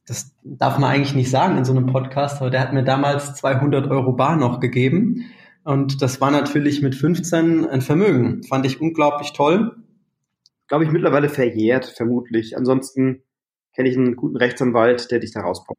das 0.06 0.32
darf 0.44 0.78
man 0.78 0.90
eigentlich 0.90 1.14
nicht 1.14 1.30
sagen 1.30 1.56
in 1.56 1.64
so 1.64 1.72
einem 1.72 1.86
Podcast, 1.86 2.40
aber 2.40 2.50
der 2.50 2.60
hat 2.60 2.72
mir 2.72 2.84
damals 2.84 3.34
200 3.34 3.90
Euro 3.90 4.12
bar 4.12 4.36
noch 4.36 4.60
gegeben. 4.60 5.24
Und 5.64 6.00
das 6.00 6.20
war 6.20 6.30
natürlich 6.30 6.82
mit 6.82 6.94
15 6.94 7.66
ein 7.66 7.80
Vermögen. 7.80 8.42
Fand 8.44 8.66
ich 8.66 8.80
unglaublich 8.80 9.32
toll 9.32 9.74
glaube 10.68 10.84
ich, 10.84 10.90
mittlerweile 10.90 11.28
verjährt, 11.28 11.86
vermutlich. 11.86 12.56
Ansonsten 12.56 13.22
kenne 13.74 13.88
ich 13.88 13.96
einen 13.96 14.16
guten 14.16 14.36
Rechtsanwalt, 14.36 15.10
der 15.10 15.20
dich 15.20 15.32
da 15.32 15.40
rauspackt. 15.40 15.78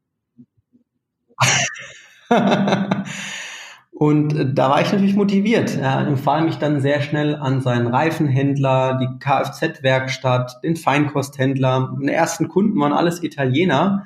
Und 3.91 4.35
äh, 4.35 4.53
da 4.53 4.69
war 4.69 4.81
ich 4.81 4.91
natürlich 4.91 5.15
motiviert. 5.15 5.75
Er 5.75 6.05
empfahl 6.07 6.43
mich 6.43 6.57
dann 6.57 6.81
sehr 6.81 7.01
schnell 7.01 7.35
an 7.35 7.61
seinen 7.61 7.87
Reifenhändler, 7.87 8.99
die 9.01 9.19
Kfz-Werkstatt, 9.19 10.59
den 10.63 10.75
Feinkosthändler. 10.75 11.95
Meine 11.97 12.13
ersten 12.13 12.47
Kunden 12.47 12.79
waren 12.79 12.93
alles 12.93 13.23
Italiener. 13.23 14.03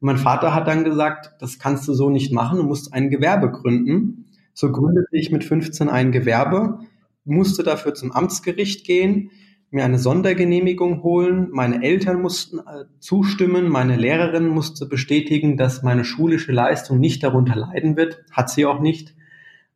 Mein 0.00 0.18
Vater 0.18 0.54
hat 0.54 0.66
dann 0.66 0.84
gesagt, 0.84 1.32
das 1.40 1.58
kannst 1.58 1.86
du 1.86 1.94
so 1.94 2.10
nicht 2.10 2.32
machen, 2.32 2.58
du 2.58 2.64
musst 2.64 2.92
ein 2.92 3.10
Gewerbe 3.10 3.50
gründen. 3.50 4.26
So 4.54 4.72
gründete 4.72 5.16
ich 5.16 5.30
mit 5.30 5.44
15 5.44 5.88
ein 5.88 6.10
Gewerbe, 6.12 6.80
musste 7.24 7.62
dafür 7.62 7.94
zum 7.94 8.10
Amtsgericht 8.12 8.84
gehen 8.84 9.30
mir 9.70 9.84
eine 9.84 9.98
Sondergenehmigung 9.98 11.02
holen. 11.02 11.48
Meine 11.50 11.82
Eltern 11.82 12.22
mussten 12.22 12.58
äh, 12.58 12.84
zustimmen. 13.00 13.68
Meine 13.68 13.96
Lehrerin 13.96 14.48
musste 14.48 14.86
bestätigen, 14.86 15.56
dass 15.56 15.82
meine 15.82 16.04
schulische 16.04 16.52
Leistung 16.52 16.98
nicht 17.00 17.22
darunter 17.22 17.56
leiden 17.56 17.96
wird. 17.96 18.22
Hat 18.32 18.50
sie 18.50 18.64
auch 18.64 18.80
nicht. 18.80 19.14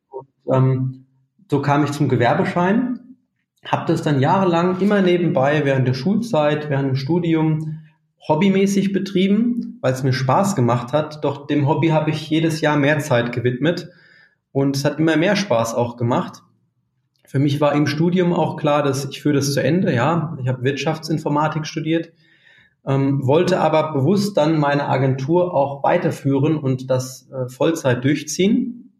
Und, 0.09 0.27
ähm, 0.51 1.05
so 1.49 1.61
kam 1.61 1.83
ich 1.83 1.91
zum 1.91 2.09
Gewerbeschein. 2.09 2.99
Habe 3.65 3.85
das 3.85 4.01
dann 4.01 4.19
jahrelang 4.19 4.79
immer 4.81 5.01
nebenbei 5.01 5.63
während 5.63 5.87
der 5.87 5.93
Schulzeit, 5.93 6.69
während 6.69 6.89
dem 6.89 6.95
Studium 6.95 7.79
hobbymäßig 8.27 8.93
betrieben, 8.93 9.77
weil 9.81 9.93
es 9.93 10.03
mir 10.03 10.13
Spaß 10.13 10.55
gemacht 10.55 10.93
hat. 10.93 11.23
Doch 11.23 11.47
dem 11.47 11.67
Hobby 11.67 11.89
habe 11.89 12.09
ich 12.09 12.29
jedes 12.29 12.61
Jahr 12.61 12.77
mehr 12.77 12.99
Zeit 12.99 13.31
gewidmet 13.31 13.89
und 14.51 14.75
es 14.75 14.85
hat 14.85 14.99
immer 14.99 15.17
mehr 15.17 15.35
Spaß 15.35 15.75
auch 15.75 15.97
gemacht. 15.97 16.41
Für 17.33 17.39
mich 17.39 17.59
war 17.59 17.73
im 17.73 17.87
Studium 17.87 18.31
auch 18.31 18.57
klar, 18.57 18.83
dass 18.83 19.05
ich 19.05 19.23
führe 19.23 19.33
das 19.33 19.53
zu 19.53 19.63
Ende. 19.63 19.91
Ja, 19.91 20.37
ich 20.39 20.47
habe 20.47 20.61
Wirtschaftsinformatik 20.61 21.65
studiert, 21.65 22.11
ähm, 22.85 23.25
wollte 23.25 23.59
aber 23.59 23.91
bewusst 23.91 24.37
dann 24.37 24.59
meine 24.59 24.87
Agentur 24.87 25.51
auch 25.51 25.81
weiterführen 25.81 26.55
und 26.55 26.91
das 26.91 27.27
äh, 27.31 27.49
Vollzeit 27.49 28.03
durchziehen. 28.03 28.93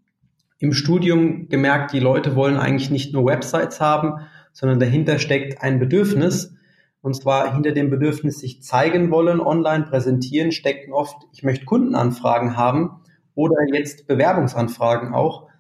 Im 0.58 0.74
Studium 0.74 1.48
gemerkt, 1.48 1.94
die 1.94 2.00
Leute 2.00 2.36
wollen 2.36 2.58
eigentlich 2.58 2.90
nicht 2.90 3.14
nur 3.14 3.28
Websites 3.28 3.80
haben, 3.80 4.26
sondern 4.52 4.80
dahinter 4.80 5.20
steckt 5.20 5.62
ein 5.62 5.78
Bedürfnis. 5.78 6.56
Und 7.02 7.16
zwar 7.16 7.54
hinter 7.54 7.72
dem 7.72 7.92
Bedürfnis, 7.92 8.40
sich 8.40 8.64
zeigen 8.64 9.12
wollen, 9.12 9.42
online 9.42 9.84
präsentieren, 9.84 10.52
stecken 10.52 10.92
oft, 10.92 11.18
ich 11.34 11.44
möchte 11.44 11.66
Kundenanfragen 11.66 12.58
haben 12.58 13.02
oder 13.36 13.58
jetzt 13.72 14.08
Bewerbungsanfragen 14.08 15.14
auch. 15.14 15.53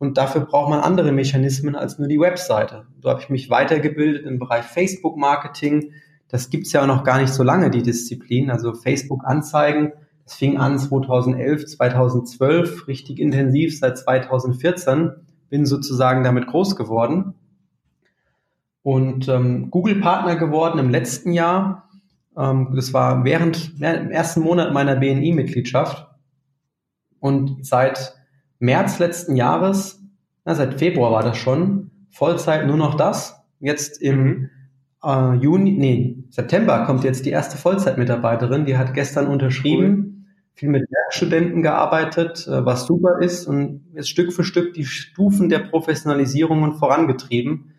Und 0.00 0.16
dafür 0.16 0.40
braucht 0.40 0.70
man 0.70 0.80
andere 0.80 1.12
Mechanismen 1.12 1.76
als 1.76 1.98
nur 1.98 2.08
die 2.08 2.18
Webseite. 2.18 2.86
So 3.02 3.10
habe 3.10 3.20
ich 3.20 3.28
mich 3.28 3.50
weitergebildet 3.50 4.24
im 4.24 4.38
Bereich 4.38 4.64
Facebook-Marketing. 4.64 5.92
Das 6.26 6.48
gibt's 6.48 6.72
ja 6.72 6.80
auch 6.80 6.86
noch 6.86 7.04
gar 7.04 7.20
nicht 7.20 7.34
so 7.34 7.42
lange, 7.42 7.70
die 7.70 7.82
Disziplin. 7.82 8.50
Also 8.50 8.72
Facebook-Anzeigen, 8.72 9.92
das 10.24 10.36
fing 10.36 10.56
an 10.56 10.78
2011, 10.78 11.66
2012, 11.66 12.88
richtig 12.88 13.18
intensiv 13.18 13.78
seit 13.78 13.98
2014. 13.98 15.10
Bin 15.50 15.66
sozusagen 15.66 16.24
damit 16.24 16.46
groß 16.46 16.76
geworden. 16.76 17.34
Und 18.80 19.28
ähm, 19.28 19.70
Google-Partner 19.70 20.36
geworden 20.36 20.78
im 20.78 20.88
letzten 20.88 21.34
Jahr. 21.34 21.90
Ähm, 22.38 22.72
das 22.74 22.94
war 22.94 23.22
während 23.24 23.78
ja, 23.78 23.92
im 23.92 24.10
ersten 24.10 24.40
Monat 24.40 24.72
meiner 24.72 24.96
BNI-Mitgliedschaft. 24.96 26.08
Und 27.18 27.66
seit 27.66 28.14
März 28.60 28.98
letzten 28.98 29.34
Jahres, 29.34 30.00
na, 30.44 30.54
seit 30.54 30.78
Februar 30.78 31.10
war 31.10 31.22
das 31.22 31.36
schon, 31.36 31.90
Vollzeit 32.10 32.66
nur 32.66 32.76
noch 32.76 32.94
das. 32.94 33.42
Jetzt 33.58 34.00
im 34.00 34.24
mhm. 34.24 34.50
äh, 35.02 35.34
Juni, 35.34 35.72
nee, 35.72 36.24
September 36.30 36.84
kommt 36.84 37.04
jetzt 37.04 37.26
die 37.26 37.30
erste 37.30 37.56
Vollzeitmitarbeiterin, 37.56 38.66
die 38.66 38.76
hat 38.76 38.94
gestern 38.94 39.26
unterschrieben, 39.26 40.28
viel 40.54 40.68
mit 40.68 40.90
Werkstudenten 40.90 41.62
gearbeitet, 41.62 42.46
äh, 42.46 42.64
was 42.64 42.86
super 42.86 43.20
ist 43.20 43.46
und 43.46 43.82
jetzt 43.94 44.10
Stück 44.10 44.32
für 44.32 44.44
Stück 44.44 44.74
die 44.74 44.84
Stufen 44.84 45.48
der 45.48 45.60
Professionalisierungen 45.60 46.74
vorangetrieben. 46.74 47.74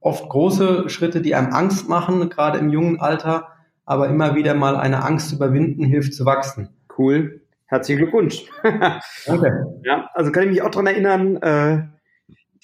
Oft 0.00 0.28
große 0.28 0.88
Schritte, 0.88 1.20
die 1.20 1.34
einem 1.34 1.52
Angst 1.52 1.88
machen, 1.88 2.28
gerade 2.28 2.58
im 2.58 2.70
jungen 2.70 3.00
Alter, 3.00 3.48
aber 3.84 4.08
immer 4.08 4.34
wieder 4.34 4.54
mal 4.54 4.76
eine 4.76 5.04
Angst 5.04 5.32
überwinden 5.32 5.84
hilft 5.84 6.14
zu 6.14 6.24
wachsen. 6.24 6.70
Cool. 6.98 7.42
Herzlichen 7.66 7.98
Glückwunsch. 7.98 8.46
Danke. 8.62 9.80
ja, 9.84 10.08
also 10.14 10.30
kann 10.30 10.44
ich 10.44 10.50
mich 10.50 10.62
auch 10.62 10.70
dran 10.70 10.86
erinnern, 10.86 11.36
äh, 11.36 11.82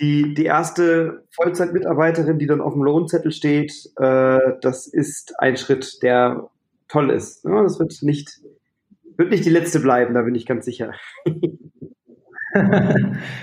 die, 0.01 0.35
die 0.35 0.45
erste 0.45 1.25
Vollzeitmitarbeiterin, 1.31 2.39
die 2.39 2.47
dann 2.47 2.61
auf 2.61 2.75
dem 2.75 2.83
Lohnzettel 2.83 3.33
steht, 3.33 3.73
äh, 3.97 4.39
das 4.61 4.87
ist 4.87 5.35
ein 5.41 5.57
Schritt, 5.57 6.03
der 6.03 6.49
toll 6.89 7.11
ist. 7.11 7.45
Ja, 7.45 7.63
das 7.63 7.79
wird 7.79 8.03
nicht, 8.03 8.41
wird 9.17 9.31
nicht 9.31 9.45
die 9.45 9.51
letzte 9.51 9.81
bleiben, 9.81 10.15
da 10.15 10.23
bin 10.23 10.35
ich 10.35 10.47
ganz 10.47 10.65
sicher. 10.65 10.93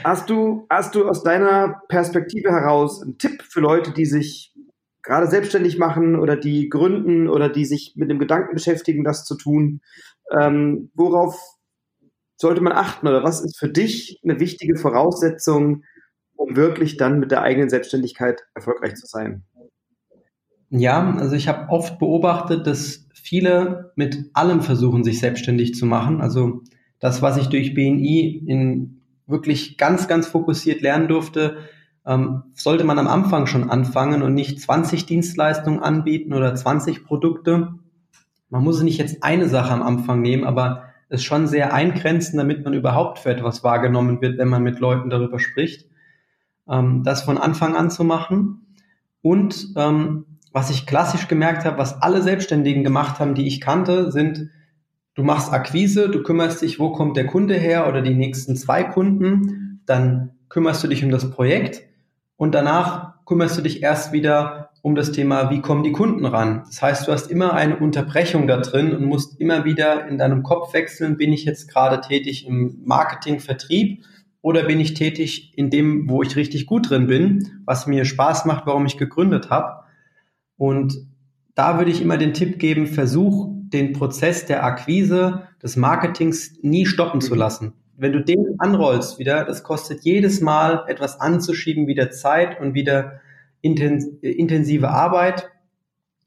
hast 0.04 0.30
du, 0.30 0.66
hast 0.70 0.96
du 0.96 1.08
aus 1.08 1.24
deiner 1.24 1.82
Perspektive 1.88 2.52
heraus 2.52 3.02
einen 3.02 3.18
Tipp 3.18 3.42
für 3.42 3.60
Leute, 3.60 3.92
die 3.92 4.06
sich 4.06 4.54
gerade 5.02 5.28
selbstständig 5.28 5.78
machen 5.78 6.16
oder 6.16 6.36
die 6.36 6.70
gründen 6.70 7.28
oder 7.30 7.50
die 7.50 7.66
sich 7.66 7.94
mit 7.96 8.10
dem 8.10 8.20
Gedanken 8.20 8.54
beschäftigen, 8.54 9.04
das 9.04 9.26
zu 9.26 9.36
tun? 9.36 9.82
Ähm, 10.38 10.92
worauf 10.94 11.40
sollte 12.38 12.62
man 12.62 12.74
achten 12.74 13.08
oder 13.08 13.24
was 13.24 13.42
ist 13.42 13.58
für 13.58 13.70
dich 13.70 14.20
eine 14.24 14.40
wichtige 14.40 14.78
Voraussetzung, 14.78 15.84
um 16.36 16.56
wirklich 16.56 16.98
dann 16.98 17.20
mit 17.20 17.32
der 17.32 17.42
eigenen 17.42 17.70
Selbstständigkeit 17.70 18.42
erfolgreich 18.56 18.96
zu 18.96 19.08
sein? 19.08 19.44
Ja, 20.70 21.16
also 21.18 21.36
ich 21.36 21.48
habe 21.48 21.70
oft 21.70 22.00
beobachtet, 22.00 22.68
dass 22.68 23.08
viele 23.14 23.92
mit 23.96 24.30
allem 24.34 24.62
versuchen, 24.62 25.04
sich 25.04 25.20
selbstständig 25.20 25.74
zu 25.74 25.86
machen. 25.86 26.22
Also 26.22 26.62
das, 27.00 27.22
was 27.22 27.38
ich 27.38 27.48
durch 27.48 27.74
BNI 27.74 28.44
in 28.48 29.02
wirklich 29.26 29.78
ganz, 29.78 30.08
ganz 30.08 30.28
fokussiert 30.28 30.82
lernen 30.82 31.08
durfte, 31.08 31.58
ähm, 32.06 32.44
sollte 32.54 32.84
man 32.84 33.00
am 33.00 33.08
Anfang 33.08 33.48
schon 33.48 33.70
anfangen 33.70 34.22
und 34.22 34.34
nicht 34.34 34.62
20 34.62 35.06
Dienstleistungen 35.06 35.80
anbieten 35.80 36.34
oder 36.34 36.56
20 36.56 37.04
Produkte. 37.04 37.74
Man 38.50 38.64
muss 38.64 38.82
nicht 38.82 38.98
jetzt 38.98 39.24
eine 39.24 39.48
Sache 39.48 39.72
am 39.72 39.84
Anfang 39.84 40.22
nehmen, 40.22 40.44
aber 40.44 40.84
es 41.10 41.24
schon 41.24 41.48
sehr 41.48 41.74
eingrenzen, 41.74 42.38
damit 42.38 42.64
man 42.64 42.74
überhaupt 42.74 43.20
für 43.20 43.32
etwas 43.32 43.64
wahrgenommen 43.64 44.22
wird, 44.22 44.38
wenn 44.38 44.48
man 44.48 44.64
mit 44.64 44.80
Leuten 44.80 45.10
darüber 45.10 45.40
spricht. 45.40 45.88
Ähm, 46.68 47.04
das 47.04 47.24
von 47.24 47.38
Anfang 47.38 47.76
an 47.76 47.90
zu 47.90 48.04
machen. 48.04 48.76
Und 49.22 49.74
ähm, 49.76 50.26
was 50.52 50.70
ich 50.70 50.86
klassisch 50.86 51.28
gemerkt 51.28 51.66
habe, 51.66 51.78
was 51.78 52.02
alle 52.02 52.22
Selbstständigen 52.22 52.84
gemacht 52.84 53.20
haben, 53.20 53.36
die 53.36 53.48
ich 53.48 53.62
kannte, 53.62 54.12
sind, 54.12 54.50
du 55.16 55.24
machst 55.24 55.52
Akquise, 55.52 56.10
du 56.10 56.24
kümmerst 56.24 56.62
dich, 56.62 56.80
wo 56.80 56.92
kommt 56.92 57.18
der 57.18 57.28
Kunde 57.28 57.56
her 57.56 57.88
oder 57.88 58.02
die 58.02 58.16
nächsten 58.16 58.56
zwei 58.56 58.84
Kunden, 58.84 59.82
dann 59.86 60.32
kümmerst 60.48 60.84
du 60.84 60.88
dich 60.88 61.04
um 61.04 61.12
das 61.12 61.30
Projekt 61.30 61.84
und 62.38 62.56
danach 62.56 63.26
kümmerst 63.26 63.58
du 63.58 63.62
dich 63.62 63.84
erst 63.84 64.12
wieder 64.12 64.69
um 64.82 64.96
das 64.96 65.12
Thema, 65.12 65.50
wie 65.52 65.62
kommen 65.62 65.84
die 65.84 65.92
Kunden 65.92 66.26
ran. 66.26 66.64
Das 66.66 66.82
heißt, 66.82 67.08
du 67.08 67.12
hast 67.12 67.30
immer 67.30 67.54
eine 67.54 67.78
Unterbrechung 67.78 68.48
da 68.48 68.58
drin 68.58 68.96
und 68.96 69.06
musst 69.06 69.40
immer 69.40 69.66
wieder 69.66 70.08
in 70.08 70.18
deinem 70.18 70.44
Kopf 70.44 70.74
wechseln, 70.74 71.18
bin 71.18 71.34
ich 71.34 71.46
jetzt 71.46 71.70
gerade 71.70 72.02
tätig 72.02 72.48
im 72.48 72.80
Marketing, 72.86 73.40
Vertrieb 73.40 74.04
oder 74.42 74.64
bin 74.64 74.80
ich 74.80 74.94
tätig 74.94 75.54
in 75.56 75.70
dem, 75.70 76.10
wo 76.10 76.24
ich 76.24 76.36
richtig 76.36 76.66
gut 76.66 76.90
drin 76.90 77.08
bin, 77.08 77.62
was 77.66 77.88
mir 77.88 78.06
Spaß 78.06 78.46
macht, 78.46 78.66
warum 78.66 78.86
ich 78.86 78.98
gegründet 78.98 79.50
habe. 79.50 79.84
Und 80.56 80.94
da 81.56 81.78
würde 81.78 81.92
ich 81.92 82.02
immer 82.02 82.18
den 82.18 82.34
Tipp 82.34 82.58
geben, 82.58 82.88
versuch 82.88 83.50
den 83.52 83.94
Prozess 83.94 84.46
der 84.46 84.64
Akquise, 84.64 85.44
des 85.62 85.76
Marketings 85.76 86.54
nie 86.62 86.86
stoppen 86.86 87.20
zu 87.20 87.36
lassen. 87.36 87.74
Wenn 87.98 88.14
du 88.14 88.24
den 88.24 88.56
anrollst 88.60 89.20
wieder, 89.20 89.44
das 89.44 89.64
kostet 89.64 90.04
jedes 90.04 90.40
Mal 90.40 90.86
etwas 90.88 91.20
anzuschieben, 91.20 91.86
wieder 91.86 92.12
Zeit 92.12 92.62
und 92.62 92.74
wieder 92.74 93.20
intensive 93.62 94.90
Arbeit. 94.90 95.50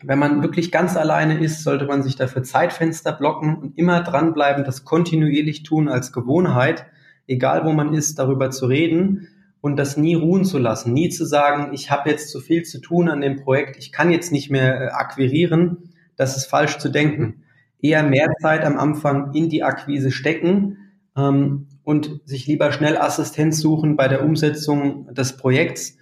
Wenn 0.05 0.18
man 0.18 0.43
wirklich 0.43 0.72
ganz 0.72 0.97
alleine 0.97 1.39
ist, 1.39 1.62
sollte 1.62 1.87
man 1.87 2.03
sich 2.03 2.16
dafür 2.16 2.43
Zeitfenster 2.43 3.12
blocken 3.12 3.57
und 3.57 3.78
immer 3.78 4.03
dranbleiben, 4.03 4.64
das 4.64 4.85
kontinuierlich 4.85 5.62
tun 5.62 5.89
als 5.89 6.12
Gewohnheit, 6.12 6.87
egal 7.26 7.64
wo 7.64 7.72
man 7.72 7.95
ist, 7.95 8.18
darüber 8.18 8.51
zu 8.51 8.66
reden 8.66 9.28
und 9.61 9.76
das 9.76 9.97
nie 9.97 10.14
ruhen 10.14 10.45
zu 10.45 10.59
lassen, 10.59 10.93
nie 10.93 11.09
zu 11.09 11.24
sagen, 11.24 11.72
ich 11.72 11.91
habe 11.91 12.11
jetzt 12.11 12.30
zu 12.30 12.41
viel 12.41 12.64
zu 12.64 12.80
tun 12.80 13.09
an 13.09 13.20
dem 13.20 13.37
Projekt, 13.37 13.76
ich 13.78 13.93
kann 13.93 14.11
jetzt 14.11 14.33
nicht 14.33 14.51
mehr 14.51 14.80
äh, 14.80 14.87
akquirieren, 14.89 15.91
das 16.16 16.37
ist 16.37 16.47
falsch 16.47 16.78
zu 16.78 16.89
denken. 16.89 17.45
Eher 17.80 18.03
mehr 18.03 18.28
Zeit 18.41 18.64
am 18.64 18.78
Anfang 18.78 19.33
in 19.35 19.49
die 19.49 19.62
Akquise 19.62 20.11
stecken 20.11 20.78
ähm, 21.16 21.68
und 21.85 22.20
sich 22.24 22.47
lieber 22.47 22.72
schnell 22.72 22.97
Assistenz 22.97 23.61
suchen 23.61 23.97
bei 23.97 24.09
der 24.09 24.24
Umsetzung 24.24 25.12
des 25.14 25.37
Projekts, 25.37 25.97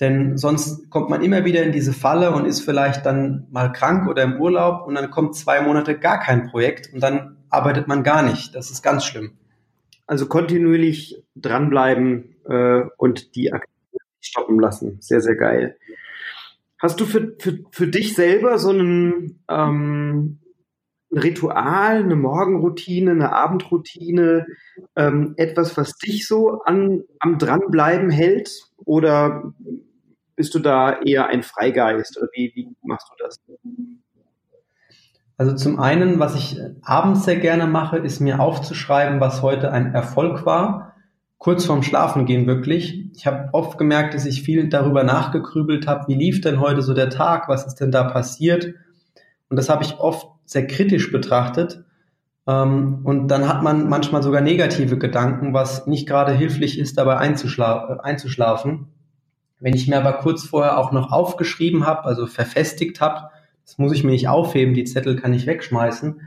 denn 0.00 0.36
sonst 0.36 0.90
kommt 0.90 1.08
man 1.08 1.22
immer 1.22 1.44
wieder 1.44 1.62
in 1.62 1.72
diese 1.72 1.92
Falle 1.92 2.32
und 2.32 2.46
ist 2.46 2.60
vielleicht 2.60 3.06
dann 3.06 3.46
mal 3.50 3.72
krank 3.72 4.08
oder 4.08 4.22
im 4.24 4.40
Urlaub 4.40 4.86
und 4.86 4.94
dann 4.96 5.10
kommt 5.10 5.36
zwei 5.36 5.60
Monate 5.60 5.98
gar 5.98 6.18
kein 6.18 6.48
Projekt 6.48 6.92
und 6.92 7.00
dann 7.00 7.36
arbeitet 7.48 7.86
man 7.86 8.02
gar 8.02 8.22
nicht. 8.22 8.54
Das 8.54 8.70
ist 8.70 8.82
ganz 8.82 9.04
schlimm. 9.04 9.32
Also 10.06 10.26
kontinuierlich 10.26 11.22
dranbleiben 11.36 12.34
äh, 12.46 12.82
und 12.96 13.36
die 13.36 13.52
Aktivität 13.52 14.00
stoppen 14.20 14.58
lassen. 14.58 14.98
Sehr, 15.00 15.20
sehr 15.20 15.36
geil. 15.36 15.76
Hast 16.78 17.00
du 17.00 17.06
für, 17.06 17.34
für, 17.38 17.60
für 17.70 17.86
dich 17.86 18.14
selber 18.14 18.58
so 18.58 18.70
einen, 18.70 19.40
ähm, 19.48 20.40
ein 21.14 21.18
Ritual, 21.18 22.02
eine 22.02 22.16
Morgenroutine, 22.16 23.12
eine 23.12 23.32
Abendroutine, 23.32 24.46
ähm, 24.96 25.34
etwas, 25.36 25.76
was 25.76 25.96
dich 25.96 26.26
so 26.26 26.62
an, 26.62 27.02
am 27.20 27.38
Dranbleiben 27.38 28.10
hält? 28.10 28.50
Oder 28.84 29.54
bist 30.36 30.54
du 30.54 30.58
da 30.58 31.00
eher 31.00 31.26
ein 31.28 31.42
Freigeist? 31.42 32.18
Oder 32.18 32.28
wie, 32.34 32.52
wie 32.54 32.68
machst 32.82 33.08
du 33.10 33.24
das? 33.24 33.40
Also 35.36 35.56
zum 35.56 35.80
einen, 35.80 36.20
was 36.20 36.34
ich 36.36 36.60
abends 36.82 37.24
sehr 37.24 37.36
gerne 37.36 37.66
mache, 37.66 37.98
ist 37.98 38.20
mir 38.20 38.40
aufzuschreiben, 38.40 39.20
was 39.20 39.42
heute 39.42 39.72
ein 39.72 39.94
Erfolg 39.94 40.46
war. 40.46 40.94
Kurz 41.38 41.64
vorm 41.64 41.82
Schlafengehen 41.82 42.46
wirklich. 42.46 43.10
Ich 43.14 43.26
habe 43.26 43.50
oft 43.52 43.76
gemerkt, 43.76 44.14
dass 44.14 44.26
ich 44.26 44.42
viel 44.42 44.68
darüber 44.68 45.04
nachgegrübelt 45.04 45.86
habe, 45.86 46.08
wie 46.08 46.14
lief 46.14 46.40
denn 46.40 46.60
heute 46.60 46.82
so 46.82 46.94
der 46.94 47.10
Tag, 47.10 47.48
was 47.48 47.66
ist 47.66 47.76
denn 47.76 47.90
da 47.90 48.04
passiert. 48.04 48.74
Und 49.48 49.56
das 49.56 49.68
habe 49.68 49.84
ich 49.84 49.98
oft 49.98 50.28
sehr 50.44 50.66
kritisch 50.66 51.10
betrachtet. 51.12 51.84
Ähm, 52.46 53.00
und 53.04 53.28
dann 53.28 53.48
hat 53.48 53.62
man 53.62 53.88
manchmal 53.88 54.22
sogar 54.22 54.40
negative 54.40 54.98
Gedanken, 54.98 55.54
was 55.54 55.86
nicht 55.86 56.08
gerade 56.08 56.32
hilflich 56.32 56.78
ist, 56.78 56.98
dabei 56.98 57.16
einzuschla 57.16 58.00
einzuschlafen. 58.02 58.88
Wenn 59.60 59.74
ich 59.74 59.88
mir 59.88 59.98
aber 59.98 60.14
kurz 60.14 60.44
vorher 60.44 60.78
auch 60.78 60.92
noch 60.92 61.10
aufgeschrieben 61.10 61.86
habe, 61.86 62.04
also 62.04 62.26
verfestigt 62.26 63.00
habe, 63.00 63.30
das 63.64 63.78
muss 63.78 63.92
ich 63.92 64.04
mir 64.04 64.10
nicht 64.10 64.28
aufheben, 64.28 64.74
die 64.74 64.84
Zettel 64.84 65.16
kann 65.16 65.32
ich 65.32 65.46
wegschmeißen. 65.46 66.20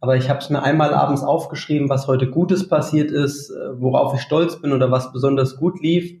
Aber 0.00 0.16
ich 0.16 0.30
habe 0.30 0.38
es 0.38 0.48
mir 0.48 0.62
einmal 0.62 0.94
abends 0.94 1.22
aufgeschrieben, 1.22 1.88
was 1.88 2.06
heute 2.06 2.30
Gutes 2.30 2.68
passiert 2.68 3.10
ist, 3.10 3.50
äh, 3.50 3.80
worauf 3.80 4.14
ich 4.14 4.22
stolz 4.22 4.60
bin 4.60 4.72
oder 4.72 4.90
was 4.90 5.12
besonders 5.12 5.56
gut 5.56 5.82
lief. 5.82 6.14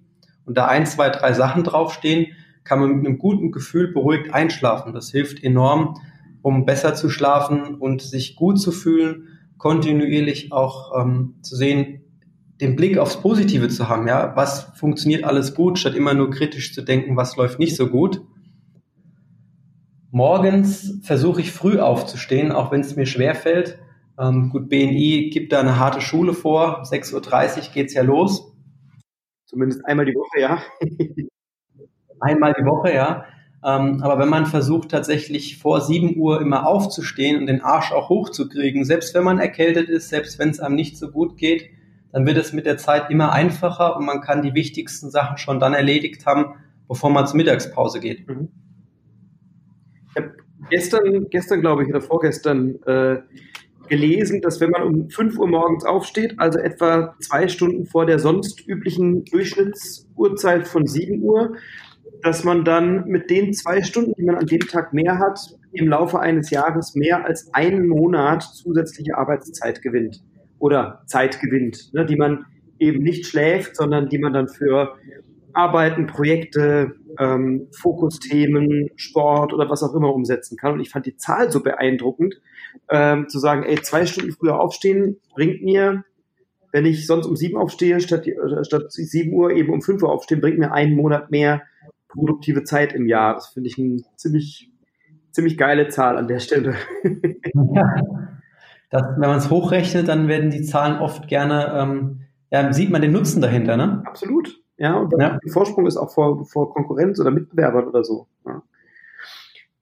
Und 0.44 0.58
da 0.58 0.66
ein, 0.66 0.84
zwei, 0.84 1.10
drei 1.10 1.32
Sachen 1.32 1.62
draufstehen, 1.62 2.26
kann 2.64 2.80
man 2.80 2.96
mit 2.96 3.06
einem 3.06 3.18
guten 3.18 3.50
Gefühl 3.50 3.92
beruhigt 3.92 4.34
einschlafen. 4.34 4.92
Das 4.92 5.10
hilft 5.10 5.42
enorm, 5.42 5.94
um 6.42 6.64
besser 6.64 6.94
zu 6.94 7.10
schlafen 7.10 7.74
und 7.74 8.02
sich 8.02 8.36
gut 8.36 8.60
zu 8.60 8.72
fühlen, 8.72 9.28
kontinuierlich 9.58 10.52
auch 10.52 10.92
ähm, 11.00 11.36
zu 11.42 11.56
sehen, 11.56 12.04
den 12.60 12.76
Blick 12.76 12.98
aufs 12.98 13.20
Positive 13.20 13.68
zu 13.68 13.88
haben. 13.88 14.08
Ja, 14.08 14.34
was 14.36 14.72
funktioniert 14.74 15.24
alles 15.24 15.54
gut, 15.54 15.78
statt 15.78 15.94
immer 15.94 16.14
nur 16.14 16.30
kritisch 16.30 16.74
zu 16.74 16.82
denken, 16.82 17.16
was 17.16 17.36
läuft 17.36 17.58
nicht 17.58 17.76
so 17.76 17.88
gut. 17.88 18.22
Morgens 20.10 21.00
versuche 21.02 21.40
ich 21.40 21.52
früh 21.52 21.78
aufzustehen, 21.78 22.50
auch 22.50 22.72
wenn 22.72 22.80
es 22.80 22.96
mir 22.96 23.06
schwer 23.06 23.34
fällt. 23.34 23.78
Ähm, 24.18 24.50
gut, 24.50 24.68
BNI 24.68 25.30
gibt 25.32 25.52
da 25.52 25.60
eine 25.60 25.78
harte 25.78 26.00
Schule 26.00 26.32
vor. 26.32 26.82
6.30 26.82 27.68
Uhr 27.68 27.74
geht's 27.74 27.94
ja 27.94 28.02
los. 28.02 28.52
Zumindest 29.44 29.84
einmal 29.86 30.06
die 30.06 30.14
Woche, 30.14 30.40
ja. 30.40 30.62
einmal 32.20 32.54
die 32.58 32.64
Woche, 32.64 32.92
ja. 32.92 33.24
Ähm, 33.64 34.02
aber 34.02 34.18
wenn 34.18 34.28
man 34.28 34.46
versucht 34.46 34.90
tatsächlich 34.90 35.58
vor 35.58 35.80
7 35.80 36.16
Uhr 36.16 36.40
immer 36.40 36.66
aufzustehen 36.66 37.38
und 37.38 37.46
den 37.46 37.60
Arsch 37.62 37.92
auch 37.92 38.08
hochzukriegen, 38.08 38.84
selbst 38.84 39.14
wenn 39.14 39.24
man 39.24 39.38
erkältet 39.38 39.88
ist, 39.88 40.08
selbst 40.08 40.38
wenn 40.38 40.50
es 40.50 40.60
einem 40.60 40.76
nicht 40.76 40.96
so 40.96 41.10
gut 41.10 41.36
geht, 41.36 41.70
dann 42.12 42.26
wird 42.26 42.36
es 42.36 42.52
mit 42.52 42.66
der 42.66 42.78
Zeit 42.78 43.10
immer 43.10 43.32
einfacher 43.32 43.96
und 43.96 44.06
man 44.06 44.20
kann 44.20 44.42
die 44.42 44.54
wichtigsten 44.54 45.10
Sachen 45.10 45.38
schon 45.38 45.60
dann 45.60 45.74
erledigt 45.74 46.24
haben, 46.24 46.54
bevor 46.88 47.10
man 47.10 47.26
zur 47.26 47.36
Mittagspause 47.36 48.00
geht. 48.00 48.28
Mhm 48.28 48.48
habe 50.18 50.34
gestern, 50.70 51.28
gestern 51.30 51.60
glaube 51.60 51.82
ich, 51.82 51.88
oder 51.88 52.00
vorgestern 52.00 52.76
äh, 52.86 53.18
gelesen, 53.88 54.42
dass 54.42 54.60
wenn 54.60 54.70
man 54.70 54.82
um 54.82 55.08
5 55.08 55.38
Uhr 55.38 55.48
morgens 55.48 55.84
aufsteht, 55.84 56.34
also 56.38 56.58
etwa 56.58 57.14
zwei 57.20 57.48
Stunden 57.48 57.86
vor 57.86 58.04
der 58.04 58.18
sonst 58.18 58.66
üblichen 58.66 59.24
Durchschnittsuhrzeit 59.24 60.68
von 60.68 60.86
7 60.86 61.22
Uhr, 61.22 61.54
dass 62.22 62.44
man 62.44 62.64
dann 62.64 63.06
mit 63.06 63.30
den 63.30 63.52
zwei 63.52 63.82
Stunden, 63.82 64.12
die 64.16 64.24
man 64.24 64.36
an 64.36 64.46
dem 64.46 64.60
Tag 64.60 64.92
mehr 64.92 65.18
hat, 65.18 65.38
im 65.72 65.88
Laufe 65.88 66.20
eines 66.20 66.50
Jahres 66.50 66.94
mehr 66.94 67.24
als 67.24 67.52
einen 67.52 67.88
Monat 67.88 68.42
zusätzliche 68.42 69.16
Arbeitszeit 69.16 69.82
gewinnt 69.82 70.22
oder 70.58 71.02
Zeit 71.06 71.40
gewinnt, 71.40 71.92
ne, 71.92 72.04
die 72.04 72.16
man 72.16 72.46
eben 72.78 73.02
nicht 73.02 73.26
schläft, 73.26 73.76
sondern 73.76 74.08
die 74.08 74.18
man 74.18 74.32
dann 74.32 74.48
für 74.48 74.96
Arbeiten, 75.52 76.06
Projekte, 76.06 76.94
ähm, 77.18 77.68
Fokusthemen, 77.72 78.90
Sport 78.96 79.52
oder 79.52 79.68
was 79.68 79.82
auch 79.82 79.94
immer 79.94 80.14
umsetzen 80.14 80.56
kann. 80.56 80.74
Und 80.74 80.80
ich 80.80 80.90
fand 80.90 81.06
die 81.06 81.16
Zahl 81.16 81.50
so 81.50 81.62
beeindruckend, 81.62 82.40
ähm, 82.90 83.28
zu 83.28 83.38
sagen, 83.38 83.64
ey, 83.64 83.80
zwei 83.82 84.06
Stunden 84.06 84.32
früher 84.32 84.60
aufstehen 84.60 85.18
bringt 85.34 85.62
mir, 85.62 86.04
wenn 86.70 86.86
ich 86.86 87.06
sonst 87.06 87.26
um 87.26 87.34
sieben 87.34 87.56
aufstehe, 87.56 88.00
statt, 88.00 88.26
äh, 88.26 88.64
statt 88.64 88.92
sieben 88.92 89.32
Uhr 89.32 89.50
eben 89.50 89.72
um 89.72 89.82
fünf 89.82 90.02
Uhr 90.02 90.12
aufstehen, 90.12 90.40
bringt 90.40 90.58
mir 90.58 90.72
einen 90.72 90.94
Monat 90.94 91.30
mehr 91.30 91.62
produktive 92.08 92.64
Zeit 92.64 92.92
im 92.92 93.06
Jahr. 93.06 93.34
Das 93.34 93.48
finde 93.48 93.68
ich 93.68 93.78
eine 93.78 94.02
ziemlich, 94.16 94.70
ziemlich 95.30 95.56
geile 95.56 95.88
Zahl 95.88 96.16
an 96.16 96.28
der 96.28 96.40
Stelle. 96.40 96.74
Ja. 97.72 97.96
Das, 98.90 99.02
wenn 99.18 99.28
man 99.28 99.36
es 99.36 99.50
hochrechnet, 99.50 100.08
dann 100.08 100.28
werden 100.28 100.50
die 100.50 100.62
Zahlen 100.62 100.98
oft 100.98 101.28
gerne, 101.28 101.74
ähm, 101.74 102.20
ja, 102.50 102.72
sieht 102.72 102.90
man 102.90 103.02
den 103.02 103.12
Nutzen 103.12 103.42
dahinter, 103.42 103.76
ne? 103.76 104.02
Absolut. 104.06 104.62
Ja, 104.78 104.94
und 104.94 105.12
ja. 105.12 105.38
der 105.44 105.52
Vorsprung 105.52 105.86
ist 105.86 105.98
auch 105.98 106.10
vor, 106.10 106.46
vor 106.46 106.72
Konkurrenz 106.72 107.20
oder 107.20 107.30
Mitbewerbern 107.30 107.86
oder 107.86 108.02
so. 108.02 108.28
Ja. 108.46 108.62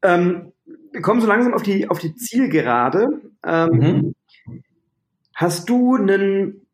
Ähm, 0.03 0.53
wir 0.91 1.03
kommen 1.03 1.21
so 1.21 1.29
langsam 1.29 1.55
auf 1.55 1.63
die, 1.63 1.89
auf 1.89 1.99
die 1.99 2.15
Zielgerade. 2.17 3.21
Ähm, 3.45 3.71
mhm. 3.71 4.15
Hast 5.35 5.69
du 5.69 5.97
einen 5.97 6.66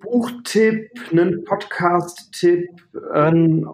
Buchtipp, 0.00 0.90
einen 1.10 1.44
Podcast-Tipp, 1.44 2.68
ein, 3.12 3.64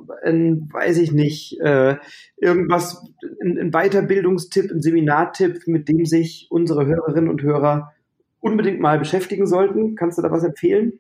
weiß 0.72 0.98
ich 0.98 1.12
nicht, 1.12 1.60
äh, 1.60 1.96
irgendwas, 2.36 3.04
ein 3.42 3.70
Weiterbildungstipp, 3.70 4.70
ein 4.70 4.82
Seminartipp, 4.82 5.66
mit 5.66 5.88
dem 5.88 6.06
sich 6.06 6.46
unsere 6.50 6.86
Hörerinnen 6.86 7.28
und 7.30 7.42
Hörer 7.42 7.92
unbedingt 8.40 8.80
mal 8.80 8.98
beschäftigen 8.98 9.46
sollten? 9.46 9.94
Kannst 9.94 10.18
du 10.18 10.22
da 10.22 10.30
was 10.30 10.44
empfehlen? 10.44 10.98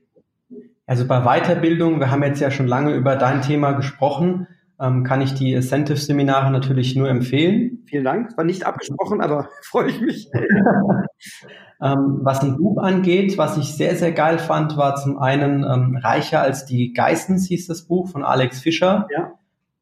Also 0.86 1.06
bei 1.06 1.20
Weiterbildung, 1.20 2.00
wir 2.00 2.10
haben 2.10 2.22
jetzt 2.22 2.40
ja 2.40 2.50
schon 2.50 2.66
lange 2.66 2.94
über 2.94 3.16
dein 3.16 3.42
Thema 3.42 3.72
gesprochen, 3.72 4.46
ähm, 4.80 5.04
kann 5.04 5.20
ich 5.20 5.34
die 5.34 5.52
Incentive-Seminare 5.52 6.50
natürlich 6.50 6.94
nur 6.96 7.08
empfehlen. 7.08 7.82
Vielen 7.86 8.04
Dank. 8.04 8.36
War 8.36 8.44
nicht 8.44 8.64
abgesprochen, 8.64 9.20
aber 9.20 9.48
freue 9.62 9.88
ich 9.90 10.00
mich. 10.00 10.30
ähm, 11.82 12.20
was 12.22 12.42
ein 12.42 12.56
Buch 12.56 12.82
angeht, 12.82 13.38
was 13.38 13.56
ich 13.56 13.74
sehr, 13.74 13.96
sehr 13.96 14.12
geil 14.12 14.38
fand, 14.38 14.76
war 14.76 14.96
zum 14.96 15.18
einen 15.18 15.64
ähm, 15.64 15.98
Reicher 16.02 16.40
als 16.40 16.64
die 16.64 16.92
Geissens 16.92 17.46
hieß 17.48 17.66
das 17.66 17.82
Buch 17.82 18.08
von 18.08 18.24
Alex 18.24 18.60
Fischer. 18.60 19.06
Ja. 19.14 19.32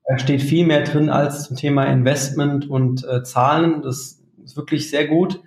Da 0.08 0.18
steht 0.18 0.42
viel 0.42 0.66
mehr 0.66 0.84
drin 0.84 1.10
als 1.10 1.44
zum 1.44 1.56
Thema 1.56 1.84
Investment 1.84 2.70
und 2.70 3.04
äh, 3.08 3.22
Zahlen. 3.22 3.82
Das 3.82 4.22
ist 4.44 4.56
wirklich 4.56 4.88
sehr 4.88 5.08
gut. 5.08 5.42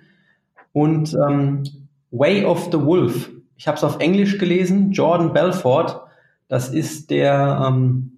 Und 0.72 1.14
ähm, 1.14 1.62
Way 2.10 2.44
of 2.44 2.68
the 2.70 2.80
Wolf 2.80 3.30
ich 3.60 3.68
habe 3.68 3.76
es 3.76 3.84
auf 3.84 4.00
Englisch 4.00 4.38
gelesen, 4.38 4.92
Jordan 4.92 5.34
Belfort, 5.34 6.06
das 6.48 6.70
ist 6.70 7.10
der, 7.10 7.62
ähm, 7.68 8.09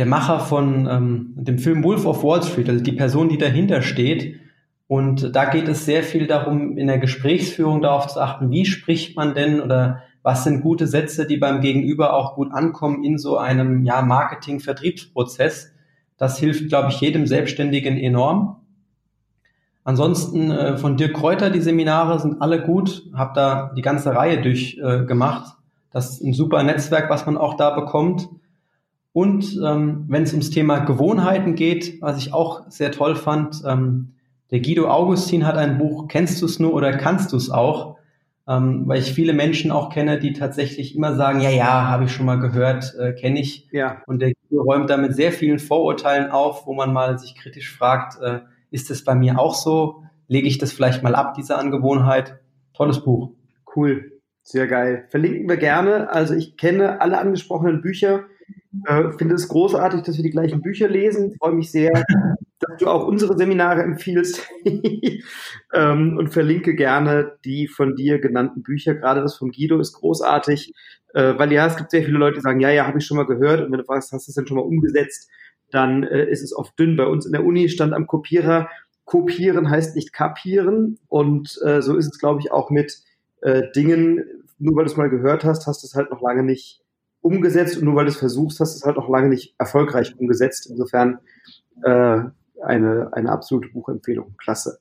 der 0.00 0.06
Macher 0.06 0.40
von 0.40 0.88
ähm, 0.90 1.34
dem 1.36 1.58
Film 1.58 1.84
Wolf 1.84 2.06
of 2.06 2.24
Wall 2.24 2.42
Street, 2.42 2.70
also 2.70 2.82
die 2.82 2.92
Person, 2.92 3.28
die 3.28 3.36
dahinter 3.36 3.82
steht. 3.82 4.40
Und 4.86 5.36
da 5.36 5.44
geht 5.44 5.68
es 5.68 5.84
sehr 5.84 6.02
viel 6.02 6.26
darum, 6.26 6.78
in 6.78 6.86
der 6.86 6.98
Gesprächsführung 6.98 7.82
darauf 7.82 8.06
zu 8.06 8.18
achten, 8.18 8.50
wie 8.50 8.64
spricht 8.64 9.14
man 9.14 9.34
denn 9.34 9.60
oder 9.60 10.02
was 10.22 10.42
sind 10.42 10.62
gute 10.62 10.86
Sätze, 10.86 11.26
die 11.26 11.36
beim 11.36 11.60
Gegenüber 11.60 12.14
auch 12.14 12.34
gut 12.34 12.50
ankommen 12.50 13.04
in 13.04 13.18
so 13.18 13.36
einem 13.36 13.84
ja, 13.84 14.00
Marketing-Vertriebsprozess. 14.00 15.74
Das 16.16 16.38
hilft, 16.38 16.70
glaube 16.70 16.88
ich, 16.88 17.00
jedem 17.02 17.26
Selbstständigen 17.26 17.98
enorm. 17.98 18.56
Ansonsten 19.84 20.50
äh, 20.50 20.78
von 20.78 20.96
Dirk 20.96 21.12
Kräuter, 21.12 21.50
die 21.50 21.60
Seminare 21.60 22.18
sind 22.20 22.40
alle 22.40 22.62
gut, 22.62 23.02
habe 23.12 23.32
da 23.34 23.70
die 23.76 23.82
ganze 23.82 24.14
Reihe 24.14 24.40
durchgemacht. 24.40 25.46
Äh, 25.46 25.62
das 25.92 26.12
ist 26.12 26.22
ein 26.22 26.32
super 26.32 26.62
Netzwerk, 26.62 27.10
was 27.10 27.26
man 27.26 27.36
auch 27.36 27.58
da 27.58 27.78
bekommt. 27.78 28.30
Und 29.12 29.58
ähm, 29.64 30.04
wenn 30.08 30.22
es 30.22 30.32
ums 30.32 30.50
Thema 30.50 30.78
Gewohnheiten 30.80 31.54
geht, 31.54 32.00
was 32.00 32.18
ich 32.18 32.32
auch 32.32 32.70
sehr 32.70 32.92
toll 32.92 33.16
fand, 33.16 33.62
ähm, 33.66 34.14
der 34.50 34.60
Guido 34.60 34.88
Augustin 34.88 35.46
hat 35.46 35.56
ein 35.56 35.78
Buch, 35.78 36.08
Kennst 36.08 36.42
du 36.42 36.46
es 36.46 36.58
nur 36.58 36.74
oder 36.74 36.96
kannst 36.96 37.32
du 37.32 37.36
es 37.36 37.50
auch? 37.50 37.96
Ähm, 38.48 38.82
weil 38.86 38.98
ich 38.98 39.12
viele 39.12 39.32
Menschen 39.32 39.70
auch 39.70 39.92
kenne, 39.92 40.18
die 40.18 40.32
tatsächlich 40.32 40.96
immer 40.96 41.14
sagen, 41.14 41.40
ja, 41.40 41.50
ja, 41.50 41.88
habe 41.88 42.04
ich 42.04 42.12
schon 42.12 42.26
mal 42.26 42.40
gehört, 42.40 42.94
äh, 42.98 43.12
kenne 43.12 43.40
ich. 43.40 43.68
Ja. 43.70 44.02
Und 44.06 44.20
der 44.20 44.32
Guido 44.32 44.62
räumt 44.62 44.90
damit 44.90 45.14
sehr 45.14 45.30
vielen 45.32 45.58
Vorurteilen 45.58 46.30
auf, 46.30 46.66
wo 46.66 46.74
man 46.74 46.92
mal 46.92 47.18
sich 47.18 47.36
kritisch 47.36 47.70
fragt, 47.76 48.20
äh, 48.20 48.40
ist 48.70 48.90
es 48.90 49.04
bei 49.04 49.14
mir 49.14 49.38
auch 49.38 49.54
so? 49.54 50.02
Lege 50.26 50.48
ich 50.48 50.58
das 50.58 50.72
vielleicht 50.72 51.02
mal 51.02 51.14
ab, 51.14 51.34
diese 51.34 51.56
Angewohnheit? 51.58 52.40
Tolles 52.74 53.04
Buch. 53.04 53.32
Cool. 53.74 54.12
Sehr 54.42 54.66
geil. 54.66 55.04
Verlinken 55.10 55.48
wir 55.48 55.56
gerne. 55.56 56.10
Also 56.10 56.34
ich 56.34 56.56
kenne 56.56 57.00
alle 57.00 57.18
angesprochenen 57.18 57.82
Bücher. 57.82 58.24
Äh, 58.86 59.10
finde 59.18 59.34
es 59.34 59.48
großartig, 59.48 60.02
dass 60.02 60.16
wir 60.16 60.22
die 60.22 60.30
gleichen 60.30 60.62
Bücher 60.62 60.88
lesen. 60.88 61.34
Freue 61.38 61.54
mich 61.54 61.72
sehr, 61.72 62.04
dass 62.60 62.76
du 62.78 62.86
auch 62.86 63.06
unsere 63.06 63.36
Seminare 63.36 63.82
empfiehlst 63.82 64.46
ähm, 65.74 66.16
und 66.16 66.28
verlinke 66.28 66.74
gerne 66.74 67.32
die 67.44 67.66
von 67.66 67.96
dir 67.96 68.20
genannten 68.20 68.62
Bücher. 68.62 68.94
Gerade 68.94 69.22
das 69.22 69.36
von 69.36 69.50
Guido 69.50 69.80
ist 69.80 69.94
großartig, 69.94 70.72
äh, 71.14 71.34
weil 71.36 71.52
ja, 71.52 71.66
es 71.66 71.76
gibt 71.76 71.90
sehr 71.90 72.04
viele 72.04 72.18
Leute, 72.18 72.36
die 72.36 72.42
sagen, 72.42 72.60
ja, 72.60 72.70
ja, 72.70 72.86
habe 72.86 72.98
ich 72.98 73.06
schon 73.06 73.16
mal 73.16 73.26
gehört. 73.26 73.60
Und 73.60 73.72
wenn 73.72 73.78
du 73.78 73.84
fragst, 73.84 74.12
hast 74.12 74.28
du 74.28 74.30
es 74.30 74.36
denn 74.36 74.46
schon 74.46 74.56
mal 74.56 74.62
umgesetzt, 74.62 75.28
dann 75.70 76.04
äh, 76.04 76.30
ist 76.30 76.42
es 76.42 76.54
oft 76.54 76.78
dünn. 76.78 76.96
Bei 76.96 77.06
uns 77.06 77.26
in 77.26 77.32
der 77.32 77.44
Uni 77.44 77.68
stand 77.68 77.92
am 77.92 78.06
Kopierer, 78.06 78.68
kopieren 79.04 79.68
heißt 79.68 79.96
nicht 79.96 80.12
kapieren. 80.12 80.98
Und 81.08 81.58
äh, 81.64 81.82
so 81.82 81.96
ist 81.96 82.06
es, 82.06 82.18
glaube 82.20 82.40
ich, 82.40 82.52
auch 82.52 82.70
mit 82.70 83.00
äh, 83.40 83.62
Dingen, 83.74 84.24
nur 84.58 84.76
weil 84.76 84.84
du 84.84 84.90
es 84.90 84.96
mal 84.96 85.10
gehört 85.10 85.44
hast, 85.44 85.66
hast 85.66 85.82
du 85.82 85.86
es 85.86 85.94
halt 85.94 86.10
noch 86.10 86.20
lange 86.20 86.44
nicht 86.44 86.79
umgesetzt 87.22 87.76
und 87.76 87.84
nur 87.84 87.96
weil 87.96 88.06
du 88.06 88.10
es 88.10 88.16
versuchst, 88.16 88.60
hast 88.60 88.74
du 88.74 88.78
es 88.78 88.84
halt 88.84 88.96
noch 88.96 89.08
lange 89.08 89.28
nicht 89.28 89.54
erfolgreich 89.58 90.18
umgesetzt. 90.18 90.68
Insofern 90.70 91.18
äh, 91.82 92.22
eine, 92.62 93.10
eine 93.12 93.30
absolute 93.30 93.68
Buchempfehlung. 93.68 94.34
Klasse. 94.38 94.78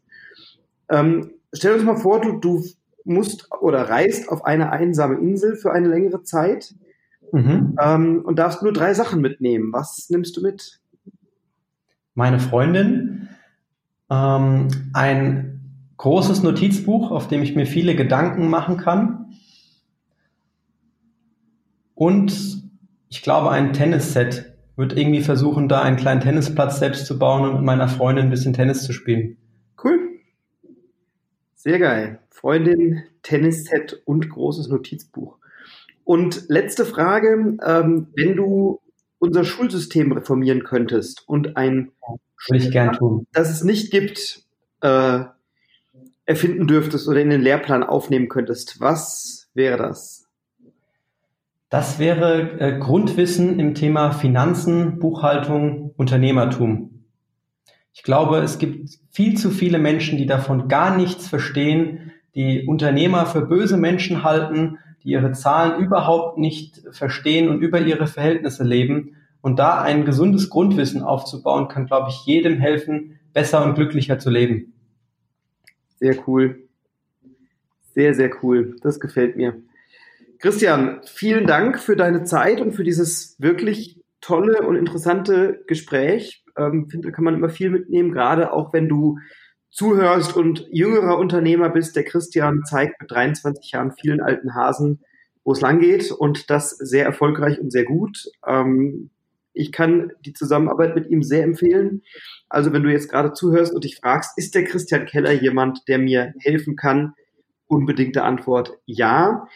Ähm, 0.89 1.31
stell 1.53 1.73
uns 1.73 1.83
mal 1.83 1.97
vor, 1.97 2.21
du, 2.21 2.39
du 2.39 2.63
musst 3.03 3.49
oder 3.61 3.89
reist 3.89 4.29
auf 4.29 4.45
eine 4.45 4.71
einsame 4.71 5.19
Insel 5.19 5.55
für 5.55 5.71
eine 5.71 5.87
längere 5.87 6.23
Zeit 6.23 6.75
mhm. 7.31 7.77
ähm, 7.81 8.21
und 8.23 8.39
darfst 8.39 8.61
nur 8.63 8.73
drei 8.73 8.93
Sachen 8.93 9.21
mitnehmen. 9.21 9.73
Was 9.73 10.09
nimmst 10.09 10.37
du 10.37 10.41
mit? 10.41 10.81
Meine 12.13 12.39
Freundin, 12.39 13.29
ähm, 14.09 14.67
ein 14.93 15.61
großes 15.97 16.43
Notizbuch, 16.43 17.11
auf 17.11 17.27
dem 17.27 17.43
ich 17.43 17.55
mir 17.55 17.65
viele 17.65 17.95
Gedanken 17.95 18.49
machen 18.49 18.77
kann 18.77 19.19
und 21.99 22.63
ich 23.09 23.21
glaube, 23.21 23.51
ein 23.51 23.73
Tennisset 23.73 24.53
wird 24.77 24.97
irgendwie 24.97 25.19
versuchen, 25.19 25.67
da 25.67 25.81
einen 25.81 25.97
kleinen 25.97 26.21
Tennisplatz 26.21 26.79
selbst 26.79 27.05
zu 27.05 27.19
bauen 27.19 27.43
und 27.43 27.55
mit 27.55 27.63
meiner 27.63 27.89
Freundin 27.89 28.27
ein 28.27 28.29
bisschen 28.29 28.53
Tennis 28.53 28.83
zu 28.83 28.93
spielen. 28.93 29.35
Cool. 29.83 29.99
Sehr 31.55 31.77
geil. 31.77 32.19
Freundin, 32.29 33.03
Tennisset 33.21 34.01
und 34.05 34.29
großes 34.29 34.69
Notizbuch. 34.69 35.39
Und 36.05 36.45
letzte 36.47 36.85
Frage, 36.85 37.57
ähm, 37.65 38.07
wenn 38.15 38.37
du 38.37 38.79
unser 39.17 39.43
Schulsystem 39.43 40.13
reformieren 40.13 40.63
könntest 40.63 41.27
und 41.27 41.57
ein 41.57 41.91
würde 42.47 42.63
ich 42.63 42.71
gern 42.71 42.93
tun. 42.93 43.27
das 43.33 43.49
es 43.49 43.65
nicht 43.65 43.91
gibt, 43.91 44.45
äh, 44.79 45.25
erfinden 46.25 46.65
dürftest 46.65 47.09
oder 47.09 47.19
in 47.19 47.29
den 47.29 47.41
Lehrplan 47.41 47.83
aufnehmen 47.83 48.29
könntest, 48.29 48.79
was 48.79 49.49
wäre 49.53 49.77
das? 49.77 50.18
Das 51.69 51.99
wäre 51.99 52.59
äh, 52.59 52.79
Grundwissen 52.79 53.59
im 53.59 53.75
Thema 53.75 54.11
Finanzen, 54.11 54.97
Buchhaltung, 54.97 55.93
Unternehmertum. 55.97 57.05
Ich 57.93 58.01
glaube, 58.01 58.37
es 58.37 58.57
gibt 58.57 58.89
viel 59.11 59.37
zu 59.37 59.51
viele 59.51 59.77
Menschen, 59.77 60.17
die 60.17 60.25
davon 60.25 60.67
gar 60.67 60.97
nichts 60.97 61.27
verstehen, 61.27 62.11
die 62.33 62.65
Unternehmer 62.65 63.27
für 63.27 63.41
böse 63.41 63.77
Menschen 63.77 64.23
halten, 64.23 64.79
die 65.03 65.09
ihre 65.09 65.31
Zahlen 65.31 65.83
überhaupt 65.83 66.39
nicht 66.39 66.81
verstehen 66.91 67.49
und 67.49 67.61
über 67.61 67.79
ihre 67.79 68.07
Verhältnisse 68.07 68.63
leben. 68.63 69.15
Und 69.41 69.59
da 69.59 69.81
ein 69.81 70.05
gesundes 70.05 70.49
Grundwissen 70.49 71.03
aufzubauen, 71.03 71.67
kann, 71.67 71.85
glaube 71.85 72.09
ich, 72.09 72.25
jedem 72.25 72.57
helfen, 72.57 73.19
besser 73.33 73.63
und 73.63 73.75
glücklicher 73.75 74.17
zu 74.17 74.29
leben. 74.29 74.73
Sehr 75.99 76.15
cool. 76.27 76.63
Sehr, 77.93 78.13
sehr 78.15 78.31
cool. 78.41 78.75
Das 78.81 78.99
gefällt 78.99 79.37
mir. 79.37 79.61
Christian, 80.39 81.01
vielen 81.05 81.47
Dank 81.47 81.79
für 81.79 81.97
deine 81.97 82.23
Zeit 82.23 82.61
und 82.61 82.71
für 82.71 82.85
dieses 82.85 83.35
wirklich 83.39 83.99
tolle 84.21 84.61
und 84.61 84.77
interessante 84.77 85.63
Gespräch. 85.67 86.45
Ähm, 86.57 86.89
finde, 86.89 87.09
da 87.09 87.11
kann 87.13 87.25
man 87.25 87.35
immer 87.35 87.49
viel 87.49 87.69
mitnehmen, 87.69 88.13
gerade 88.13 88.53
auch 88.53 88.71
wenn 88.71 88.87
du 88.87 89.19
zuhörst 89.69 90.37
und 90.37 90.65
jüngerer 90.71 91.17
Unternehmer 91.17 91.69
bist. 91.69 91.97
Der 91.97 92.05
Christian 92.05 92.63
zeigt 92.63 93.01
mit 93.01 93.11
23 93.11 93.69
Jahren 93.71 93.91
vielen 93.91 94.21
alten 94.21 94.55
Hasen, 94.55 95.01
wo 95.43 95.51
es 95.51 95.59
lang 95.59 95.79
geht 95.79 96.09
und 96.09 96.49
das 96.49 96.69
sehr 96.69 97.03
erfolgreich 97.03 97.59
und 97.59 97.71
sehr 97.71 97.83
gut. 97.83 98.23
Ähm, 98.47 99.09
ich 99.51 99.73
kann 99.73 100.13
die 100.21 100.31
Zusammenarbeit 100.31 100.95
mit 100.95 101.09
ihm 101.09 101.21
sehr 101.21 101.43
empfehlen. 101.43 102.01
Also 102.47 102.71
wenn 102.71 102.83
du 102.83 102.91
jetzt 102.91 103.09
gerade 103.09 103.33
zuhörst 103.33 103.73
und 103.73 103.83
dich 103.83 103.97
fragst, 103.97 104.37
ist 104.37 104.55
der 104.55 104.63
Christian 104.63 105.05
Keller 105.05 105.33
jemand, 105.33 105.87
der 105.89 105.99
mir 105.99 106.33
helfen 106.39 106.77
kann? 106.77 107.13
Unbedingte 107.67 108.23
Antwort 108.23 108.77
ja. 108.85 109.47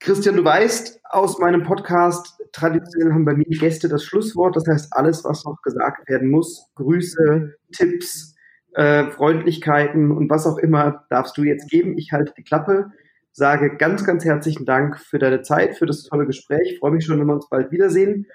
Christian, 0.00 0.36
du 0.36 0.44
weißt 0.44 1.00
aus 1.04 1.38
meinem 1.38 1.64
Podcast, 1.64 2.40
traditionell 2.52 3.12
haben 3.12 3.24
bei 3.24 3.34
mir 3.34 3.44
Gäste 3.44 3.88
das 3.88 4.04
Schlusswort. 4.04 4.56
Das 4.56 4.66
heißt, 4.66 4.92
alles, 4.92 5.24
was 5.24 5.44
noch 5.44 5.60
gesagt 5.62 6.08
werden 6.08 6.30
muss, 6.30 6.70
Grüße, 6.76 7.54
Tipps, 7.72 8.34
äh, 8.74 9.10
Freundlichkeiten 9.10 10.10
und 10.10 10.30
was 10.30 10.46
auch 10.46 10.58
immer, 10.58 11.04
darfst 11.10 11.36
du 11.36 11.42
jetzt 11.42 11.68
geben. 11.68 11.98
Ich 11.98 12.12
halte 12.12 12.32
die 12.36 12.44
Klappe, 12.44 12.92
sage 13.32 13.76
ganz, 13.76 14.04
ganz 14.04 14.24
herzlichen 14.24 14.64
Dank 14.66 14.98
für 14.98 15.18
deine 15.18 15.42
Zeit, 15.42 15.76
für 15.76 15.86
das 15.86 16.04
tolle 16.04 16.26
Gespräch. 16.26 16.72
Ich 16.72 16.78
freue 16.78 16.92
mich 16.92 17.04
schon, 17.04 17.18
wenn 17.18 17.26
wir 17.26 17.34
uns 17.34 17.48
bald 17.48 17.72
wiedersehen 17.72 18.26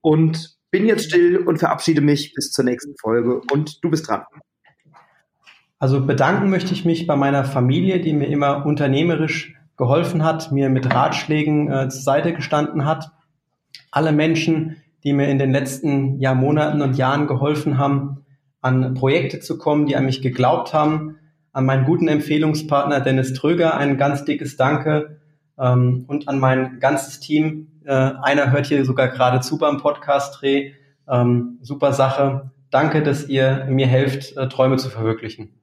und 0.00 0.56
bin 0.70 0.86
jetzt 0.86 1.04
still 1.04 1.38
und 1.38 1.58
verabschiede 1.58 2.00
mich 2.00 2.32
bis 2.34 2.50
zur 2.50 2.64
nächsten 2.64 2.94
Folge. 2.98 3.42
Und 3.52 3.84
du 3.84 3.90
bist 3.90 4.08
dran. 4.08 4.24
Also 5.78 6.04
bedanken 6.06 6.50
möchte 6.50 6.72
ich 6.72 6.84
mich 6.84 7.06
bei 7.06 7.16
meiner 7.16 7.44
Familie, 7.44 8.00
die 8.00 8.12
mir 8.12 8.28
immer 8.28 8.64
unternehmerisch 8.64 9.54
geholfen 9.80 10.22
hat, 10.22 10.52
mir 10.52 10.68
mit 10.68 10.94
Ratschlägen 10.94 11.72
äh, 11.72 11.88
zur 11.88 12.02
Seite 12.02 12.34
gestanden 12.34 12.84
hat. 12.84 13.10
Alle 13.90 14.12
Menschen, 14.12 14.76
die 15.02 15.12
mir 15.12 15.28
in 15.28 15.38
den 15.38 15.50
letzten 15.50 16.20
Jahr, 16.20 16.34
Monaten 16.36 16.82
und 16.82 16.96
Jahren 16.96 17.26
geholfen 17.26 17.78
haben, 17.78 18.24
an 18.60 18.94
Projekte 18.94 19.40
zu 19.40 19.58
kommen, 19.58 19.86
die 19.86 19.96
an 19.96 20.04
mich 20.04 20.20
geglaubt 20.20 20.74
haben. 20.74 21.16
An 21.52 21.64
meinen 21.64 21.86
guten 21.86 22.08
Empfehlungspartner 22.08 23.00
Dennis 23.00 23.32
Tröger 23.32 23.76
ein 23.76 23.96
ganz 23.96 24.24
dickes 24.24 24.56
Danke 24.56 25.18
ähm, 25.58 26.04
und 26.06 26.28
an 26.28 26.38
mein 26.38 26.78
ganzes 26.78 27.18
Team. 27.18 27.68
Äh, 27.84 27.92
einer 27.92 28.52
hört 28.52 28.66
hier 28.66 28.84
sogar 28.84 29.08
gerade 29.08 29.40
zu 29.40 29.58
beim 29.58 29.78
Podcast-Dreh. 29.78 30.72
Ähm, 31.08 31.58
super 31.62 31.92
Sache. 31.94 32.50
Danke, 32.70 33.02
dass 33.02 33.26
ihr 33.26 33.66
mir 33.68 33.86
helft, 33.86 34.36
äh, 34.36 34.46
Träume 34.48 34.76
zu 34.76 34.90
verwirklichen. 34.90 35.59